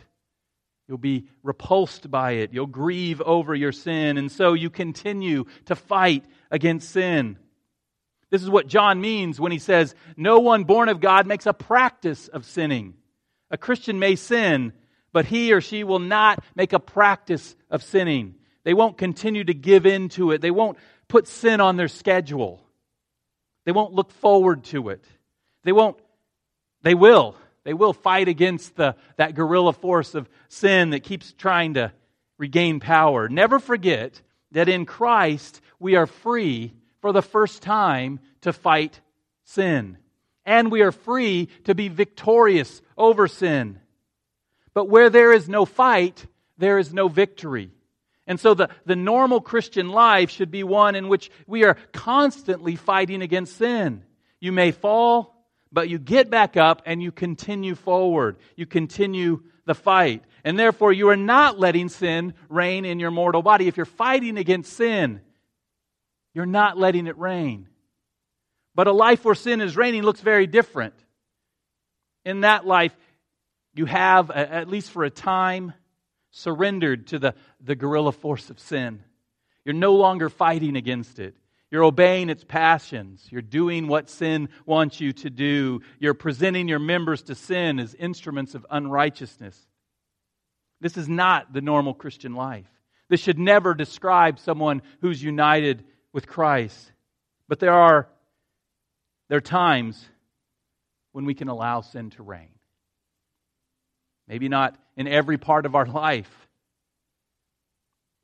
You'll 0.87 0.97
be 0.97 1.27
repulsed 1.43 2.09
by 2.09 2.31
it. 2.33 2.53
You'll 2.53 2.65
grieve 2.65 3.21
over 3.21 3.53
your 3.53 3.71
sin. 3.71 4.17
And 4.17 4.31
so 4.31 4.53
you 4.53 4.69
continue 4.69 5.45
to 5.65 5.75
fight 5.75 6.25
against 6.49 6.89
sin. 6.89 7.37
This 8.31 8.41
is 8.41 8.49
what 8.49 8.67
John 8.67 9.01
means 9.01 9.39
when 9.39 9.51
he 9.51 9.59
says, 9.59 9.95
No 10.15 10.39
one 10.39 10.63
born 10.63 10.89
of 10.89 10.99
God 10.99 11.27
makes 11.27 11.45
a 11.45 11.53
practice 11.53 12.27
of 12.27 12.45
sinning. 12.45 12.95
A 13.51 13.57
Christian 13.57 13.99
may 13.99 14.15
sin, 14.15 14.73
but 15.11 15.25
he 15.25 15.53
or 15.53 15.61
she 15.61 15.83
will 15.83 15.99
not 15.99 16.43
make 16.55 16.73
a 16.73 16.79
practice 16.79 17.55
of 17.69 17.83
sinning. 17.83 18.35
They 18.63 18.73
won't 18.73 18.97
continue 18.97 19.43
to 19.43 19.53
give 19.53 19.85
in 19.85 20.09
to 20.09 20.31
it. 20.31 20.41
They 20.41 20.51
won't 20.51 20.77
put 21.07 21.27
sin 21.27 21.59
on 21.59 21.75
their 21.75 21.87
schedule. 21.87 22.63
They 23.65 23.71
won't 23.71 23.93
look 23.93 24.11
forward 24.11 24.63
to 24.65 24.89
it. 24.89 25.03
They 25.63 25.71
won't, 25.71 25.97
they 26.83 26.93
will. 26.93 27.35
They 27.63 27.73
will 27.73 27.93
fight 27.93 28.27
against 28.27 28.75
the, 28.75 28.95
that 29.17 29.35
guerrilla 29.35 29.73
force 29.73 30.15
of 30.15 30.29
sin 30.47 30.91
that 30.91 31.03
keeps 31.03 31.33
trying 31.33 31.75
to 31.75 31.91
regain 32.37 32.79
power. 32.79 33.27
Never 33.27 33.59
forget 33.59 34.21
that 34.51 34.69
in 34.69 34.85
Christ 34.85 35.61
we 35.79 35.95
are 35.95 36.07
free 36.07 36.73
for 37.01 37.11
the 37.11 37.21
first 37.21 37.61
time 37.61 38.19
to 38.41 38.53
fight 38.53 39.01
sin. 39.43 39.97
And 40.49 40.71
we 40.71 40.81
are 40.81 40.91
free 40.91 41.47
to 41.65 41.75
be 41.75 41.89
victorious 41.89 42.81
over 42.97 43.27
sin. 43.27 43.79
But 44.73 44.89
where 44.89 45.11
there 45.11 45.31
is 45.31 45.47
no 45.47 45.63
fight, 45.63 46.25
there 46.57 46.79
is 46.79 46.91
no 46.91 47.07
victory. 47.07 47.69
And 48.25 48.39
so 48.39 48.55
the, 48.55 48.69
the 48.83 48.95
normal 48.95 49.41
Christian 49.41 49.89
life 49.89 50.31
should 50.31 50.49
be 50.49 50.63
one 50.63 50.95
in 50.95 51.07
which 51.07 51.29
we 51.45 51.65
are 51.65 51.77
constantly 51.93 52.75
fighting 52.75 53.21
against 53.21 53.57
sin. 53.57 54.03
You 54.39 54.51
may 54.51 54.71
fall, 54.71 55.45
but 55.71 55.87
you 55.87 55.99
get 55.99 56.31
back 56.31 56.57
up 56.57 56.81
and 56.87 56.99
you 56.99 57.11
continue 57.11 57.75
forward. 57.75 58.37
You 58.55 58.65
continue 58.65 59.43
the 59.67 59.75
fight. 59.75 60.23
And 60.43 60.57
therefore, 60.57 60.93
you 60.93 61.09
are 61.09 61.15
not 61.15 61.59
letting 61.59 61.89
sin 61.89 62.33
reign 62.49 62.85
in 62.85 62.99
your 62.99 63.11
mortal 63.11 63.43
body. 63.43 63.67
If 63.67 63.77
you're 63.77 63.85
fighting 63.85 64.35
against 64.35 64.73
sin, 64.73 65.21
you're 66.33 66.47
not 66.47 66.75
letting 66.75 67.05
it 67.05 67.19
reign. 67.19 67.67
But 68.79 68.87
a 68.87 68.93
life 68.93 69.25
where 69.25 69.35
sin 69.35 69.59
is 69.59 69.75
reigning 69.75 70.03
looks 70.03 70.21
very 70.21 70.47
different. 70.47 70.93
In 72.23 72.39
that 72.41 72.65
life, 72.65 72.95
you 73.73 73.83
have, 73.83 74.31
at 74.31 74.69
least 74.69 74.91
for 74.91 75.03
a 75.03 75.09
time, 75.09 75.73
surrendered 76.31 77.07
to 77.07 77.19
the, 77.19 77.35
the 77.59 77.75
guerrilla 77.75 78.13
force 78.13 78.49
of 78.49 78.57
sin. 78.57 79.03
You're 79.65 79.73
no 79.73 79.95
longer 79.95 80.29
fighting 80.29 80.77
against 80.77 81.19
it. 81.19 81.35
You're 81.69 81.83
obeying 81.83 82.29
its 82.29 82.45
passions. 82.45 83.27
You're 83.29 83.41
doing 83.41 83.89
what 83.89 84.09
sin 84.09 84.47
wants 84.65 85.01
you 85.01 85.11
to 85.11 85.29
do. 85.29 85.81
You're 85.99 86.13
presenting 86.13 86.69
your 86.69 86.79
members 86.79 87.23
to 87.23 87.35
sin 87.35 87.79
as 87.79 87.93
instruments 87.95 88.55
of 88.55 88.65
unrighteousness. 88.71 89.59
This 90.79 90.95
is 90.95 91.09
not 91.09 91.51
the 91.51 91.59
normal 91.59 91.93
Christian 91.93 92.33
life. 92.33 92.71
This 93.09 93.19
should 93.19 93.39
never 93.39 93.73
describe 93.73 94.39
someone 94.39 94.83
who's 95.01 95.21
united 95.21 95.83
with 96.13 96.27
Christ. 96.27 96.93
But 97.49 97.59
there 97.59 97.73
are, 97.73 98.07
there 99.29 99.37
are 99.37 99.41
times 99.41 100.03
when 101.11 101.25
we 101.25 101.33
can 101.33 101.47
allow 101.47 101.81
sin 101.81 102.09
to 102.11 102.23
reign. 102.23 102.49
Maybe 104.27 104.49
not 104.49 104.75
in 104.95 105.07
every 105.07 105.37
part 105.37 105.65
of 105.65 105.75
our 105.75 105.85
life. 105.85 106.47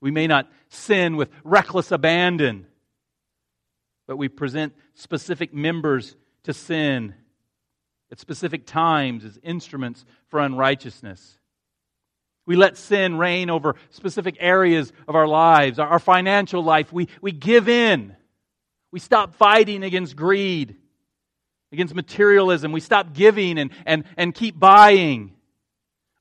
We 0.01 0.11
may 0.11 0.27
not 0.27 0.51
sin 0.69 1.15
with 1.15 1.29
reckless 1.43 1.91
abandon, 1.91 2.67
but 4.07 4.17
we 4.17 4.27
present 4.27 4.73
specific 4.93 5.53
members 5.53 6.15
to 6.43 6.53
sin 6.53 7.15
at 8.11 8.19
specific 8.19 8.67
times 8.67 9.25
as 9.25 9.39
instruments 9.41 10.05
for 10.27 10.39
unrighteousness. 10.39 11.39
We 12.45 12.55
let 12.55 12.77
sin 12.77 13.17
reign 13.17 13.49
over 13.49 13.75
specific 13.89 14.37
areas 14.39 14.93
of 15.07 15.15
our 15.15 15.27
lives, 15.27 15.79
our, 15.79 15.97
financial 15.97 16.63
life. 16.63 16.93
We, 16.93 17.07
we 17.19 17.31
give 17.31 17.67
in. 17.67 18.15
We 18.91 18.99
stop 18.99 19.33
fighting 19.35 19.83
against 19.83 20.15
greed, 20.15 20.75
against 21.71 21.93
materialism. 21.93 22.71
We 22.71 22.79
stop 22.79 23.13
giving 23.13 23.57
and, 23.57 23.71
and, 23.85 24.05
and 24.17 24.33
keep 24.33 24.59
buying 24.59 25.33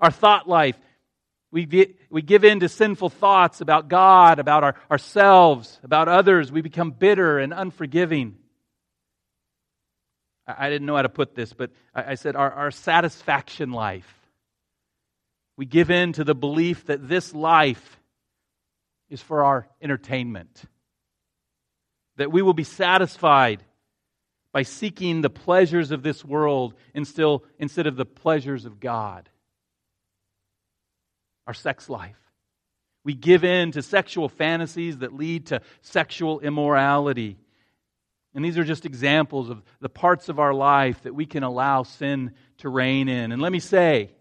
our 0.00 0.11
thought 0.11 0.48
life. 0.48 0.76
We, 1.50 1.94
we 2.11 2.22
give 2.22 2.44
in 2.44 2.61
to 2.61 2.68
sinful 2.68 3.11
thoughts 3.11 3.61
about 3.61 3.88
God, 3.88 4.38
about 4.40 4.64
our, 4.64 4.74
ourselves, 4.90 5.78
about 5.85 6.09
others. 6.09 6.50
We 6.50 6.62
become 6.62 6.90
bitter 6.90 7.38
and 7.38 7.52
unforgiving. 7.52 8.37
I, 10.46 10.66
I 10.66 10.70
didn't 10.70 10.87
know 10.87 10.96
how 10.96 11.02
to 11.02 11.09
put 11.09 11.35
this, 11.35 11.52
but 11.52 11.70
I, 11.94 12.12
I 12.12 12.14
said 12.16 12.35
our, 12.35 12.50
our 12.50 12.70
satisfaction 12.70 13.70
life. 13.70 14.12
We 15.57 15.66
give 15.66 15.90
in 15.90 16.14
to 16.14 16.24
the 16.24 16.35
belief 16.35 16.87
that 16.87 17.09
this 17.09 17.33
life 17.33 18.00
is 19.09 19.20
for 19.20 19.44
our 19.44 19.68
entertainment, 19.80 20.64
that 22.16 22.33
we 22.33 22.42
will 22.42 22.54
be 22.54 22.64
satisfied 22.64 23.62
by 24.55 24.62
seeking 24.62 25.21
the 25.21 25.29
pleasures 25.29 25.90
of 25.90 26.05
this 26.05 26.25
world 26.25 26.75
instead 26.95 27.87
of 27.88 27.97
the 27.97 28.07
pleasures 28.07 28.64
of 28.64 28.79
God 28.79 29.29
our 31.49 31.53
sex 31.53 31.90
life. 31.90 32.17
We 33.03 33.14
give 33.14 33.45
in 33.45 33.73
to 33.73 33.83
sexual 33.83 34.29
fantasies 34.29 34.99
that 34.99 35.12
lead 35.12 35.47
to 35.47 35.61
sexual 35.83 36.38
immorality. 36.38 37.37
And 38.33 38.45
these 38.45 38.57
are 38.57 38.64
just 38.64 38.87
examples 38.87 39.51
of 39.51 39.62
the 39.81 39.90
parts 39.90 40.29
of 40.29 40.38
our 40.38 40.55
life 40.55 41.03
that 41.03 41.14
we 41.14 41.27
can 41.27 41.43
allow 41.43 41.83
sin 41.83 42.33
to 42.59 42.69
reign 42.69 43.09
in. 43.09 43.33
And 43.33 43.43
let 43.43 43.53
me 43.53 43.59
say, 43.59 44.12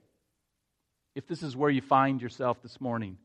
if 1.16 1.28
this 1.28 1.44
is 1.44 1.56
where 1.56 1.70
you 1.70 1.82
find 1.82 2.22
yourself 2.22 2.62
this 2.62 2.82
morning, 2.82 3.18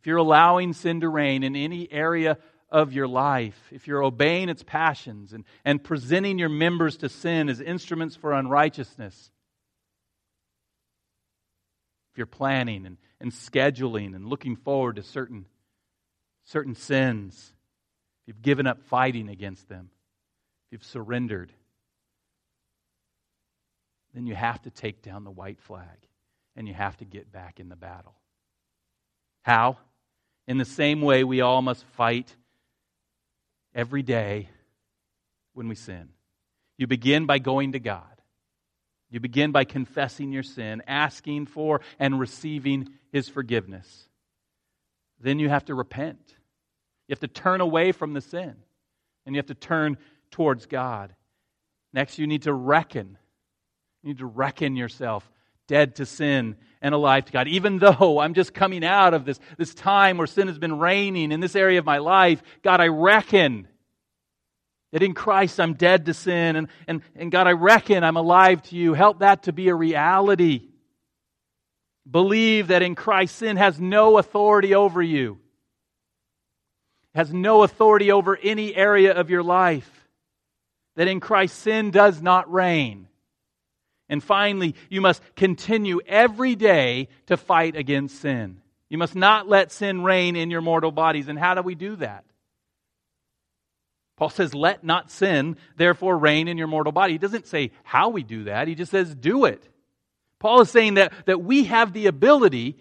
if 0.00 0.06
you're 0.06 0.18
allowing 0.18 0.72
sin 0.72 1.00
to 1.00 1.08
reign 1.08 1.44
in 1.44 1.54
any 1.56 1.90
area 1.90 2.38
of 2.74 2.92
your 2.92 3.06
life, 3.06 3.56
if 3.70 3.86
you're 3.86 4.02
obeying 4.02 4.48
its 4.48 4.64
passions 4.64 5.32
and, 5.32 5.44
and 5.64 5.82
presenting 5.82 6.40
your 6.40 6.48
members 6.48 6.96
to 6.96 7.08
sin 7.08 7.48
as 7.48 7.60
instruments 7.60 8.16
for 8.16 8.32
unrighteousness, 8.32 9.30
if 12.10 12.18
you're 12.18 12.26
planning 12.26 12.84
and, 12.84 12.96
and 13.20 13.30
scheduling 13.30 14.16
and 14.16 14.26
looking 14.26 14.56
forward 14.56 14.96
to 14.96 15.04
certain, 15.04 15.46
certain 16.46 16.74
sins, 16.74 17.52
if 18.22 18.26
you've 18.26 18.42
given 18.42 18.66
up 18.66 18.82
fighting 18.82 19.28
against 19.28 19.68
them, 19.68 19.88
if 20.66 20.72
you've 20.72 20.84
surrendered, 20.84 21.52
then 24.14 24.26
you 24.26 24.34
have 24.34 24.60
to 24.62 24.70
take 24.70 25.00
down 25.00 25.22
the 25.22 25.30
white 25.30 25.60
flag 25.60 26.08
and 26.56 26.66
you 26.66 26.74
have 26.74 26.96
to 26.96 27.04
get 27.04 27.30
back 27.30 27.60
in 27.60 27.68
the 27.68 27.76
battle. 27.76 28.16
How? 29.42 29.78
In 30.48 30.58
the 30.58 30.64
same 30.64 31.02
way, 31.02 31.22
we 31.22 31.40
all 31.40 31.62
must 31.62 31.84
fight 31.96 32.34
every 33.74 34.02
day 34.02 34.48
when 35.52 35.68
we 35.68 35.74
sin. 35.74 36.10
You 36.76 36.86
begin 36.86 37.26
by 37.26 37.38
going 37.38 37.72
to 37.72 37.78
God. 37.78 38.02
You 39.10 39.20
begin 39.20 39.52
by 39.52 39.64
confessing 39.64 40.32
your 40.32 40.42
sin, 40.42 40.82
asking 40.86 41.46
for 41.46 41.80
and 41.98 42.18
receiving 42.18 42.88
His 43.12 43.28
forgiveness. 43.28 44.08
Then 45.20 45.38
you 45.38 45.48
have 45.48 45.66
to 45.66 45.74
repent. 45.74 46.20
You 47.06 47.12
have 47.12 47.20
to 47.20 47.28
turn 47.28 47.60
away 47.60 47.92
from 47.92 48.12
the 48.12 48.20
sin, 48.20 48.56
and 49.24 49.34
you 49.34 49.38
have 49.38 49.46
to 49.46 49.54
turn 49.54 49.98
towards 50.30 50.66
God. 50.66 51.14
Next, 51.92 52.18
you 52.18 52.26
need 52.26 52.42
to 52.42 52.52
reckon. 52.52 53.16
You 54.02 54.08
need 54.08 54.18
to 54.18 54.26
reckon 54.26 54.74
yourself 54.74 55.30
dead 55.66 55.96
to 55.96 56.06
sin 56.06 56.56
and 56.80 56.94
alive 56.94 57.24
to 57.24 57.32
God. 57.32 57.48
Even 57.48 57.78
though 57.78 58.20
I'm 58.20 58.34
just 58.34 58.52
coming 58.52 58.84
out 58.84 59.14
of 59.14 59.24
this, 59.24 59.40
this 59.56 59.74
time 59.74 60.18
where 60.18 60.26
sin 60.26 60.48
has 60.48 60.58
been 60.58 60.78
reigning 60.78 61.32
in 61.32 61.40
this 61.40 61.56
area 61.56 61.78
of 61.78 61.84
my 61.84 61.98
life, 61.98 62.42
God, 62.62 62.80
I 62.80 62.88
reckon 62.88 63.68
that 64.92 65.02
in 65.02 65.14
Christ 65.14 65.58
I'm 65.58 65.74
dead 65.74 66.06
to 66.06 66.14
sin. 66.14 66.56
And, 66.56 66.68
and, 66.86 67.02
and 67.16 67.32
God, 67.32 67.46
I 67.46 67.52
reckon 67.52 68.04
I'm 68.04 68.16
alive 68.16 68.62
to 68.64 68.76
you. 68.76 68.94
Help 68.94 69.20
that 69.20 69.44
to 69.44 69.52
be 69.52 69.68
a 69.68 69.74
reality. 69.74 70.68
Believe 72.08 72.68
that 72.68 72.82
in 72.82 72.94
Christ 72.94 73.36
sin 73.36 73.56
has 73.56 73.80
no 73.80 74.18
authority 74.18 74.74
over 74.74 75.02
you, 75.02 75.38
has 77.14 77.32
no 77.32 77.62
authority 77.62 78.12
over 78.12 78.36
any 78.36 78.74
area 78.74 79.12
of 79.14 79.30
your 79.30 79.42
life. 79.42 79.90
That 80.96 81.08
in 81.08 81.18
Christ 81.18 81.58
sin 81.58 81.90
does 81.90 82.22
not 82.22 82.52
reign. 82.52 83.08
And 84.08 84.22
finally, 84.22 84.74
you 84.90 85.00
must 85.00 85.22
continue 85.34 86.00
every 86.06 86.54
day 86.54 87.08
to 87.26 87.36
fight 87.36 87.76
against 87.76 88.20
sin. 88.20 88.60
You 88.90 88.98
must 88.98 89.14
not 89.14 89.48
let 89.48 89.72
sin 89.72 90.04
reign 90.04 90.36
in 90.36 90.50
your 90.50 90.60
mortal 90.60 90.92
bodies. 90.92 91.28
And 91.28 91.38
how 91.38 91.54
do 91.54 91.62
we 91.62 91.74
do 91.74 91.96
that? 91.96 92.24
Paul 94.16 94.30
says, 94.30 94.54
let 94.54 94.84
not 94.84 95.10
sin 95.10 95.56
therefore 95.76 96.16
reign 96.16 96.48
in 96.48 96.58
your 96.58 96.66
mortal 96.66 96.92
body. 96.92 97.14
He 97.14 97.18
doesn't 97.18 97.46
say 97.46 97.72
how 97.82 98.10
we 98.10 98.22
do 98.22 98.44
that, 98.44 98.68
he 98.68 98.74
just 98.74 98.90
says, 98.90 99.14
do 99.14 99.44
it. 99.44 99.66
Paul 100.38 100.60
is 100.60 100.70
saying 100.70 100.94
that, 100.94 101.12
that 101.26 101.42
we 101.42 101.64
have 101.64 101.92
the 101.92 102.06
ability, 102.06 102.76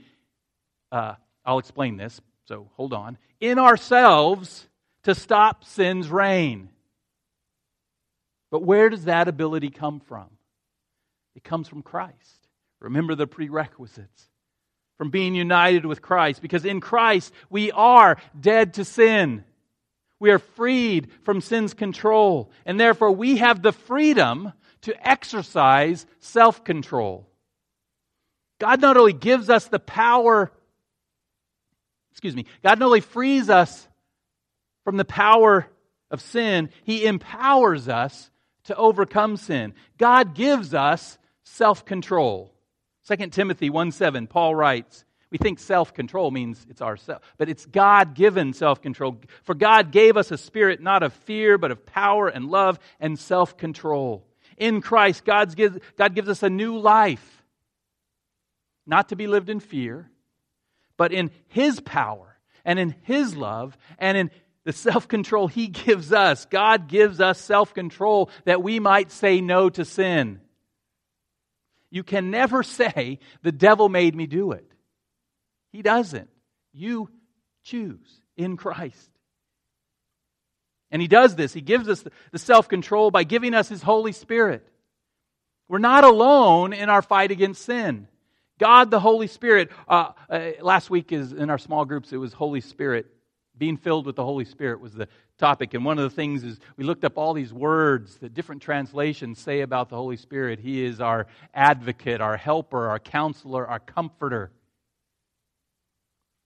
uh, 0.92 1.16
I'll 1.46 1.60
explain 1.60 1.98
this, 1.98 2.20
so 2.46 2.70
hold 2.76 2.94
on, 2.94 3.18
in 3.40 3.58
ourselves 3.58 4.68
to 5.04 5.16
stop 5.16 5.64
sin's 5.64 6.10
reign. 6.10 6.70
But 8.52 8.64
where 8.64 8.90
does 8.90 9.06
that 9.06 9.28
ability 9.28 9.70
come 9.70 10.02
from? 10.02 10.28
It 11.36 11.44
comes 11.44 11.68
from 11.68 11.82
Christ. 11.82 12.48
Remember 12.80 13.16
the 13.16 13.28
prerequisites 13.28 14.30
from 14.98 15.10
being 15.10 15.36
united 15.36 15.86
with 15.86 16.02
Christ 16.02 16.42
because 16.42 16.66
in 16.66 16.80
Christ 16.80 17.34
we 17.50 17.72
are 17.72 18.18
dead 18.40 18.76
to 18.76 18.86
sin. 18.86 19.44
We 20.20 20.32
are 20.32 20.40
freed 20.40 21.10
from 21.24 21.42
sin's 21.42 21.74
control, 21.74 22.52
and 22.66 22.80
therefore 22.80 23.12
we 23.12 23.38
have 23.38 23.62
the 23.62 23.74
freedom 23.74 24.54
to 24.82 25.08
exercise 25.10 26.06
self 26.20 26.64
control. 26.64 27.28
God 28.60 28.80
not 28.80 28.96
only 28.96 29.14
gives 29.14 29.50
us 29.50 29.68
the 29.68 29.80
power, 29.80 30.52
excuse 32.12 32.36
me, 32.36 32.46
God 32.64 32.80
not 32.80 32.86
only 32.86 33.02
frees 33.02 33.50
us 33.50 33.88
from 34.86 34.96
the 34.96 35.06
power 35.06 35.68
of 36.12 36.22
sin, 36.22 36.70
He 36.84 37.06
empowers 37.06 37.90
us 37.90 38.30
to 38.66 38.76
overcome 38.76 39.36
sin. 39.36 39.74
God 39.98 40.36
gives 40.36 40.74
us 40.74 41.18
self 41.44 41.86
control. 41.86 42.54
2 43.08 43.28
Timothy 43.28 43.70
1 43.70 43.92
7, 43.92 44.28
Paul 44.28 44.56
writes, 44.56 45.06
we 45.34 45.40
think 45.40 45.58
self 45.58 45.96
control 45.96 46.30
means 46.30 46.64
it's 46.70 46.82
ourself, 46.82 47.24
but 47.40 47.50
it's 47.50 47.66
God 47.66 48.14
given 48.14 48.54
self 48.54 48.84
control. 48.84 49.20
For 49.42 49.56
God 49.56 49.92
gave 49.92 50.16
us 50.16 50.30
a 50.30 50.38
spirit 50.38 50.80
not 50.80 51.02
of 51.02 51.12
fear, 51.12 51.58
but 51.58 51.72
of 51.72 51.88
power 51.88 52.28
and 52.28 52.52
love 52.52 52.78
and 53.00 53.18
self 53.18 53.58
control. 53.58 54.28
In 54.58 54.80
Christ, 54.80 55.26
God's 55.26 55.56
gives, 55.56 55.80
God 55.98 56.14
gives 56.14 56.30
us 56.30 56.44
a 56.44 56.52
new 56.52 56.78
life, 56.78 57.44
not 58.86 59.10
to 59.10 59.16
be 59.16 59.26
lived 59.26 59.50
in 59.50 59.60
fear, 59.60 60.08
but 60.98 61.12
in 61.12 61.32
His 61.48 61.80
power 61.80 62.38
and 62.64 62.78
in 62.78 62.94
His 63.02 63.36
love 63.36 63.76
and 63.98 64.16
in 64.16 64.30
the 64.66 64.72
self 64.72 65.08
control 65.08 65.48
He 65.48 65.68
gives 65.86 66.14
us. 66.14 66.46
God 66.46 66.88
gives 66.88 67.20
us 67.20 67.42
self 67.42 67.74
control 67.74 68.30
that 68.46 68.62
we 68.62 68.80
might 68.80 69.12
say 69.12 69.42
no 69.42 69.72
to 69.72 69.84
sin. 69.84 70.42
You 71.94 72.04
can 72.04 72.32
never 72.32 72.64
say, 72.64 73.20
the 73.44 73.52
devil 73.52 73.88
made 73.88 74.16
me 74.16 74.26
do 74.26 74.54
it. 74.54 74.66
He 75.72 75.84
doesn't. 75.84 76.28
You 76.74 77.08
choose 77.64 78.20
in 78.36 78.58
Christ. 78.58 79.12
And 80.90 81.04
He 81.04 81.08
does 81.08 81.36
this. 81.36 81.54
He 81.54 81.62
gives 81.62 81.88
us 81.88 82.04
the 82.32 82.40
self 82.40 82.68
control 82.68 83.12
by 83.12 83.26
giving 83.26 83.54
us 83.54 83.70
His 83.70 83.84
Holy 83.84 84.12
Spirit. 84.12 84.68
We're 85.68 85.78
not 85.78 86.04
alone 86.04 86.74
in 86.74 86.90
our 86.90 87.04
fight 87.04 87.30
against 87.30 87.64
sin. 87.64 88.08
God, 88.58 88.90
the 88.90 89.00
Holy 89.00 89.28
Spirit. 89.28 89.70
Uh, 89.88 90.14
uh, 90.28 90.50
last 90.62 90.90
week 90.90 91.12
is 91.12 91.32
in 91.32 91.52
our 91.52 91.60
small 91.60 91.86
groups. 91.86 92.12
It 92.12 92.18
was 92.18 92.34
Holy 92.34 92.62
Spirit. 92.62 93.06
Being 93.56 93.78
filled 93.78 94.08
with 94.08 94.16
the 94.16 94.26
Holy 94.26 94.46
Spirit 94.46 94.80
was 94.80 94.94
the 94.94 95.08
topic. 95.44 95.74
And 95.74 95.84
one 95.84 96.00
of 96.00 96.04
the 96.04 96.16
things 96.16 96.44
is 96.44 96.60
we 96.78 96.84
looked 96.84 97.04
up 97.04 97.18
all 97.18 97.34
these 97.34 97.54
words 97.54 98.18
that 98.18 98.34
different 98.34 98.62
translations 98.62 99.40
say 99.40 99.62
about 99.62 99.90
the 99.90 99.96
Holy 99.96 100.18
Spirit. 100.18 100.60
He 100.60 100.84
is 100.86 101.02
our 101.02 101.28
advocate, 101.54 102.22
our 102.22 102.38
helper, 102.38 102.90
our 102.90 103.00
counselor, 103.00 103.68
our 103.68 103.80
comforter 103.80 104.52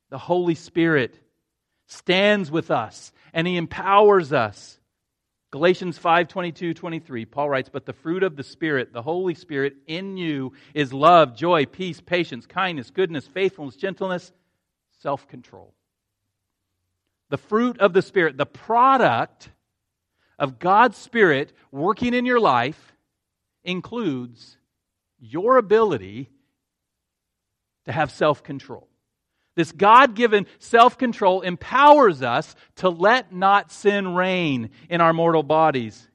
the 0.10 0.18
Holy 0.18 0.56
Spirit 0.56 1.20
stands 1.88 2.50
with 2.52 2.72
us 2.72 3.12
and 3.34 3.48
he 3.48 3.58
empowers 3.58 4.34
us. 4.34 4.80
Galatians 5.52 5.98
5 5.98 6.28
22, 6.28 6.74
23, 6.74 7.26
Paul 7.26 7.50
writes, 7.50 7.70
But 7.70 7.86
the 7.86 7.94
fruit 7.94 8.24
of 8.24 8.36
the 8.36 8.44
Spirit, 8.44 8.92
the 8.92 9.02
Holy 9.02 9.34
Spirit 9.34 9.76
in 9.88 10.18
you, 10.18 10.54
is 10.74 10.92
love, 10.92 11.36
joy, 11.36 11.66
peace, 11.66 12.02
patience, 12.02 12.46
kindness, 12.46 12.92
goodness, 12.92 13.26
faithfulness, 13.28 13.76
gentleness, 13.76 14.32
self 15.00 15.28
control. 15.28 15.74
The 17.30 17.38
fruit 17.38 17.80
of 17.80 17.94
the 17.94 18.02
Spirit, 18.02 18.38
the 18.38 18.46
product 18.46 19.50
of 20.40 20.60
God's 20.60 20.98
Spirit 20.98 21.54
working 21.72 22.14
in 22.14 22.26
your 22.26 22.40
life, 22.40 22.94
includes 23.64 24.58
your 25.20 25.58
ability 25.58 26.30
to 27.86 27.92
have 27.92 28.12
self 28.12 28.44
control. 28.44 28.88
This 29.56 29.72
God 29.72 30.14
given 30.14 30.46
self 30.60 30.98
control 30.98 31.42
empowers 31.42 32.22
us 32.22 32.56
to 32.76 32.90
let 32.90 33.34
not 33.34 33.72
sin 33.72 34.14
reign 34.14 34.70
in 34.90 35.02
our 35.02 35.14
mortal 35.14 35.44
bodies. 35.44 36.08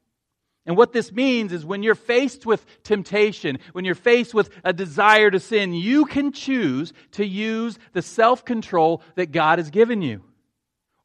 And 0.65 0.77
what 0.77 0.93
this 0.93 1.11
means 1.11 1.53
is 1.53 1.65
when 1.65 1.83
you're 1.83 1.97
faced 1.97 2.47
with 2.47 2.65
temptation, 2.85 3.59
when 3.73 3.85
you're 3.85 3.97
faced 3.97 4.33
with 4.33 4.49
a 4.63 4.73
desire 4.73 5.29
to 5.29 5.41
sin, 5.41 5.75
you 5.75 6.05
can 6.05 6.31
choose 6.31 6.93
to 7.13 7.27
use 7.27 7.79
the 7.93 8.03
self 8.03 8.45
control 8.45 9.03
that 9.17 9.33
God 9.33 9.59
has 9.59 9.71
given 9.71 10.03
you. 10.03 10.23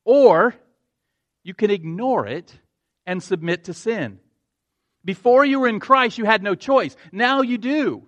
Or 0.08 0.56
you 1.44 1.54
can 1.54 1.70
ignore 1.70 2.26
it 2.26 2.54
and 3.06 3.22
submit 3.22 3.66
to 3.66 3.74
sin. 3.74 4.20
Before 5.04 5.44
you 5.44 5.60
were 5.60 5.68
in 5.68 5.82
Christ, 5.82 6.18
you 6.18 6.24
had 6.24 6.42
no 6.42 6.56
choice. 6.56 6.96
Now 7.12 7.42
you 7.42 7.58
do. 7.58 8.08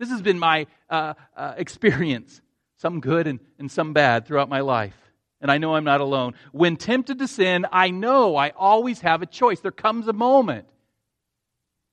This 0.00 0.10
has 0.10 0.22
been 0.22 0.40
my 0.40 0.66
uh, 0.90 1.14
uh, 1.36 1.54
experience 1.56 2.42
some 2.78 2.98
good 2.98 3.28
and, 3.28 3.38
and 3.60 3.70
some 3.70 3.92
bad 3.92 4.26
throughout 4.26 4.48
my 4.48 4.60
life. 4.60 4.96
And 5.40 5.52
I 5.52 5.58
know 5.58 5.76
I'm 5.76 5.84
not 5.84 6.00
alone. 6.00 6.34
When 6.50 6.76
tempted 6.76 7.20
to 7.20 7.28
sin, 7.28 7.64
I 7.70 7.90
know 7.90 8.34
I 8.34 8.50
always 8.50 9.00
have 9.02 9.22
a 9.22 9.26
choice. 9.26 9.60
There 9.60 9.70
comes 9.70 10.08
a 10.08 10.12
moment, 10.12 10.66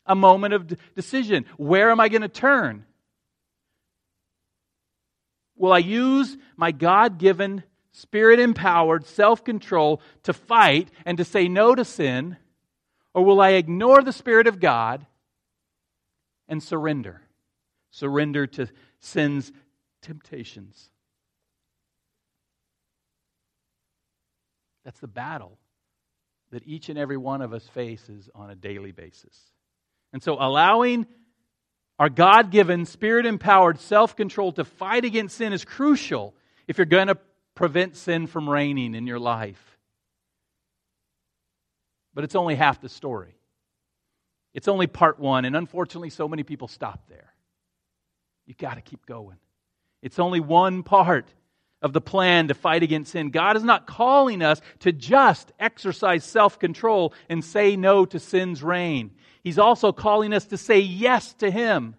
a 0.07 0.15
moment 0.15 0.55
of 0.55 0.73
decision. 0.95 1.45
Where 1.57 1.91
am 1.91 1.99
I 1.99 2.09
going 2.09 2.23
to 2.23 2.27
turn? 2.27 2.85
Will 5.55 5.73
I 5.73 5.77
use 5.77 6.35
my 6.57 6.71
God 6.71 7.19
given, 7.19 7.63
spirit 7.91 8.39
empowered 8.39 9.05
self 9.05 9.43
control 9.43 10.01
to 10.23 10.33
fight 10.33 10.89
and 11.05 11.17
to 11.17 11.25
say 11.25 11.47
no 11.47 11.75
to 11.75 11.85
sin? 11.85 12.37
Or 13.13 13.25
will 13.25 13.41
I 13.41 13.49
ignore 13.51 14.01
the 14.01 14.13
Spirit 14.13 14.47
of 14.47 14.59
God 14.59 15.05
and 16.47 16.63
surrender? 16.63 17.21
Surrender 17.89 18.47
to 18.47 18.67
sin's 18.99 19.51
temptations. 20.01 20.89
That's 24.85 24.99
the 24.99 25.07
battle 25.07 25.57
that 26.51 26.65
each 26.65 26.89
and 26.89 26.97
every 26.97 27.17
one 27.17 27.41
of 27.41 27.53
us 27.53 27.67
faces 27.67 28.29
on 28.33 28.49
a 28.49 28.55
daily 28.55 28.91
basis. 28.91 29.37
And 30.13 30.23
so, 30.23 30.37
allowing 30.39 31.05
our 31.99 32.09
God 32.09 32.49
given, 32.51 32.85
spirit 32.85 33.25
empowered 33.25 33.79
self 33.79 34.15
control 34.15 34.51
to 34.53 34.65
fight 34.65 35.05
against 35.05 35.37
sin 35.37 35.53
is 35.53 35.63
crucial 35.63 36.33
if 36.67 36.77
you're 36.77 36.85
going 36.85 37.07
to 37.07 37.17
prevent 37.61 37.95
sin 37.95 38.25
from 38.25 38.49
reigning 38.49 38.95
in 38.95 39.05
your 39.05 39.19
life. 39.19 39.77
But 42.15 42.23
it's 42.23 42.33
only 42.33 42.55
half 42.55 42.81
the 42.81 42.89
story. 42.89 43.35
It's 44.55 44.67
only 44.67 44.87
part 44.87 45.19
one, 45.19 45.45
and 45.45 45.55
unfortunately, 45.55 46.09
so 46.09 46.27
many 46.27 46.41
people 46.41 46.67
stop 46.67 47.07
there. 47.07 47.31
You've 48.47 48.57
got 48.57 48.75
to 48.75 48.81
keep 48.81 49.05
going. 49.05 49.37
It's 50.01 50.17
only 50.17 50.39
one 50.39 50.81
part 50.81 51.27
of 51.83 51.93
the 51.93 52.01
plan 52.01 52.47
to 52.47 52.55
fight 52.55 52.81
against 52.81 53.11
sin. 53.11 53.29
God 53.29 53.55
is 53.55 53.63
not 53.63 53.85
calling 53.85 54.41
us 54.41 54.59
to 54.79 54.91
just 54.91 55.51
exercise 55.59 56.23
self 56.23 56.57
control 56.57 57.13
and 57.29 57.45
say 57.45 57.75
no 57.75 58.05
to 58.05 58.19
sin's 58.19 58.63
reign. 58.63 59.11
He's 59.43 59.59
also 59.59 59.91
calling 59.91 60.33
us 60.33 60.45
to 60.45 60.57
say 60.57 60.79
yes 60.79 61.33
to 61.35 61.51
Him. 61.51 61.95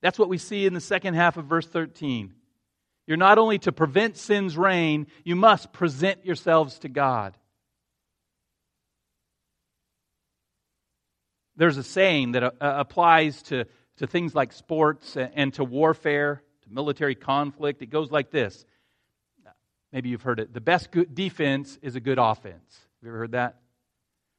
That's 0.00 0.18
what 0.18 0.30
we 0.30 0.38
see 0.38 0.64
in 0.64 0.72
the 0.72 0.80
second 0.80 1.14
half 1.14 1.36
of 1.36 1.44
verse 1.44 1.66
13. 1.66 2.32
You're 3.06 3.16
not 3.16 3.38
only 3.38 3.58
to 3.60 3.72
prevent 3.72 4.16
sin's 4.16 4.56
reign, 4.56 5.06
you 5.24 5.36
must 5.36 5.72
present 5.72 6.24
yourselves 6.24 6.78
to 6.80 6.88
God. 6.88 7.36
There's 11.56 11.76
a 11.76 11.82
saying 11.82 12.32
that 12.32 12.42
uh, 12.42 12.50
applies 12.60 13.42
to, 13.44 13.66
to 13.98 14.06
things 14.06 14.34
like 14.34 14.52
sports 14.52 15.16
and 15.16 15.52
to 15.54 15.64
warfare 15.64 16.42
to 16.62 16.72
military 16.72 17.14
conflict. 17.14 17.82
It 17.82 17.90
goes 17.90 18.10
like 18.10 18.30
this. 18.30 18.64
Maybe 19.92 20.08
you've 20.08 20.22
heard 20.22 20.40
it. 20.40 20.54
The 20.54 20.60
best 20.60 20.88
defense 21.12 21.78
is 21.82 21.96
a 21.96 22.00
good 22.00 22.18
offense. 22.18 22.54
Have 22.54 23.02
you 23.02 23.08
ever 23.10 23.18
heard 23.18 23.32
that? 23.32 23.58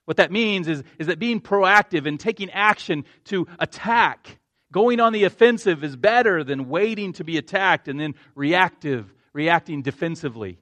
What 0.05 0.17
that 0.17 0.31
means 0.31 0.67
is, 0.67 0.83
is 0.97 1.07
that 1.07 1.19
being 1.19 1.39
proactive 1.39 2.07
and 2.07 2.19
taking 2.19 2.49
action 2.49 3.05
to 3.25 3.47
attack, 3.59 4.39
going 4.73 4.99
on 4.99 5.13
the 5.13 5.23
offensive 5.23 5.83
is 5.83 5.95
better 5.95 6.43
than 6.43 6.67
waiting 6.67 7.13
to 7.13 7.23
be 7.23 7.37
attacked 7.37 7.87
and 7.87 7.97
then 7.99 8.15
reactive, 8.35 9.13
reacting 9.31 9.83
defensively. 9.83 10.57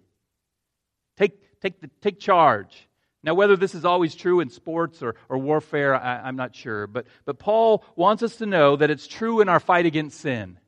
Take, 1.18 1.60
take, 1.62 1.82
the, 1.82 1.90
take 2.02 2.20
charge. 2.20 2.88
Now, 3.24 3.34
whether 3.36 3.56
this 3.56 3.74
is 3.74 3.86
always 3.86 4.14
true 4.14 4.42
in 4.42 4.50
sports 4.50 5.02
or, 5.02 5.16
or 5.30 5.38
warfare, 5.38 5.96
I, 5.96 6.22
I'm 6.28 6.36
not 6.36 6.56
sure. 6.56 6.88
But, 6.88 7.08
but 7.26 7.40
Paul 7.40 7.86
wants 7.96 8.22
us 8.22 8.36
to 8.38 8.46
know 8.46 8.76
that 8.76 8.90
it's 8.90 9.08
true 9.08 9.42
in 9.42 9.50
our 9.50 9.60
fight 9.60 9.86
against 9.86 10.20
sin. 10.20 10.60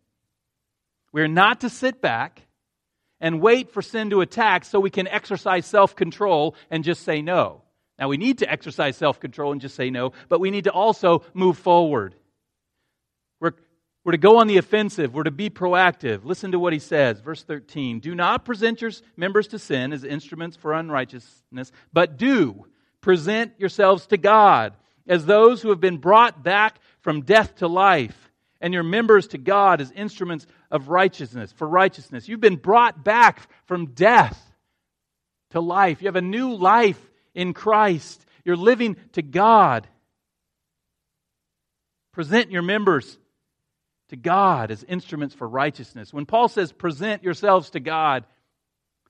We're 1.11 1.27
not 1.27 1.61
to 1.61 1.69
sit 1.69 2.01
back 2.01 2.41
and 3.19 3.41
wait 3.41 3.71
for 3.71 3.81
sin 3.81 4.09
to 4.11 4.21
attack 4.21 4.65
so 4.65 4.79
we 4.79 4.89
can 4.89 5.07
exercise 5.07 5.65
self 5.65 5.95
control 5.95 6.55
and 6.71 6.83
just 6.83 7.03
say 7.03 7.21
no. 7.21 7.61
Now, 7.99 8.07
we 8.07 8.17
need 8.17 8.39
to 8.39 8.51
exercise 8.51 8.95
self 8.95 9.19
control 9.19 9.51
and 9.51 9.61
just 9.61 9.75
say 9.75 9.89
no, 9.89 10.13
but 10.29 10.39
we 10.39 10.49
need 10.49 10.63
to 10.63 10.71
also 10.71 11.23
move 11.33 11.57
forward. 11.57 12.15
We're, 14.03 14.11
to 14.11 14.17
go 14.17 14.37
on 14.37 14.47
the 14.47 14.57
offensive. 14.57 15.13
We're 15.13 15.23
to 15.23 15.31
be 15.31 15.49
proactive. 15.49 16.25
Listen 16.25 16.51
to 16.51 16.59
what 16.59 16.73
he 16.73 16.79
says, 16.79 17.21
verse 17.21 17.43
13. 17.43 17.99
Do 17.99 18.13
not 18.13 18.43
present 18.43 18.81
your 18.81 18.91
members 19.15 19.47
to 19.49 19.59
sin 19.59 19.93
as 19.93 20.03
instruments 20.03 20.57
for 20.57 20.73
unrighteousness, 20.73 21.71
but 21.93 22.17
do 22.17 22.65
present 22.99 23.53
yourselves 23.57 24.05
to 24.07 24.17
God 24.17 24.73
as 25.07 25.25
those 25.25 25.61
who 25.61 25.69
have 25.69 25.79
been 25.79 25.97
brought 25.97 26.43
back 26.43 26.79
from 27.01 27.21
death 27.21 27.55
to 27.55 27.67
life 27.67 28.31
and 28.59 28.73
your 28.73 28.83
members 28.83 29.27
to 29.27 29.37
God 29.37 29.81
as 29.81 29.91
instruments 29.91 30.47
of 30.71 30.89
righteousness, 30.89 31.51
for 31.51 31.67
righteousness. 31.67 32.27
You've 32.27 32.39
been 32.39 32.55
brought 32.55 33.03
back 33.03 33.49
from 33.65 33.87
death 33.87 34.41
to 35.51 35.59
life. 35.59 36.01
You 36.01 36.07
have 36.07 36.15
a 36.15 36.21
new 36.21 36.55
life 36.55 36.99
in 37.33 37.53
Christ. 37.53 38.25
You're 38.43 38.55
living 38.57 38.97
to 39.13 39.21
God. 39.21 39.87
Present 42.13 42.51
your 42.51 42.61
members 42.61 43.17
to 44.09 44.15
God 44.15 44.71
as 44.71 44.83
instruments 44.83 45.33
for 45.35 45.47
righteousness. 45.47 46.13
When 46.13 46.25
Paul 46.25 46.47
says 46.47 46.71
present 46.71 47.23
yourselves 47.23 47.71
to 47.71 47.79
God, 47.79 48.25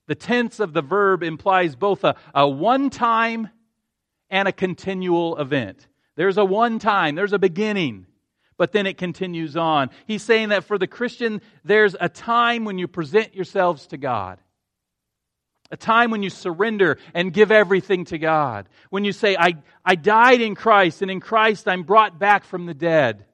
the 0.08 0.16
tense 0.16 0.60
of 0.60 0.74
the 0.74 0.82
verb 0.82 1.24
implies 1.24 1.76
both 1.76 2.04
a, 2.04 2.16
a 2.34 2.48
one 2.48 2.90
time 2.90 3.50
and 4.30 4.48
a 4.48 4.52
continual 4.52 5.38
event. 5.38 5.88
There's 6.16 6.38
a 6.38 6.46
one 6.46 6.80
time, 6.80 7.16
there's 7.16 7.34
a 7.34 7.40
beginning, 7.40 8.06
but 8.58 8.72
then 8.72 8.86
it 8.86 8.98
continues 8.98 9.58
on. 9.58 9.90
He's 10.06 10.24
saying 10.24 10.50
that 10.50 10.66
for 10.66 10.78
the 10.78 10.88
Christian, 10.88 11.42
there's 11.64 11.96
a 12.00 12.10
time 12.10 12.66
when 12.66 12.78
you 12.78 12.88
present 12.88 13.36
yourselves 13.36 13.88
to 13.88 13.98
God. 13.98 14.40
A 15.72 15.78
time 15.78 16.12
when 16.12 16.22
you 16.22 16.30
surrender 16.30 17.00
and 17.16 17.34
give 17.34 17.52
everything 17.52 18.06
to 18.06 18.20
God. 18.20 18.70
When 18.92 19.06
you 19.06 19.12
say, 19.12 19.36
I, 19.36 19.56
I 19.84 19.96
died 19.96 20.40
in 20.40 20.54
Christ, 20.54 21.02
and 21.02 21.10
in 21.10 21.20
Christ 21.20 21.68
I'm 21.68 21.82
brought 21.82 22.20
back 22.20 22.44
from 22.44 22.68
the 22.68 22.76
dead. 22.76 23.26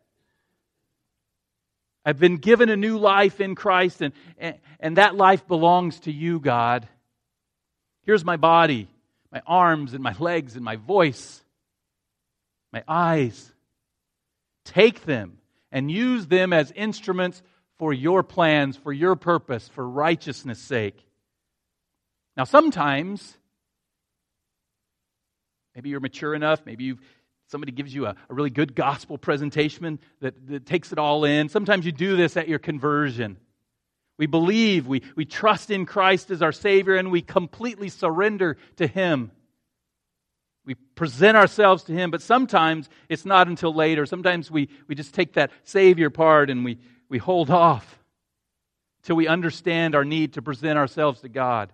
I've 2.05 2.19
been 2.19 2.38
given 2.38 2.69
a 2.69 2.77
new 2.77 2.97
life 2.97 3.41
in 3.41 3.55
Christ, 3.55 4.01
and, 4.01 4.13
and, 4.38 4.55
and 4.79 4.97
that 4.97 5.15
life 5.15 5.47
belongs 5.47 5.99
to 6.01 6.12
you, 6.12 6.39
God. 6.39 6.88
Here's 8.05 8.25
my 8.25 8.38
body, 8.38 8.88
my 9.31 9.41
arms, 9.45 9.93
and 9.93 10.01
my 10.01 10.15
legs, 10.17 10.55
and 10.55 10.63
my 10.63 10.77
voice, 10.77 11.43
my 12.71 12.83
eyes. 12.88 13.51
Take 14.65 15.05
them 15.05 15.38
and 15.71 15.91
use 15.91 16.27
them 16.27 16.53
as 16.53 16.71
instruments 16.71 17.41
for 17.77 17.93
your 17.93 18.23
plans, 18.23 18.77
for 18.77 18.91
your 18.91 19.15
purpose, 19.15 19.67
for 19.67 19.88
righteousness' 19.88 20.59
sake. 20.59 20.97
Now, 22.35 22.43
sometimes, 22.45 23.38
maybe 25.75 25.89
you're 25.89 25.99
mature 25.99 26.33
enough, 26.33 26.62
maybe 26.65 26.85
you've 26.85 27.01
somebody 27.49 27.71
gives 27.71 27.93
you 27.93 28.05
a, 28.05 28.15
a 28.29 28.33
really 28.33 28.49
good 28.49 28.75
gospel 28.75 29.17
presentation 29.17 29.99
that, 30.21 30.47
that 30.47 30.65
takes 30.65 30.91
it 30.91 30.99
all 30.99 31.25
in. 31.25 31.49
Sometimes 31.49 31.85
you 31.85 31.91
do 31.91 32.15
this 32.15 32.38
at 32.38 32.47
your 32.47 32.59
conversion. 32.59 33.38
We 34.17 34.27
believe, 34.27 34.85
we, 34.88 35.01
we 35.15 35.25
trust 35.25 35.71
in 35.71 35.85
Christ 35.85 36.29
as 36.29 36.41
our 36.41 36.51
Savior, 36.51 36.95
and 36.95 37.12
we 37.12 37.21
completely 37.21 37.89
surrender 37.89 38.57
to 38.75 38.85
Him. 38.85 39.31
We 40.65 40.75
present 40.75 41.38
ourselves 41.38 41.83
to 41.85 41.93
Him, 41.93 42.12
but 42.12 42.21
sometimes 42.21 42.89
it's 43.07 43.25
not 43.25 43.47
until 43.47 43.73
later. 43.73 44.05
Sometimes 44.05 44.51
we, 44.51 44.69
we 44.88 44.93
just 44.93 45.13
take 45.13 45.33
that 45.33 45.51
Savior 45.63 46.09
part 46.09 46.49
and 46.49 46.63
we, 46.63 46.77
we 47.07 47.17
hold 47.17 47.49
off 47.49 47.97
till 49.03 49.15
we 49.15 49.27
understand 49.27 49.95
our 49.95 50.05
need 50.05 50.33
to 50.33 50.41
present 50.41 50.77
ourselves 50.77 51.21
to 51.21 51.29
God. 51.29 51.73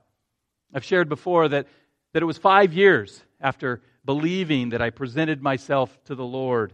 I've 0.73 0.85
shared 0.85 1.09
before 1.09 1.49
that, 1.49 1.67
that 2.13 2.21
it 2.21 2.25
was 2.25 2.37
five 2.37 2.73
years 2.73 3.21
after 3.41 3.81
believing 4.05 4.69
that 4.69 4.81
I 4.81 4.89
presented 4.91 5.41
myself 5.41 5.97
to 6.05 6.15
the 6.15 6.25
Lord. 6.25 6.73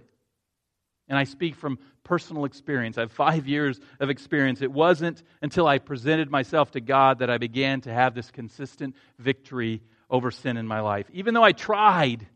And 1.08 1.18
I 1.18 1.24
speak 1.24 1.56
from 1.56 1.80
personal 2.04 2.46
experience. 2.46 2.98
I 2.98 3.02
have 3.02 3.12
five 3.12 3.48
years 3.48 3.80
of 4.00 4.10
experience. 4.10 4.62
It 4.62 4.72
wasn't 4.72 5.24
until 5.42 5.68
I 5.68 5.80
presented 5.80 6.30
myself 6.30 6.72
to 6.72 6.82
God 6.82 7.20
that 7.20 7.30
I 7.30 7.38
began 7.38 7.82
to 7.82 7.94
have 7.94 8.16
this 8.16 8.32
consistent 8.32 8.96
victory 9.20 9.82
over 10.10 10.32
sin 10.32 10.58
in 10.58 10.68
my 10.68 10.82
life. 10.82 11.08
Even 11.14 11.34
though 11.34 11.44
I 11.44 11.52
tried, 11.52 12.28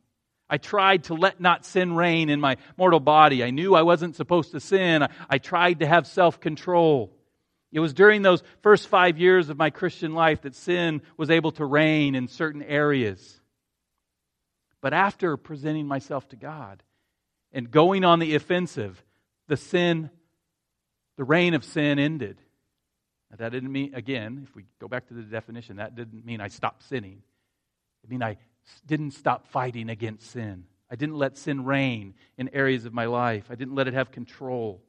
I 0.50 0.58
tried 0.58 1.06
to 1.06 1.14
let 1.14 1.42
not 1.42 1.66
sin 1.66 1.96
reign 1.96 2.30
in 2.30 2.40
my 2.40 2.58
mortal 2.78 3.00
body. 3.00 3.44
I 3.44 3.50
knew 3.50 3.76
I 3.76 3.82
wasn't 3.82 4.16
supposed 4.16 4.52
to 4.52 4.60
sin. 4.60 5.08
I, 5.30 5.38
tried 5.40 5.80
to 5.80 5.88
have 5.88 6.08
self 6.08 6.40
control. 6.40 7.12
It 7.72 7.80
was 7.80 7.94
during 7.94 8.22
those 8.22 8.44
first 8.62 8.88
five 8.88 9.18
years 9.18 9.50
of 9.50 9.58
my 9.58 9.70
Christian 9.70 10.14
life 10.14 10.44
that 10.44 10.56
sin 10.56 11.02
was 11.18 11.30
able 11.30 11.52
to 11.54 11.66
reign 11.66 12.16
in 12.16 12.28
certain 12.28 12.64
areas. 12.64 13.42
But 14.86 14.94
after 14.94 15.36
presenting 15.36 15.88
myself 15.88 16.30
to 16.30 16.36
God 16.36 16.84
and 17.52 17.72
going 17.72 18.06
on 18.06 18.20
the 18.20 18.36
offensive, 18.36 19.04
the 19.48 19.58
sin, 19.58 20.12
the 21.18 21.24
reign 21.24 21.56
of 21.56 21.64
sin 21.64 21.98
ended. 21.98 22.38
Now, 23.32 23.38
that 23.38 23.52
didn't 23.52 23.72
mean, 23.72 23.96
again, 23.96 24.46
if 24.48 24.56
we 24.56 24.66
go 24.78 24.88
back 24.88 25.08
to 25.08 25.16
the 25.16 25.24
definition, 25.24 25.78
that 25.78 25.96
didn't 25.96 26.24
mean 26.24 26.40
I 26.40 26.50
stopped 26.50 26.84
sinning. 26.84 27.24
It 28.04 28.12
mean 28.12 28.22
I 28.22 28.38
didn't 28.86 29.14
stop 29.14 29.48
fighting 29.48 29.90
against 29.90 30.30
sin. 30.30 30.66
I 30.92 30.96
didn't 30.96 31.16
let 31.16 31.36
sin 31.36 31.66
reign 31.66 32.14
in 32.38 32.50
areas 32.50 32.86
of 32.86 32.94
my 32.94 33.06
life. 33.06 33.46
I 33.50 33.56
didn't 33.56 33.74
let 33.74 33.88
it 33.88 33.96
have 33.96 34.12
control. 34.12 34.84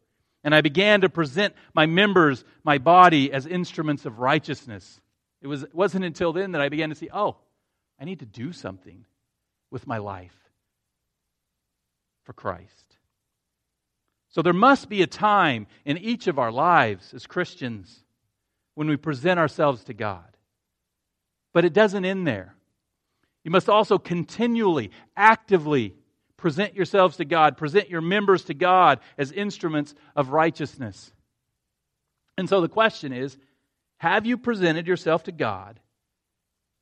And 0.44 0.54
I 0.54 0.60
began 0.60 1.00
to 1.00 1.08
present 1.08 1.54
my 1.72 1.86
members, 1.86 2.44
my 2.64 2.76
body, 2.76 3.32
as 3.32 3.46
instruments 3.46 4.04
of 4.04 4.18
righteousness. 4.18 5.00
It, 5.40 5.46
was, 5.46 5.62
it 5.62 5.74
wasn't 5.74 6.04
until 6.04 6.34
then 6.34 6.52
that 6.52 6.60
I 6.60 6.68
began 6.68 6.90
to 6.90 6.94
see, 6.94 7.08
oh, 7.14 7.38
I 7.98 8.04
need 8.04 8.18
to 8.18 8.26
do 8.26 8.52
something 8.52 9.06
with 9.76 9.86
my 9.86 9.98
life 9.98 10.32
for 12.24 12.32
Christ. 12.32 12.96
So 14.30 14.40
there 14.40 14.54
must 14.54 14.88
be 14.88 15.02
a 15.02 15.06
time 15.06 15.66
in 15.84 15.98
each 15.98 16.28
of 16.28 16.38
our 16.38 16.50
lives 16.50 17.12
as 17.12 17.26
Christians 17.26 18.02
when 18.74 18.88
we 18.88 18.96
present 18.96 19.38
ourselves 19.38 19.84
to 19.84 19.92
God. 19.92 20.24
But 21.52 21.66
it 21.66 21.74
doesn't 21.74 22.06
end 22.06 22.26
there. 22.26 22.54
You 23.44 23.50
must 23.50 23.68
also 23.68 23.98
continually, 23.98 24.92
actively 25.14 25.94
present 26.38 26.74
yourselves 26.74 27.18
to 27.18 27.26
God, 27.26 27.58
present 27.58 27.90
your 27.90 28.00
members 28.00 28.44
to 28.44 28.54
God 28.54 29.00
as 29.18 29.30
instruments 29.30 29.94
of 30.14 30.30
righteousness. 30.30 31.12
And 32.38 32.48
so 32.48 32.62
the 32.62 32.68
question 32.70 33.12
is 33.12 33.36
have 33.98 34.24
you 34.24 34.38
presented 34.38 34.86
yourself 34.86 35.24
to 35.24 35.32
God? 35.32 35.80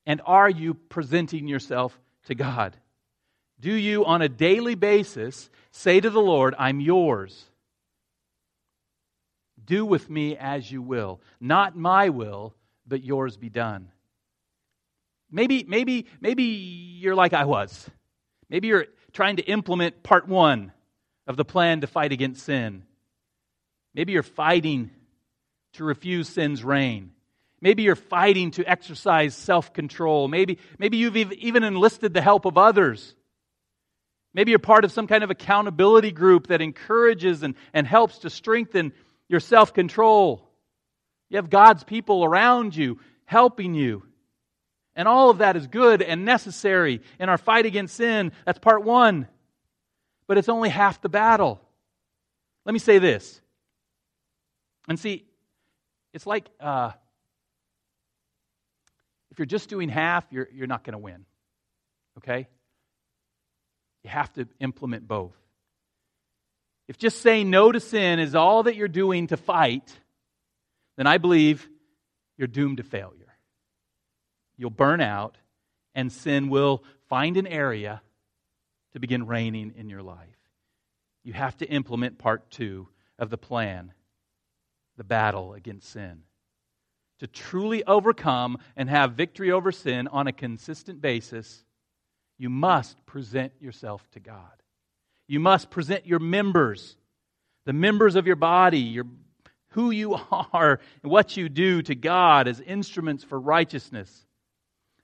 And 0.06 0.20
are 0.24 0.48
you 0.48 0.74
presenting 0.74 1.48
yourself 1.48 1.98
to 2.26 2.36
God? 2.36 2.76
Do 3.60 3.72
you, 3.72 4.04
on 4.04 4.22
a 4.22 4.28
daily 4.28 4.74
basis, 4.74 5.48
say 5.70 6.00
to 6.00 6.10
the 6.10 6.20
Lord, 6.20 6.54
I'm 6.58 6.80
yours? 6.80 7.44
Do 9.64 9.86
with 9.86 10.10
me 10.10 10.36
as 10.36 10.70
you 10.70 10.82
will. 10.82 11.20
Not 11.40 11.76
my 11.76 12.10
will, 12.10 12.54
but 12.86 13.02
yours 13.02 13.36
be 13.36 13.48
done. 13.48 13.88
Maybe, 15.30 15.64
maybe, 15.64 16.06
maybe 16.20 16.44
you're 16.44 17.14
like 17.14 17.32
I 17.32 17.44
was. 17.44 17.88
Maybe 18.50 18.68
you're 18.68 18.86
trying 19.12 19.36
to 19.36 19.42
implement 19.42 20.02
part 20.02 20.28
one 20.28 20.72
of 21.26 21.36
the 21.36 21.44
plan 21.44 21.80
to 21.80 21.86
fight 21.86 22.12
against 22.12 22.44
sin. 22.44 22.84
Maybe 23.94 24.12
you're 24.12 24.22
fighting 24.22 24.90
to 25.74 25.84
refuse 25.84 26.28
sin's 26.28 26.62
reign. 26.62 27.12
Maybe 27.60 27.82
you're 27.84 27.96
fighting 27.96 28.50
to 28.52 28.64
exercise 28.64 29.34
self 29.34 29.72
control. 29.72 30.28
Maybe, 30.28 30.58
maybe 30.78 30.98
you've 30.98 31.16
even 31.16 31.64
enlisted 31.64 32.12
the 32.12 32.20
help 32.20 32.44
of 32.44 32.58
others. 32.58 33.14
Maybe 34.34 34.50
you're 34.50 34.58
part 34.58 34.84
of 34.84 34.92
some 34.92 35.06
kind 35.06 35.22
of 35.22 35.30
accountability 35.30 36.10
group 36.10 36.48
that 36.48 36.60
encourages 36.60 37.42
and, 37.44 37.54
and 37.72 37.86
helps 37.86 38.18
to 38.18 38.30
strengthen 38.30 38.92
your 39.28 39.40
self 39.40 39.72
control. 39.72 40.50
You 41.30 41.36
have 41.36 41.48
God's 41.48 41.84
people 41.84 42.24
around 42.24 42.76
you 42.76 42.98
helping 43.24 43.74
you. 43.74 44.02
And 44.96 45.08
all 45.08 45.30
of 45.30 45.38
that 45.38 45.56
is 45.56 45.66
good 45.66 46.02
and 46.02 46.24
necessary 46.24 47.00
in 47.18 47.28
our 47.28 47.38
fight 47.38 47.66
against 47.66 47.96
sin. 47.96 48.32
That's 48.44 48.58
part 48.58 48.84
one. 48.84 49.28
But 50.26 50.38
it's 50.38 50.48
only 50.48 50.68
half 50.68 51.00
the 51.00 51.08
battle. 51.08 51.60
Let 52.64 52.72
me 52.72 52.78
say 52.78 52.98
this. 52.98 53.40
And 54.88 54.98
see, 54.98 55.24
it's 56.12 56.26
like 56.26 56.48
uh, 56.60 56.92
if 59.30 59.38
you're 59.38 59.46
just 59.46 59.68
doing 59.68 59.88
half, 59.88 60.24
you're, 60.30 60.48
you're 60.52 60.66
not 60.66 60.84
going 60.84 60.92
to 60.92 60.98
win. 60.98 61.24
Okay? 62.18 62.46
You 64.04 64.10
have 64.10 64.32
to 64.34 64.46
implement 64.60 65.08
both. 65.08 65.34
If 66.86 66.98
just 66.98 67.22
saying 67.22 67.50
no 67.50 67.72
to 67.72 67.80
sin 67.80 68.18
is 68.18 68.34
all 68.34 68.64
that 68.64 68.76
you're 68.76 68.88
doing 68.88 69.28
to 69.28 69.36
fight, 69.36 69.98
then 70.96 71.06
I 71.06 71.18
believe 71.18 71.68
you're 72.36 72.46
doomed 72.46 72.76
to 72.76 72.82
failure. 72.82 73.34
You'll 74.56 74.70
burn 74.70 75.00
out, 75.00 75.38
and 75.94 76.12
sin 76.12 76.48
will 76.48 76.84
find 77.08 77.36
an 77.36 77.46
area 77.46 78.02
to 78.92 79.00
begin 79.00 79.26
reigning 79.26 79.72
in 79.76 79.88
your 79.88 80.02
life. 80.02 80.18
You 81.24 81.32
have 81.32 81.56
to 81.58 81.66
implement 81.66 82.18
part 82.18 82.50
two 82.50 82.88
of 83.18 83.30
the 83.30 83.38
plan 83.38 83.92
the 84.96 85.04
battle 85.04 85.54
against 85.54 85.90
sin 85.90 86.22
to 87.20 87.26
truly 87.26 87.84
overcome 87.84 88.58
and 88.76 88.90
have 88.90 89.12
victory 89.12 89.50
over 89.50 89.72
sin 89.72 90.08
on 90.08 90.26
a 90.26 90.32
consistent 90.32 91.00
basis, 91.00 91.64
you 92.38 92.50
must 92.50 93.04
present 93.06 93.52
yourself 93.60 94.06
to 94.12 94.20
God. 94.20 94.62
You 95.26 95.40
must 95.40 95.70
present 95.70 96.06
your 96.06 96.18
members, 96.18 96.96
the 97.64 97.72
members 97.72 98.16
of 98.16 98.26
your 98.26 98.36
body, 98.36 98.80
your, 98.80 99.06
who 99.70 99.90
you 99.90 100.14
are, 100.52 100.80
and 101.02 101.12
what 101.12 101.36
you 101.36 101.48
do 101.48 101.82
to 101.82 101.94
God 101.94 102.48
as 102.48 102.60
instruments 102.60 103.24
for 103.24 103.38
righteousness. 103.38 104.26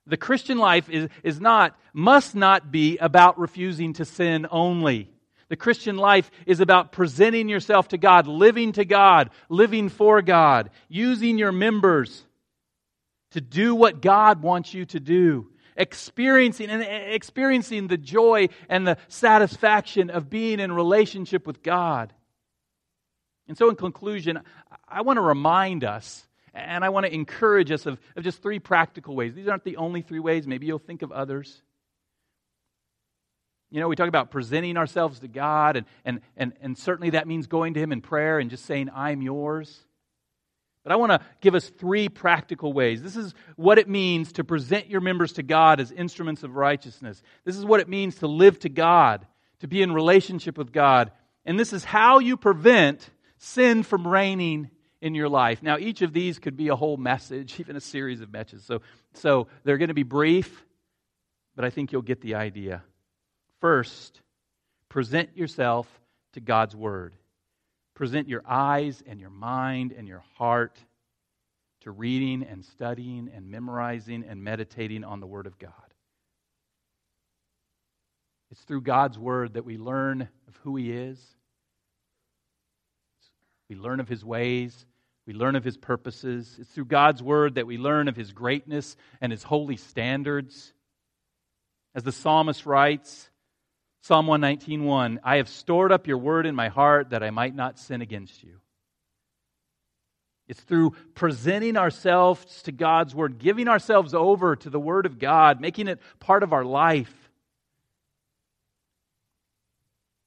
The 0.07 0.16
Christian 0.16 0.59
life 0.59 0.89
is, 0.89 1.09
is 1.22 1.41
not, 1.41 1.78
must 1.93 2.35
not 2.35 2.72
be 2.72 2.99
about 2.99 3.39
refusing 3.39 3.93
to 3.95 4.05
sin 4.05 4.47
only. 4.51 5.11
The 5.49 5.57
Christian 5.57 5.97
life 5.97 6.31
is 6.47 6.61
about 6.61 6.93
presenting 6.93 7.49
yourself 7.49 7.89
to 7.89 7.99
God, 7.99 8.26
living 8.26 8.72
to 8.72 8.85
God, 8.85 9.31
living 9.49 9.89
for 9.89 10.22
God, 10.22 10.70
using 10.89 11.39
your 11.39 11.53
members 11.53 12.24
to 13.33 13.41
do 13.41 13.74
what 13.74 14.01
God 14.01 14.43
wants 14.43 14.74
you 14.74 14.85
to 14.87 15.01
do, 15.01 15.49
experiencing 15.81 16.70
and 16.70 16.83
experiencing 16.83 17.89
the 17.89 17.97
joy 17.97 18.49
and 18.68 18.87
the 18.87 18.99
satisfaction 19.09 20.11
of 20.11 20.31
being 20.31 20.61
in 20.61 20.70
relationship 20.70 21.47
with 21.47 21.62
God. 21.62 22.12
And 23.49 23.59
so 23.59 23.68
in 23.70 23.76
conclusion, 23.76 24.41
I 24.87 25.01
want 25.03 25.16
to 25.16 25.22
remind 25.22 25.83
us 25.83 26.26
and 26.53 26.85
I 26.85 26.89
want 26.91 27.07
to 27.07 27.14
encourage 27.14 27.70
us 27.70 27.87
of, 27.87 27.99
of 28.16 28.24
just 28.24 28.43
three 28.43 28.59
practical 28.59 29.16
ways. 29.16 29.35
These 29.35 29.49
aren't 29.49 29.64
the 29.64 29.76
only 29.76 30.03
three 30.03 30.18
ways. 30.18 30.47
Maybe 30.47 30.66
you'll 30.66 30.78
think 30.78 31.03
of 31.03 31.12
others. 31.12 31.62
You 33.70 33.81
know, 33.81 33.89
we 33.89 33.97
talk 33.97 34.09
about 34.09 34.33
presenting 34.33 34.76
ourselves 34.76 35.20
to 35.20 35.28
God, 35.28 35.76
and, 35.76 35.87
and, 36.05 36.20
and, 36.37 36.53
and 36.61 36.76
certainly 36.76 37.11
that 37.11 37.28
means 37.28 37.47
going 37.47 37.74
to 37.74 37.81
Him 37.81 37.93
in 37.93 38.01
prayer 38.01 38.41
and 38.41 38.51
just 38.51 38.66
saying, 38.66 38.91
I'm 38.93 39.22
yours. 39.22 39.78
But 40.83 40.93
I 40.93 40.97
want 40.97 41.12
to 41.12 41.20
give 41.41 41.55
us 41.55 41.68
three 41.68 42.09
practical 42.09 42.72
ways. 42.72 43.03
This 43.03 43.16
is 43.16 43.35
what 43.57 43.78
it 43.78 43.89
means 43.89 44.33
to 44.33 44.45
present 44.45 44.89
your 44.89 45.03
members 45.03 45.35
to 45.35 45.43
God 45.43 45.78
as 45.78 45.93
instruments 45.93 46.43
of 46.43 46.57
righteousness. 46.57 47.22
This 47.45 47.57
is 47.57 47.64
what 47.64 47.81
it 47.81 47.89
means 47.89 48.16
to 48.16 48.26
live 48.26 48.59
to 48.61 48.70
God, 48.70 49.26
to 49.61 49.68
be 49.68 49.83
in 49.83 49.93
relationship 49.93 50.57
with 50.57 50.72
God. 50.72 51.12
And 51.45 51.59
this 51.59 51.72
is 51.72 51.85
how 51.85 52.18
you 52.18 52.37
prevent 52.37 53.11
sin 53.37 53.83
from 53.83 54.09
reigning 54.09 54.70
in 55.03 55.14
your 55.14 55.28
life. 55.28 55.62
Now, 55.62 55.78
each 55.78 56.03
of 56.03 56.12
these 56.12 56.39
could 56.39 56.57
be 56.57 56.68
a 56.68 56.76
whole 56.76 56.97
message, 56.97 57.57
even 57.61 57.76
a 57.76 57.81
series 57.81 58.20
of 58.20 58.33
messages. 58.33 58.64
So, 58.64 58.81
so 59.14 59.49
they're 59.64 59.78
going 59.78 59.89
to 59.89 59.95
be 59.95 60.03
brief, 60.03 60.64
but 61.57 61.64
I 61.64 61.70
think 61.70 61.93
you'll 61.93 62.03
get 62.03 62.20
the 62.20 62.37
idea. 62.37 62.83
First, 63.61 64.20
present 64.89 65.37
yourself 65.37 65.87
to 66.33 66.41
God's 66.41 66.74
Word. 66.74 67.14
Present 68.01 68.30
your 68.30 68.42
eyes 68.48 69.03
and 69.07 69.20
your 69.20 69.28
mind 69.28 69.92
and 69.92 70.09
your 70.09 70.24
heart 70.38 70.78
to 71.82 71.90
reading 71.90 72.42
and 72.42 72.64
studying 72.64 73.30
and 73.34 73.51
memorizing 73.51 74.24
and 74.26 74.42
meditating 74.42 75.05
on 75.05 75.20
the 75.20 75.26
Word 75.26 75.46
of 75.46 75.59
God. 75.59 75.70
It's 78.51 78.62
through 78.62 78.80
God's 78.80 79.18
Word 79.18 79.53
that 79.53 79.66
we 79.66 79.76
learn 79.76 80.22
of 80.48 80.57
who 80.62 80.76
He 80.76 80.90
is. 80.90 81.22
We 83.68 83.76
learn 83.76 84.01
of 84.01 84.09
His 84.09 84.24
ways. 84.24 84.86
We 85.26 85.34
learn 85.34 85.55
of 85.55 85.62
his 85.62 85.76
purposes. 85.76 86.57
It's 86.59 86.70
through 86.70 86.86
God's 86.86 87.22
word 87.22 87.57
that 87.57 87.66
we 87.66 87.76
learn 87.76 88.09
of 88.09 88.16
his 88.16 88.32
greatness 88.32 88.96
and 89.20 89.30
his 89.30 89.42
holy 89.42 89.76
standards. 89.76 90.72
As 91.94 92.03
the 92.03 92.12
psalmist 92.12 92.64
writes, 92.64 93.28
Psalm 94.03 94.26
119:1, 94.26 95.18
I 95.22 95.36
have 95.36 95.48
stored 95.48 95.92
up 95.92 96.07
your 96.07 96.18
word 96.18 96.46
in 96.46 96.55
my 96.55 96.68
heart 96.68 97.11
that 97.11 97.22
I 97.22 97.30
might 97.30 97.55
not 97.55 97.78
sin 97.78 98.01
against 98.01 98.42
you. 98.42 98.61
It's 100.48 100.61
through 100.61 100.92
presenting 101.14 101.76
ourselves 101.76 102.62
to 102.62 102.72
God's 102.72 103.14
word, 103.14 103.38
giving 103.38 103.68
ourselves 103.68 104.14
over 104.14 104.57
to 104.57 104.70
the 104.70 104.80
word 104.80 105.07
of 105.07 105.18
God, 105.18 105.61
making 105.61 105.86
it 105.86 106.01
part 106.18 106.42
of 106.42 106.53
our 106.53 106.64
life, 106.64 107.30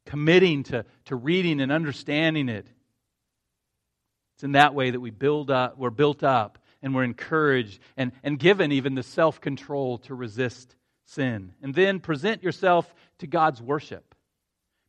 committing 0.06 0.64
to, 0.64 0.86
to 1.06 1.16
reading 1.16 1.60
and 1.60 1.72
understanding 1.72 2.48
it 2.48 2.68
it's 4.36 4.44
in 4.44 4.54
that 4.54 4.74
way 4.74 4.92
that 4.92 5.00
we 5.00 5.10
build 5.10 5.52
up, 5.52 5.78
we're 5.78 5.90
built 5.90 6.24
up 6.24 6.58
and 6.82 6.94
we're 6.94 7.04
encouraged 7.04 7.80
and, 7.96 8.12
and 8.24 8.40
given 8.40 8.72
even 8.72 8.96
the 8.96 9.04
self 9.04 9.40
control 9.40 10.00
to 10.00 10.16
resist 10.16 10.76
sin. 11.06 11.54
And 11.62 11.74
then 11.74 12.00
present 12.00 12.44
yourself 12.44 12.94
to 13.20 13.28
God's 13.28 13.62
worship. 13.62 14.16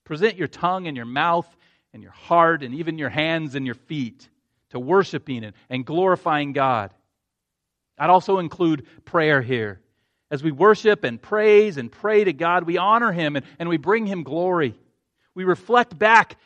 Present 0.05 0.37
your 0.37 0.49
tongue 0.49 0.87
and 0.87 0.97
your 0.97 1.07
mouth 1.07 1.49
and 1.93 2.03
your 2.03 2.13
heart 2.13 2.63
and 2.63 2.75
even 2.75 2.99
your 2.99 3.09
hands 3.09 3.55
and 3.55 3.65
your 3.65 3.75
feet 3.75 4.29
to 4.71 4.81
worshiping 4.81 5.53
and, 5.71 5.87
glorifying 5.87 6.53
God. 6.53 6.93
I'd 7.97 8.11
also 8.11 8.39
include 8.39 8.87
prayer 9.05 9.41
here. 9.41 9.81
As 10.31 10.43
we 10.43 10.51
worship 10.51 11.05
and 11.05 11.23
praise 11.23 11.77
and 11.77 11.93
pray 11.93 12.25
to 12.25 12.33
God, 12.33 12.65
we 12.65 12.77
honor 12.77 13.13
Him 13.13 13.37
and, 13.37 13.47
and 13.59 13.69
we 13.69 13.77
bring 13.77 14.07
Him 14.07 14.25
glory. 14.25 14.75
We 15.35 15.45
reflect 15.45 15.97
back 15.97 16.37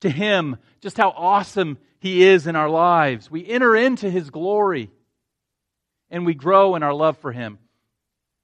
to 0.00 0.10
Him 0.10 0.56
just 0.80 0.96
how 0.96 1.10
awesome 1.10 1.78
He 2.00 2.24
is 2.24 2.48
in 2.48 2.56
our 2.56 2.68
lives. 2.68 3.30
We 3.30 3.46
enter 3.46 3.76
into 3.76 4.10
His 4.10 4.30
glory 4.30 4.90
and 6.10 6.26
we 6.26 6.34
grow 6.34 6.74
in 6.74 6.82
our 6.82 6.94
love 6.94 7.18
for 7.18 7.30
Him. 7.30 7.58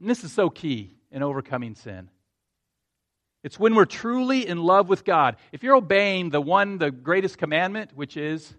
And 0.00 0.08
this 0.08 0.24
is 0.24 0.32
so 0.32 0.50
key 0.50 0.92
in 1.10 1.22
overcoming 1.22 1.74
sin. 1.74 2.10
It's 3.44 3.58
when 3.58 3.74
we're 3.74 3.84
truly 3.84 4.46
in 4.46 4.58
love 4.58 4.88
with 4.88 5.04
God. 5.04 5.36
If 5.52 5.62
you're 5.62 5.76
obeying 5.76 6.30
the 6.30 6.40
one, 6.40 6.78
the 6.78 6.90
greatest 6.90 7.38
commandment, 7.38 7.92
which 7.94 8.16
is 8.16 8.52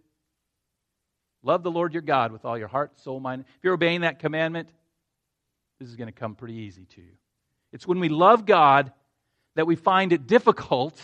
love 1.43 1.63
the 1.63 1.71
Lord 1.71 1.93
your 1.93 2.01
God 2.01 2.31
with 2.31 2.45
all 2.45 2.57
your 2.57 2.67
heart, 2.67 2.97
soul, 2.99 3.19
mind. 3.19 3.45
If 3.57 3.63
you're 3.63 3.73
obeying 3.73 4.01
that 4.01 4.19
commandment, 4.19 4.69
this 5.79 5.89
is 5.89 5.95
going 5.95 6.07
to 6.07 6.17
come 6.17 6.35
pretty 6.35 6.55
easy 6.55 6.85
to 6.95 7.01
you. 7.01 7.11
It's 7.71 7.87
when 7.87 7.99
we 7.99 8.09
love 8.09 8.45
God 8.45 8.91
that 9.55 9.67
we 9.67 9.75
find 9.75 10.13
it 10.13 10.27
difficult 10.27 10.97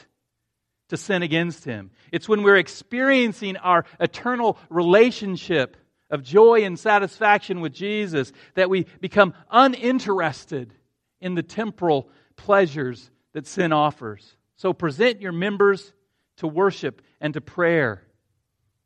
to 0.90 0.98
sin 0.98 1.24
against 1.24 1.66
Him. 1.66 1.92
It's 2.12 2.30
when 2.30 2.44
we're 2.44 2.58
experiencing 2.58 3.58
our 3.58 3.86
eternal 4.00 4.58
relationship 4.70 5.78
of 6.10 6.24
joy 6.24 6.64
and 6.64 6.78
satisfaction 6.78 7.62
with 7.62 7.74
Jesus 7.74 8.32
that 8.54 8.70
we 8.70 8.86
become 9.02 9.34
uninterested 9.50 10.74
in 11.20 11.36
the 11.36 11.44
temporal 11.44 12.10
pleasures 12.36 13.10
that 13.34 13.48
sin 13.48 13.74
offers. 13.74 14.36
So 14.58 14.74
present 14.74 15.22
your 15.22 15.32
members 15.32 15.94
to 16.38 16.48
worship 16.48 17.02
and 17.20 17.34
to 17.34 17.42
prayer. 17.42 18.04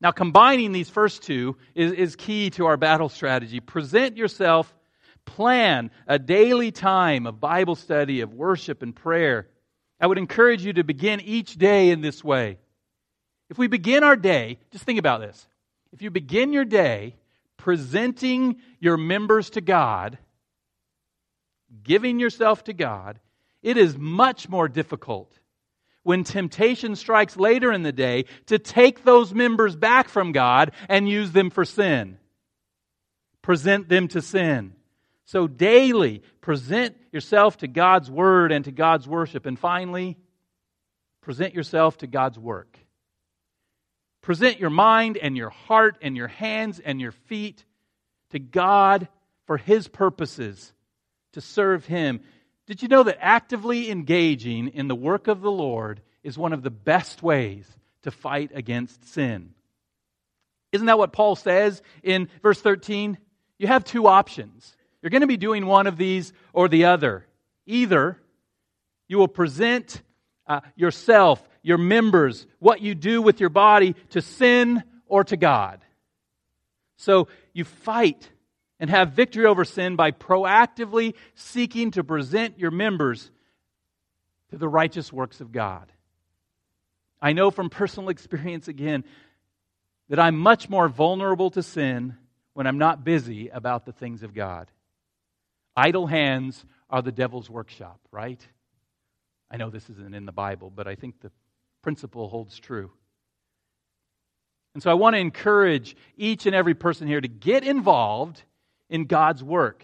Now, 0.01 0.11
combining 0.11 0.72
these 0.72 0.89
first 0.89 1.24
two 1.24 1.57
is, 1.76 1.91
is 1.91 2.15
key 2.15 2.49
to 2.51 2.67
our 2.67 2.78
battle 2.78 3.09
strategy. 3.09 3.59
Present 3.59 4.15
yourself, 4.15 4.74
plan 5.26 5.91
a 6.07 6.17
daily 6.17 6.72
time 6.72 7.28
of 7.28 7.39
Bible 7.39 7.76
study, 7.76 8.22
of 8.22 8.34
worship 8.34 8.82
and 8.82 8.95
prayer. 8.95 9.47
I 9.99 10.07
would 10.07 10.17
encourage 10.17 10.63
you 10.63 10.74
to 10.74 10.84
begin 10.84 11.20
each 11.20 11.55
day 11.55 11.89
in 11.89 11.99
this 12.01 12.24
way. 12.24 12.59
If 13.49 13.57
we 13.57 13.67
begin 13.67 14.03
our 14.03 14.15
day, 14.15 14.59
just 14.72 14.86
think 14.86 14.99
about 14.99 15.20
this. 15.20 15.47
If 15.91 16.01
you 16.01 16.09
begin 16.11 16.53
your 16.53 16.65
day 16.65 17.15
presenting 17.57 18.57
your 18.79 18.97
members 18.97 19.49
to 19.51 19.61
God, 19.61 20.17
giving 21.83 22.19
yourself 22.19 22.63
to 22.65 22.73
God, 22.73 23.19
it 23.61 23.77
is 23.77 23.97
much 23.97 24.47
more 24.47 24.67
difficult 24.67 25.37
when 26.03 26.23
temptation 26.23 26.95
strikes 26.95 27.35
later 27.35 27.71
in 27.71 27.83
the 27.83 27.91
day 27.91 28.25
to 28.47 28.57
take 28.57 29.03
those 29.03 29.33
members 29.33 29.75
back 29.75 30.07
from 30.07 30.31
God 30.31 30.71
and 30.87 31.09
use 31.09 31.31
them 31.31 31.49
for 31.49 31.65
sin. 31.65 32.17
Present 33.41 33.89
them 33.89 34.07
to 34.09 34.21
sin. 34.21 34.73
So 35.25 35.47
daily 35.47 36.23
present 36.41 36.95
yourself 37.11 37.57
to 37.57 37.67
God's 37.67 38.09
word 38.09 38.51
and 38.51 38.65
to 38.65 38.71
God's 38.71 39.07
worship. 39.07 39.45
And 39.45 39.59
finally, 39.59 40.17
present 41.21 41.53
yourself 41.53 41.97
to 41.99 42.07
God's 42.07 42.39
work. 42.39 42.79
Present 44.22 44.59
your 44.59 44.70
mind 44.70 45.17
and 45.17 45.38
your 45.38 45.49
heart 45.49 45.97
and 46.01 46.15
your 46.15 46.28
hands 46.28 46.80
and 46.80 46.99
your 46.99 47.11
feet 47.11 47.63
to 48.32 48.39
God 48.39 49.07
for 49.45 49.57
His 49.57 49.88
purposes, 49.88 50.74
to 51.34 51.41
serve 51.41 51.86
Him. 51.86 52.22
Did 52.67 52.82
you 52.82 52.88
know 52.88 53.03
that 53.03 53.17
actively 53.20 53.89
engaging 53.89 54.70
in 54.70 54.88
the 54.88 54.95
work 54.95 55.28
of 55.28 55.41
the 55.41 55.51
Lord 55.51 56.01
is 56.24 56.38
one 56.38 56.53
of 56.53 56.61
the 56.61 56.70
best 56.70 57.24
ways 57.24 57.65
to 58.03 58.11
fight 58.11 58.51
against 58.53 59.07
sin? 59.07 59.53
Isn't 60.72 60.88
that 60.88 60.99
what 60.99 61.13
Paul 61.13 61.36
says 61.36 61.82
in 62.03 62.30
verse 62.43 62.61
13? 62.61 63.17
You 63.57 63.67
have 63.67 63.84
two 63.84 64.07
options. 64.07 64.76
You're 65.01 65.09
going 65.09 65.22
to 65.22 65.28
be 65.28 65.38
doing 65.38 65.65
one 65.65 65.88
of 65.88 65.97
these 65.97 66.32
or 66.53 66.67
the 66.67 66.86
other. 66.86 67.26
Either 67.65 68.20
you 69.07 69.17
will 69.17 69.28
present 69.28 70.01
uh, 70.50 70.62
yourself, 70.76 71.47
your 71.62 71.78
members, 71.78 72.45
what 72.58 72.82
you 72.82 72.95
do 72.95 73.22
with 73.22 73.39
your 73.39 73.50
body 73.50 73.95
to 74.10 74.22
sin 74.22 74.84
or 75.08 75.24
to 75.24 75.38
God. 75.38 75.80
So 76.97 77.30
you 77.54 77.64
fight 77.64 78.30
and 78.80 78.89
have 78.89 79.12
victory 79.12 79.45
over 79.45 79.64
sin 79.64 79.95
by 79.95 80.12
proactively 80.12 81.14
seeking 81.36 81.91
to 81.91 82.04
present 82.04 82.60
your 82.60 82.72
members 82.72 83.30
to 84.50 84.58
the 84.58 84.68
righteous 84.68 85.14
works 85.14 85.39
of 85.39 85.52
God. 85.52 85.91
I 87.22 87.34
know 87.34 87.52
from 87.52 87.70
personal 87.70 88.10
experience 88.10 88.68
again 88.68 89.04
that 90.10 90.20
I'm 90.20 90.38
much 90.38 90.70
more 90.70 90.89
vulnerable 90.89 91.52
to 91.52 91.62
sin 91.62 92.18
when 92.54 92.66
I'm 92.66 92.80
not 92.80 93.04
busy 93.04 93.50
about 93.50 93.86
the 93.86 93.91
things 93.91 94.24
of 94.24 94.34
God. 94.34 94.72
Idle 95.76 96.08
hands 96.08 96.66
are 96.89 97.02
the 97.02 97.12
devil's 97.12 97.50
workshop, 97.50 98.00
right? 98.12 98.45
I 99.52 99.58
know 99.58 99.70
this 99.70 99.89
isn't 99.89 100.14
in 100.16 100.26
the 100.26 100.32
Bible, 100.32 100.72
but 100.74 100.88
I 100.88 100.95
think 100.95 101.22
the 101.22 101.32
principle 101.82 102.30
holds 102.30 102.60
true. 102.60 102.91
And 104.74 104.84
so 104.84 104.91
I 104.91 104.93
want 104.93 105.16
to 105.16 105.20
encourage 105.20 105.95
each 106.16 106.45
and 106.45 106.56
every 106.56 106.76
person 106.76 107.08
here 107.08 107.22
to 107.22 107.28
get 107.28 107.64
involved 107.64 108.43
in 108.89 109.06
God's 109.06 109.43
work. 109.43 109.84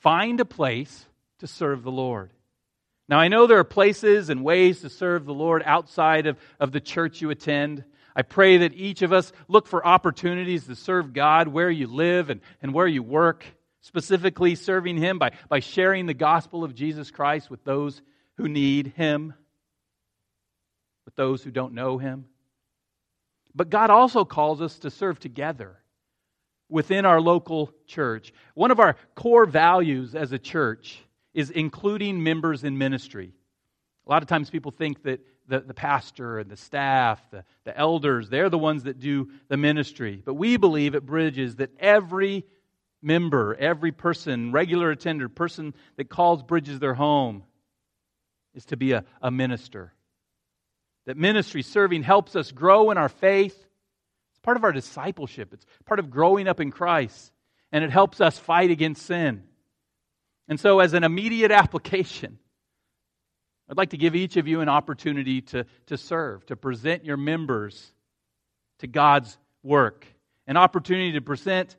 Find 0.00 0.38
a 0.40 0.44
place 0.44 1.06
to 1.40 1.46
serve 1.46 1.82
the 1.82 1.90
Lord. 1.90 2.30
Now, 3.08 3.18
I 3.18 3.28
know 3.28 3.46
there 3.46 3.58
are 3.58 3.64
places 3.64 4.28
and 4.28 4.44
ways 4.44 4.80
to 4.82 4.90
serve 4.90 5.24
the 5.24 5.34
Lord 5.34 5.62
outside 5.64 6.26
of, 6.26 6.38
of 6.60 6.72
the 6.72 6.80
church 6.80 7.20
you 7.20 7.30
attend. 7.30 7.84
I 8.14 8.22
pray 8.22 8.58
that 8.58 8.74
each 8.74 9.02
of 9.02 9.12
us 9.12 9.32
look 9.48 9.66
for 9.66 9.86
opportunities 9.86 10.66
to 10.66 10.76
serve 10.76 11.12
God 11.12 11.48
where 11.48 11.70
you 11.70 11.86
live 11.86 12.30
and, 12.30 12.40
and 12.60 12.74
where 12.74 12.86
you 12.86 13.02
work, 13.02 13.44
specifically 13.88 14.54
serving 14.54 14.98
Him 14.98 15.18
by, 15.18 15.32
by 15.48 15.60
sharing 15.60 16.04
the 16.04 16.14
gospel 16.14 16.62
of 16.62 16.74
Jesus 16.74 17.10
Christ 17.10 17.50
with 17.50 17.64
those 17.64 18.02
who 18.36 18.46
need 18.46 18.92
Him, 18.96 19.32
with 21.06 21.16
those 21.16 21.42
who 21.42 21.50
don't 21.50 21.72
know 21.72 21.96
Him. 21.96 22.26
But 23.54 23.70
God 23.70 23.88
also 23.88 24.26
calls 24.26 24.60
us 24.60 24.78
to 24.80 24.90
serve 24.90 25.18
together 25.18 25.78
within 26.68 27.06
our 27.06 27.18
local 27.18 27.72
church. 27.86 28.34
One 28.52 28.70
of 28.70 28.78
our 28.78 28.94
core 29.14 29.46
values 29.46 30.14
as 30.14 30.32
a 30.32 30.38
church 30.38 31.02
is 31.32 31.50
including 31.50 32.22
members 32.22 32.64
in 32.64 32.76
ministry. 32.76 33.32
A 34.06 34.10
lot 34.10 34.22
of 34.22 34.28
times 34.28 34.50
people 34.50 34.70
think 34.70 35.02
that 35.04 35.20
the, 35.48 35.60
the 35.60 35.72
pastor 35.72 36.38
and 36.40 36.50
the 36.50 36.58
staff, 36.58 37.22
the, 37.30 37.42
the 37.64 37.76
elders, 37.76 38.28
they're 38.28 38.50
the 38.50 38.58
ones 38.58 38.82
that 38.82 38.98
do 38.98 39.30
the 39.48 39.56
ministry. 39.56 40.22
But 40.22 40.34
we 40.34 40.58
believe 40.58 40.94
at 40.94 41.06
Bridges 41.06 41.56
that 41.56 41.70
every 41.80 42.44
member, 43.02 43.54
every 43.54 43.92
person, 43.92 44.52
regular 44.52 44.90
attender, 44.90 45.28
person 45.28 45.74
that 45.96 46.08
calls 46.08 46.42
Bridges 46.42 46.78
their 46.78 46.94
home, 46.94 47.44
is 48.54 48.64
to 48.66 48.76
be 48.76 48.92
a, 48.92 49.04
a 49.22 49.30
minister. 49.30 49.92
That 51.06 51.16
ministry, 51.16 51.62
serving, 51.62 52.02
helps 52.02 52.36
us 52.36 52.52
grow 52.52 52.90
in 52.90 52.98
our 52.98 53.08
faith. 53.08 53.54
It's 53.54 54.40
part 54.42 54.56
of 54.56 54.64
our 54.64 54.72
discipleship, 54.72 55.52
it's 55.52 55.66
part 55.84 56.00
of 56.00 56.10
growing 56.10 56.48
up 56.48 56.60
in 56.60 56.70
Christ, 56.70 57.32
and 57.72 57.84
it 57.84 57.90
helps 57.90 58.20
us 58.20 58.38
fight 58.38 58.70
against 58.70 59.06
sin. 59.06 59.44
And 60.48 60.58
so, 60.58 60.80
as 60.80 60.94
an 60.94 61.04
immediate 61.04 61.50
application, 61.62 62.38
I'd 63.70 63.76
like 63.76 63.90
to 63.90 63.98
give 63.98 64.16
each 64.16 64.36
of 64.36 64.48
you 64.48 64.60
an 64.60 64.68
opportunity 64.68 65.42
to, 65.42 65.66
to 65.86 65.98
serve, 65.98 66.46
to 66.46 66.56
present 66.56 67.04
your 67.04 67.18
members 67.18 67.92
to 68.78 68.86
God's 68.86 69.36
work, 69.62 70.06
an 70.46 70.56
opportunity 70.56 71.12
to 71.12 71.20
present 71.20 71.76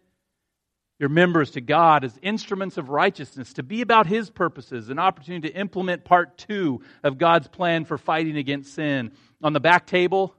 your 1.00 1.10
members 1.10 1.52
to 1.52 1.62
God 1.62 2.04
as 2.04 2.18
instruments 2.22 2.78
of 2.78 2.90
righteousness, 2.90 3.54
to 3.54 3.64
be 3.64 3.82
about 3.82 4.06
His 4.06 4.30
purposes, 4.30 4.90
an 4.90 5.00
opportunity 5.00 5.50
to 5.50 5.56
implement 5.56 6.04
part 6.04 6.38
two 6.38 6.82
of 7.04 7.18
God's 7.18 7.48
plan 7.48 7.86
for 7.86 7.98
fighting 7.98 8.38
against 8.38 8.74
sin. 8.74 9.12
On 9.42 9.54
the 9.54 9.62
back 9.62 9.88
table, 9.88 10.36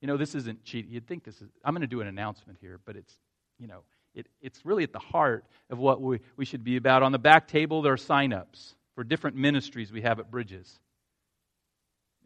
you 0.00 0.08
know, 0.08 0.16
this 0.16 0.34
isn't 0.34 0.64
cheating. 0.64 0.90
You'd 0.90 1.06
think 1.06 1.22
this 1.22 1.40
is, 1.40 1.48
I'm 1.64 1.72
going 1.72 1.82
to 1.82 1.86
do 1.86 2.00
an 2.00 2.08
announcement 2.08 2.58
here, 2.60 2.80
but 2.84 2.96
it's, 2.96 3.14
you 3.60 3.68
know, 3.68 3.84
it, 4.14 4.26
it's 4.42 4.66
really 4.66 4.82
at 4.82 4.92
the 4.92 4.98
heart 4.98 5.46
of 5.70 5.78
what 5.78 6.02
we, 6.02 6.18
we 6.36 6.44
should 6.44 6.64
be 6.64 6.76
about. 6.76 7.04
On 7.04 7.12
the 7.12 7.18
back 7.18 7.46
table, 7.46 7.80
there 7.80 7.92
are 7.92 7.98
sign 7.98 8.32
ups 8.32 8.74
for 8.96 9.04
different 9.04 9.36
ministries 9.36 9.92
we 9.92 10.02
have 10.02 10.18
at 10.18 10.30
Bridges. 10.30 10.80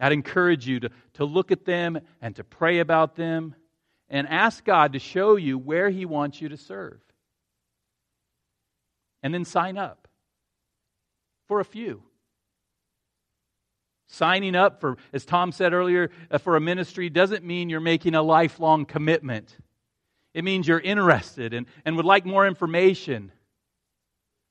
I'd 0.01 0.13
encourage 0.13 0.67
you 0.67 0.81
to, 0.81 0.91
to 1.15 1.25
look 1.25 1.53
at 1.53 1.65
them 1.65 2.01
and 2.21 2.35
to 2.37 2.45
pray 2.45 2.81
about 2.81 3.17
them 3.17 3.55
and 4.09 4.29
ask 4.29 4.65
God 4.65 4.93
to 4.93 4.99
show 4.99 5.37
you 5.37 5.59
where 5.59 5.91
He 5.91 6.05
wants 6.05 6.41
you 6.41 6.49
to 6.49 6.57
serve. 6.57 7.01
And 9.23 9.35
then 9.35 9.45
sign 9.45 9.77
up 9.77 10.07
for 11.49 11.61
a 11.61 11.65
few. 11.65 12.03
Signing 14.09 14.55
up 14.55 14.81
for, 14.81 14.99
as 15.13 15.25
Tom 15.25 15.51
said 15.51 15.73
earlier, 15.73 16.11
uh, 16.31 16.39
for 16.39 16.55
a 16.55 16.61
ministry 16.61 17.11
doesn't 17.11 17.45
mean 17.45 17.69
you're 17.69 17.81
making 17.81 18.15
a 18.15 18.23
lifelong 18.23 18.85
commitment. 18.85 19.57
It 20.33 20.45
means 20.45 20.69
you're 20.69 20.79
interested 20.79 21.55
and, 21.55 21.67
and 21.85 21.97
would 21.97 22.05
like 22.05 22.25
more 22.25 22.47
information 22.47 23.33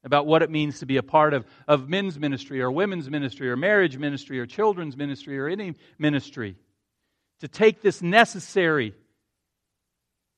about 0.03 0.27
what 0.27 0.43
it 0.43 0.51
means 0.51 0.79
to 0.79 0.85
be 0.85 0.97
a 0.97 1.03
part 1.03 1.33
of, 1.33 1.45
of 1.67 1.87
men's 1.87 2.19
ministry 2.19 2.61
or 2.61 2.69
women's 2.69 3.09
ministry 3.09 3.49
or 3.49 3.55
marriage 3.55 3.97
ministry 3.97 4.39
or 4.39 4.45
children's 4.45 4.97
ministry 4.97 5.39
or 5.39 5.47
any 5.47 5.73
ministry. 5.97 6.57
To 7.39 7.47
take 7.47 7.81
this 7.81 8.01
necessary 8.01 8.93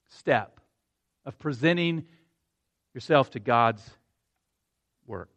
step 0.10 0.60
of 1.26 1.38
presenting 1.38 2.06
yourself 2.94 3.32
to 3.32 3.40
God's 3.40 3.88
work. 5.06 5.30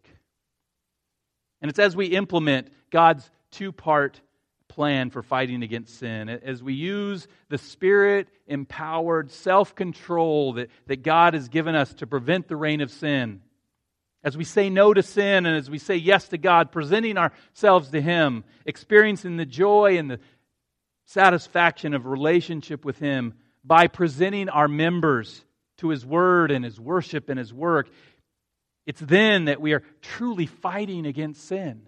And 1.60 1.68
it's 1.68 1.78
as 1.78 1.94
we 1.94 2.06
implement 2.06 2.68
God's 2.90 3.28
two 3.50 3.72
part 3.72 4.20
plan 4.68 5.10
for 5.10 5.22
fighting 5.22 5.62
against 5.62 5.98
sin, 5.98 6.28
as 6.28 6.62
we 6.62 6.74
use 6.74 7.26
the 7.48 7.58
spirit 7.58 8.28
empowered 8.46 9.30
self 9.30 9.74
control 9.74 10.54
that, 10.54 10.70
that 10.86 11.02
God 11.02 11.34
has 11.34 11.48
given 11.48 11.74
us 11.74 11.92
to 11.94 12.06
prevent 12.06 12.48
the 12.48 12.56
reign 12.56 12.80
of 12.80 12.90
sin, 12.90 13.42
as 14.22 14.36
we 14.36 14.44
say 14.44 14.70
no 14.70 14.94
to 14.94 15.02
sin 15.02 15.44
and 15.44 15.56
as 15.56 15.68
we 15.68 15.78
say 15.78 15.96
yes 15.96 16.28
to 16.28 16.38
God, 16.38 16.72
presenting 16.72 17.18
ourselves 17.18 17.90
to 17.90 18.00
Him, 18.00 18.44
experiencing 18.64 19.36
the 19.36 19.46
joy 19.46 19.98
and 19.98 20.10
the 20.10 20.20
satisfaction 21.06 21.92
of 21.92 22.06
relationship 22.06 22.84
with 22.84 22.98
Him 22.98 23.34
by 23.64 23.86
presenting 23.86 24.48
our 24.48 24.68
members 24.68 25.44
to 25.78 25.88
His 25.88 26.04
Word 26.04 26.50
and 26.50 26.64
His 26.64 26.78
worship 26.80 27.28
and 27.28 27.38
His 27.38 27.52
work, 27.52 27.88
it's 28.86 29.00
then 29.00 29.46
that 29.46 29.60
we 29.60 29.72
are 29.72 29.82
truly 30.02 30.46
fighting 30.46 31.06
against 31.06 31.46
sin. 31.46 31.86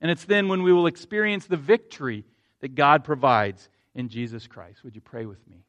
And 0.00 0.10
it's 0.10 0.24
then 0.24 0.48
when 0.48 0.62
we 0.62 0.72
will 0.72 0.86
experience 0.86 1.46
the 1.46 1.56
victory 1.56 2.24
that 2.60 2.74
God 2.74 3.04
provides 3.04 3.68
in 3.94 4.08
Jesus 4.08 4.46
Christ. 4.46 4.82
Would 4.84 4.94
you 4.94 5.00
pray 5.00 5.26
with 5.26 5.46
me? 5.46 5.64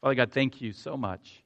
Father 0.00 0.14
God, 0.14 0.32
thank 0.32 0.60
you 0.60 0.72
so 0.72 0.96
much 0.96 1.42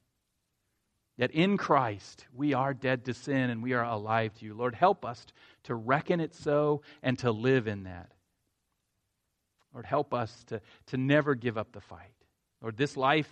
that 1.18 1.32
in 1.32 1.56
Christ 1.56 2.26
we 2.32 2.54
are 2.54 2.72
dead 2.72 3.04
to 3.06 3.14
sin 3.14 3.50
and 3.50 3.62
we 3.62 3.72
are 3.72 3.84
alive 3.84 4.34
to 4.34 4.44
you. 4.44 4.54
Lord, 4.54 4.74
help 4.74 5.04
us 5.04 5.26
to 5.64 5.74
reckon 5.74 6.20
it 6.20 6.34
so 6.34 6.82
and 7.02 7.18
to 7.20 7.32
live 7.32 7.66
in 7.66 7.84
that. 7.84 8.12
Lord, 9.74 9.84
help 9.84 10.14
us 10.14 10.44
to, 10.44 10.60
to 10.86 10.96
never 10.96 11.34
give 11.34 11.58
up 11.58 11.72
the 11.72 11.80
fight. 11.80 12.12
Lord, 12.60 12.76
this 12.76 12.96
life 12.96 13.30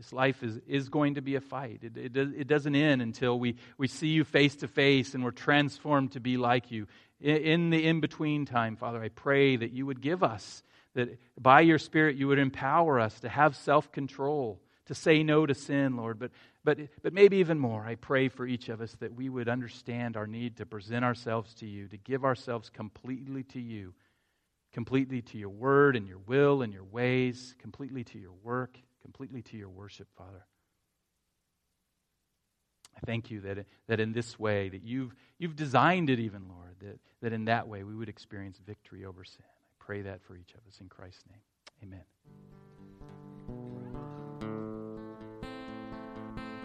this 0.00 0.14
life 0.14 0.42
is, 0.42 0.58
is 0.66 0.88
going 0.88 1.16
to 1.16 1.20
be 1.20 1.34
a 1.34 1.42
fight. 1.42 1.80
It, 1.82 1.94
it, 1.94 2.16
it 2.16 2.46
doesn't 2.46 2.74
end 2.74 3.02
until 3.02 3.38
we, 3.38 3.56
we 3.76 3.86
see 3.86 4.08
you 4.08 4.24
face 4.24 4.56
to 4.56 4.66
face 4.66 5.12
and 5.12 5.22
we're 5.22 5.30
transformed 5.30 6.12
to 6.12 6.20
be 6.20 6.38
like 6.38 6.70
you. 6.70 6.86
In, 7.20 7.36
in 7.36 7.70
the 7.70 7.86
in 7.86 8.00
between 8.00 8.46
time, 8.46 8.76
Father, 8.76 9.02
I 9.02 9.10
pray 9.10 9.56
that 9.56 9.72
you 9.72 9.84
would 9.84 10.00
give 10.00 10.22
us, 10.22 10.62
that 10.94 11.18
by 11.38 11.60
your 11.60 11.78
Spirit 11.78 12.16
you 12.16 12.28
would 12.28 12.38
empower 12.38 12.98
us 12.98 13.20
to 13.20 13.28
have 13.28 13.54
self 13.54 13.92
control, 13.92 14.62
to 14.86 14.94
say 14.94 15.22
no 15.22 15.44
to 15.44 15.54
sin, 15.54 15.98
Lord. 15.98 16.18
But, 16.18 16.30
but, 16.64 16.78
but 17.02 17.12
maybe 17.12 17.36
even 17.36 17.58
more, 17.58 17.84
I 17.84 17.96
pray 17.96 18.28
for 18.28 18.46
each 18.46 18.70
of 18.70 18.80
us 18.80 18.92
that 19.00 19.14
we 19.14 19.28
would 19.28 19.50
understand 19.50 20.16
our 20.16 20.26
need 20.26 20.56
to 20.56 20.64
present 20.64 21.04
ourselves 21.04 21.52
to 21.56 21.66
you, 21.66 21.88
to 21.88 21.98
give 21.98 22.24
ourselves 22.24 22.70
completely 22.70 23.42
to 23.42 23.60
you, 23.60 23.92
completely 24.72 25.22
to 25.22 25.38
your 25.38 25.48
word 25.48 25.96
and 25.96 26.06
your 26.06 26.18
will 26.18 26.62
and 26.62 26.72
your 26.72 26.84
ways, 26.84 27.54
completely 27.58 28.04
to 28.04 28.18
your 28.18 28.34
work 28.42 28.78
completely 29.02 29.42
to 29.42 29.56
your 29.56 29.68
worship, 29.68 30.08
Father. 30.16 30.46
I 32.96 33.00
thank 33.06 33.30
you 33.30 33.40
that, 33.40 33.66
that 33.86 34.00
in 34.00 34.12
this 34.12 34.38
way, 34.38 34.68
that 34.68 34.82
you've, 34.82 35.14
you've 35.38 35.56
designed 35.56 36.10
it 36.10 36.18
even, 36.18 36.48
Lord, 36.48 36.76
that, 36.80 36.98
that 37.22 37.32
in 37.32 37.44
that 37.46 37.66
way 37.66 37.82
we 37.82 37.94
would 37.94 38.08
experience 38.08 38.60
victory 38.64 39.04
over 39.04 39.24
sin. 39.24 39.44
I 39.44 39.84
pray 39.84 40.02
that 40.02 40.22
for 40.22 40.36
each 40.36 40.54
of 40.54 40.60
us 40.68 40.80
in 40.80 40.88
Christ's 40.88 41.24
name. 41.30 41.40
Amen. 41.82 42.69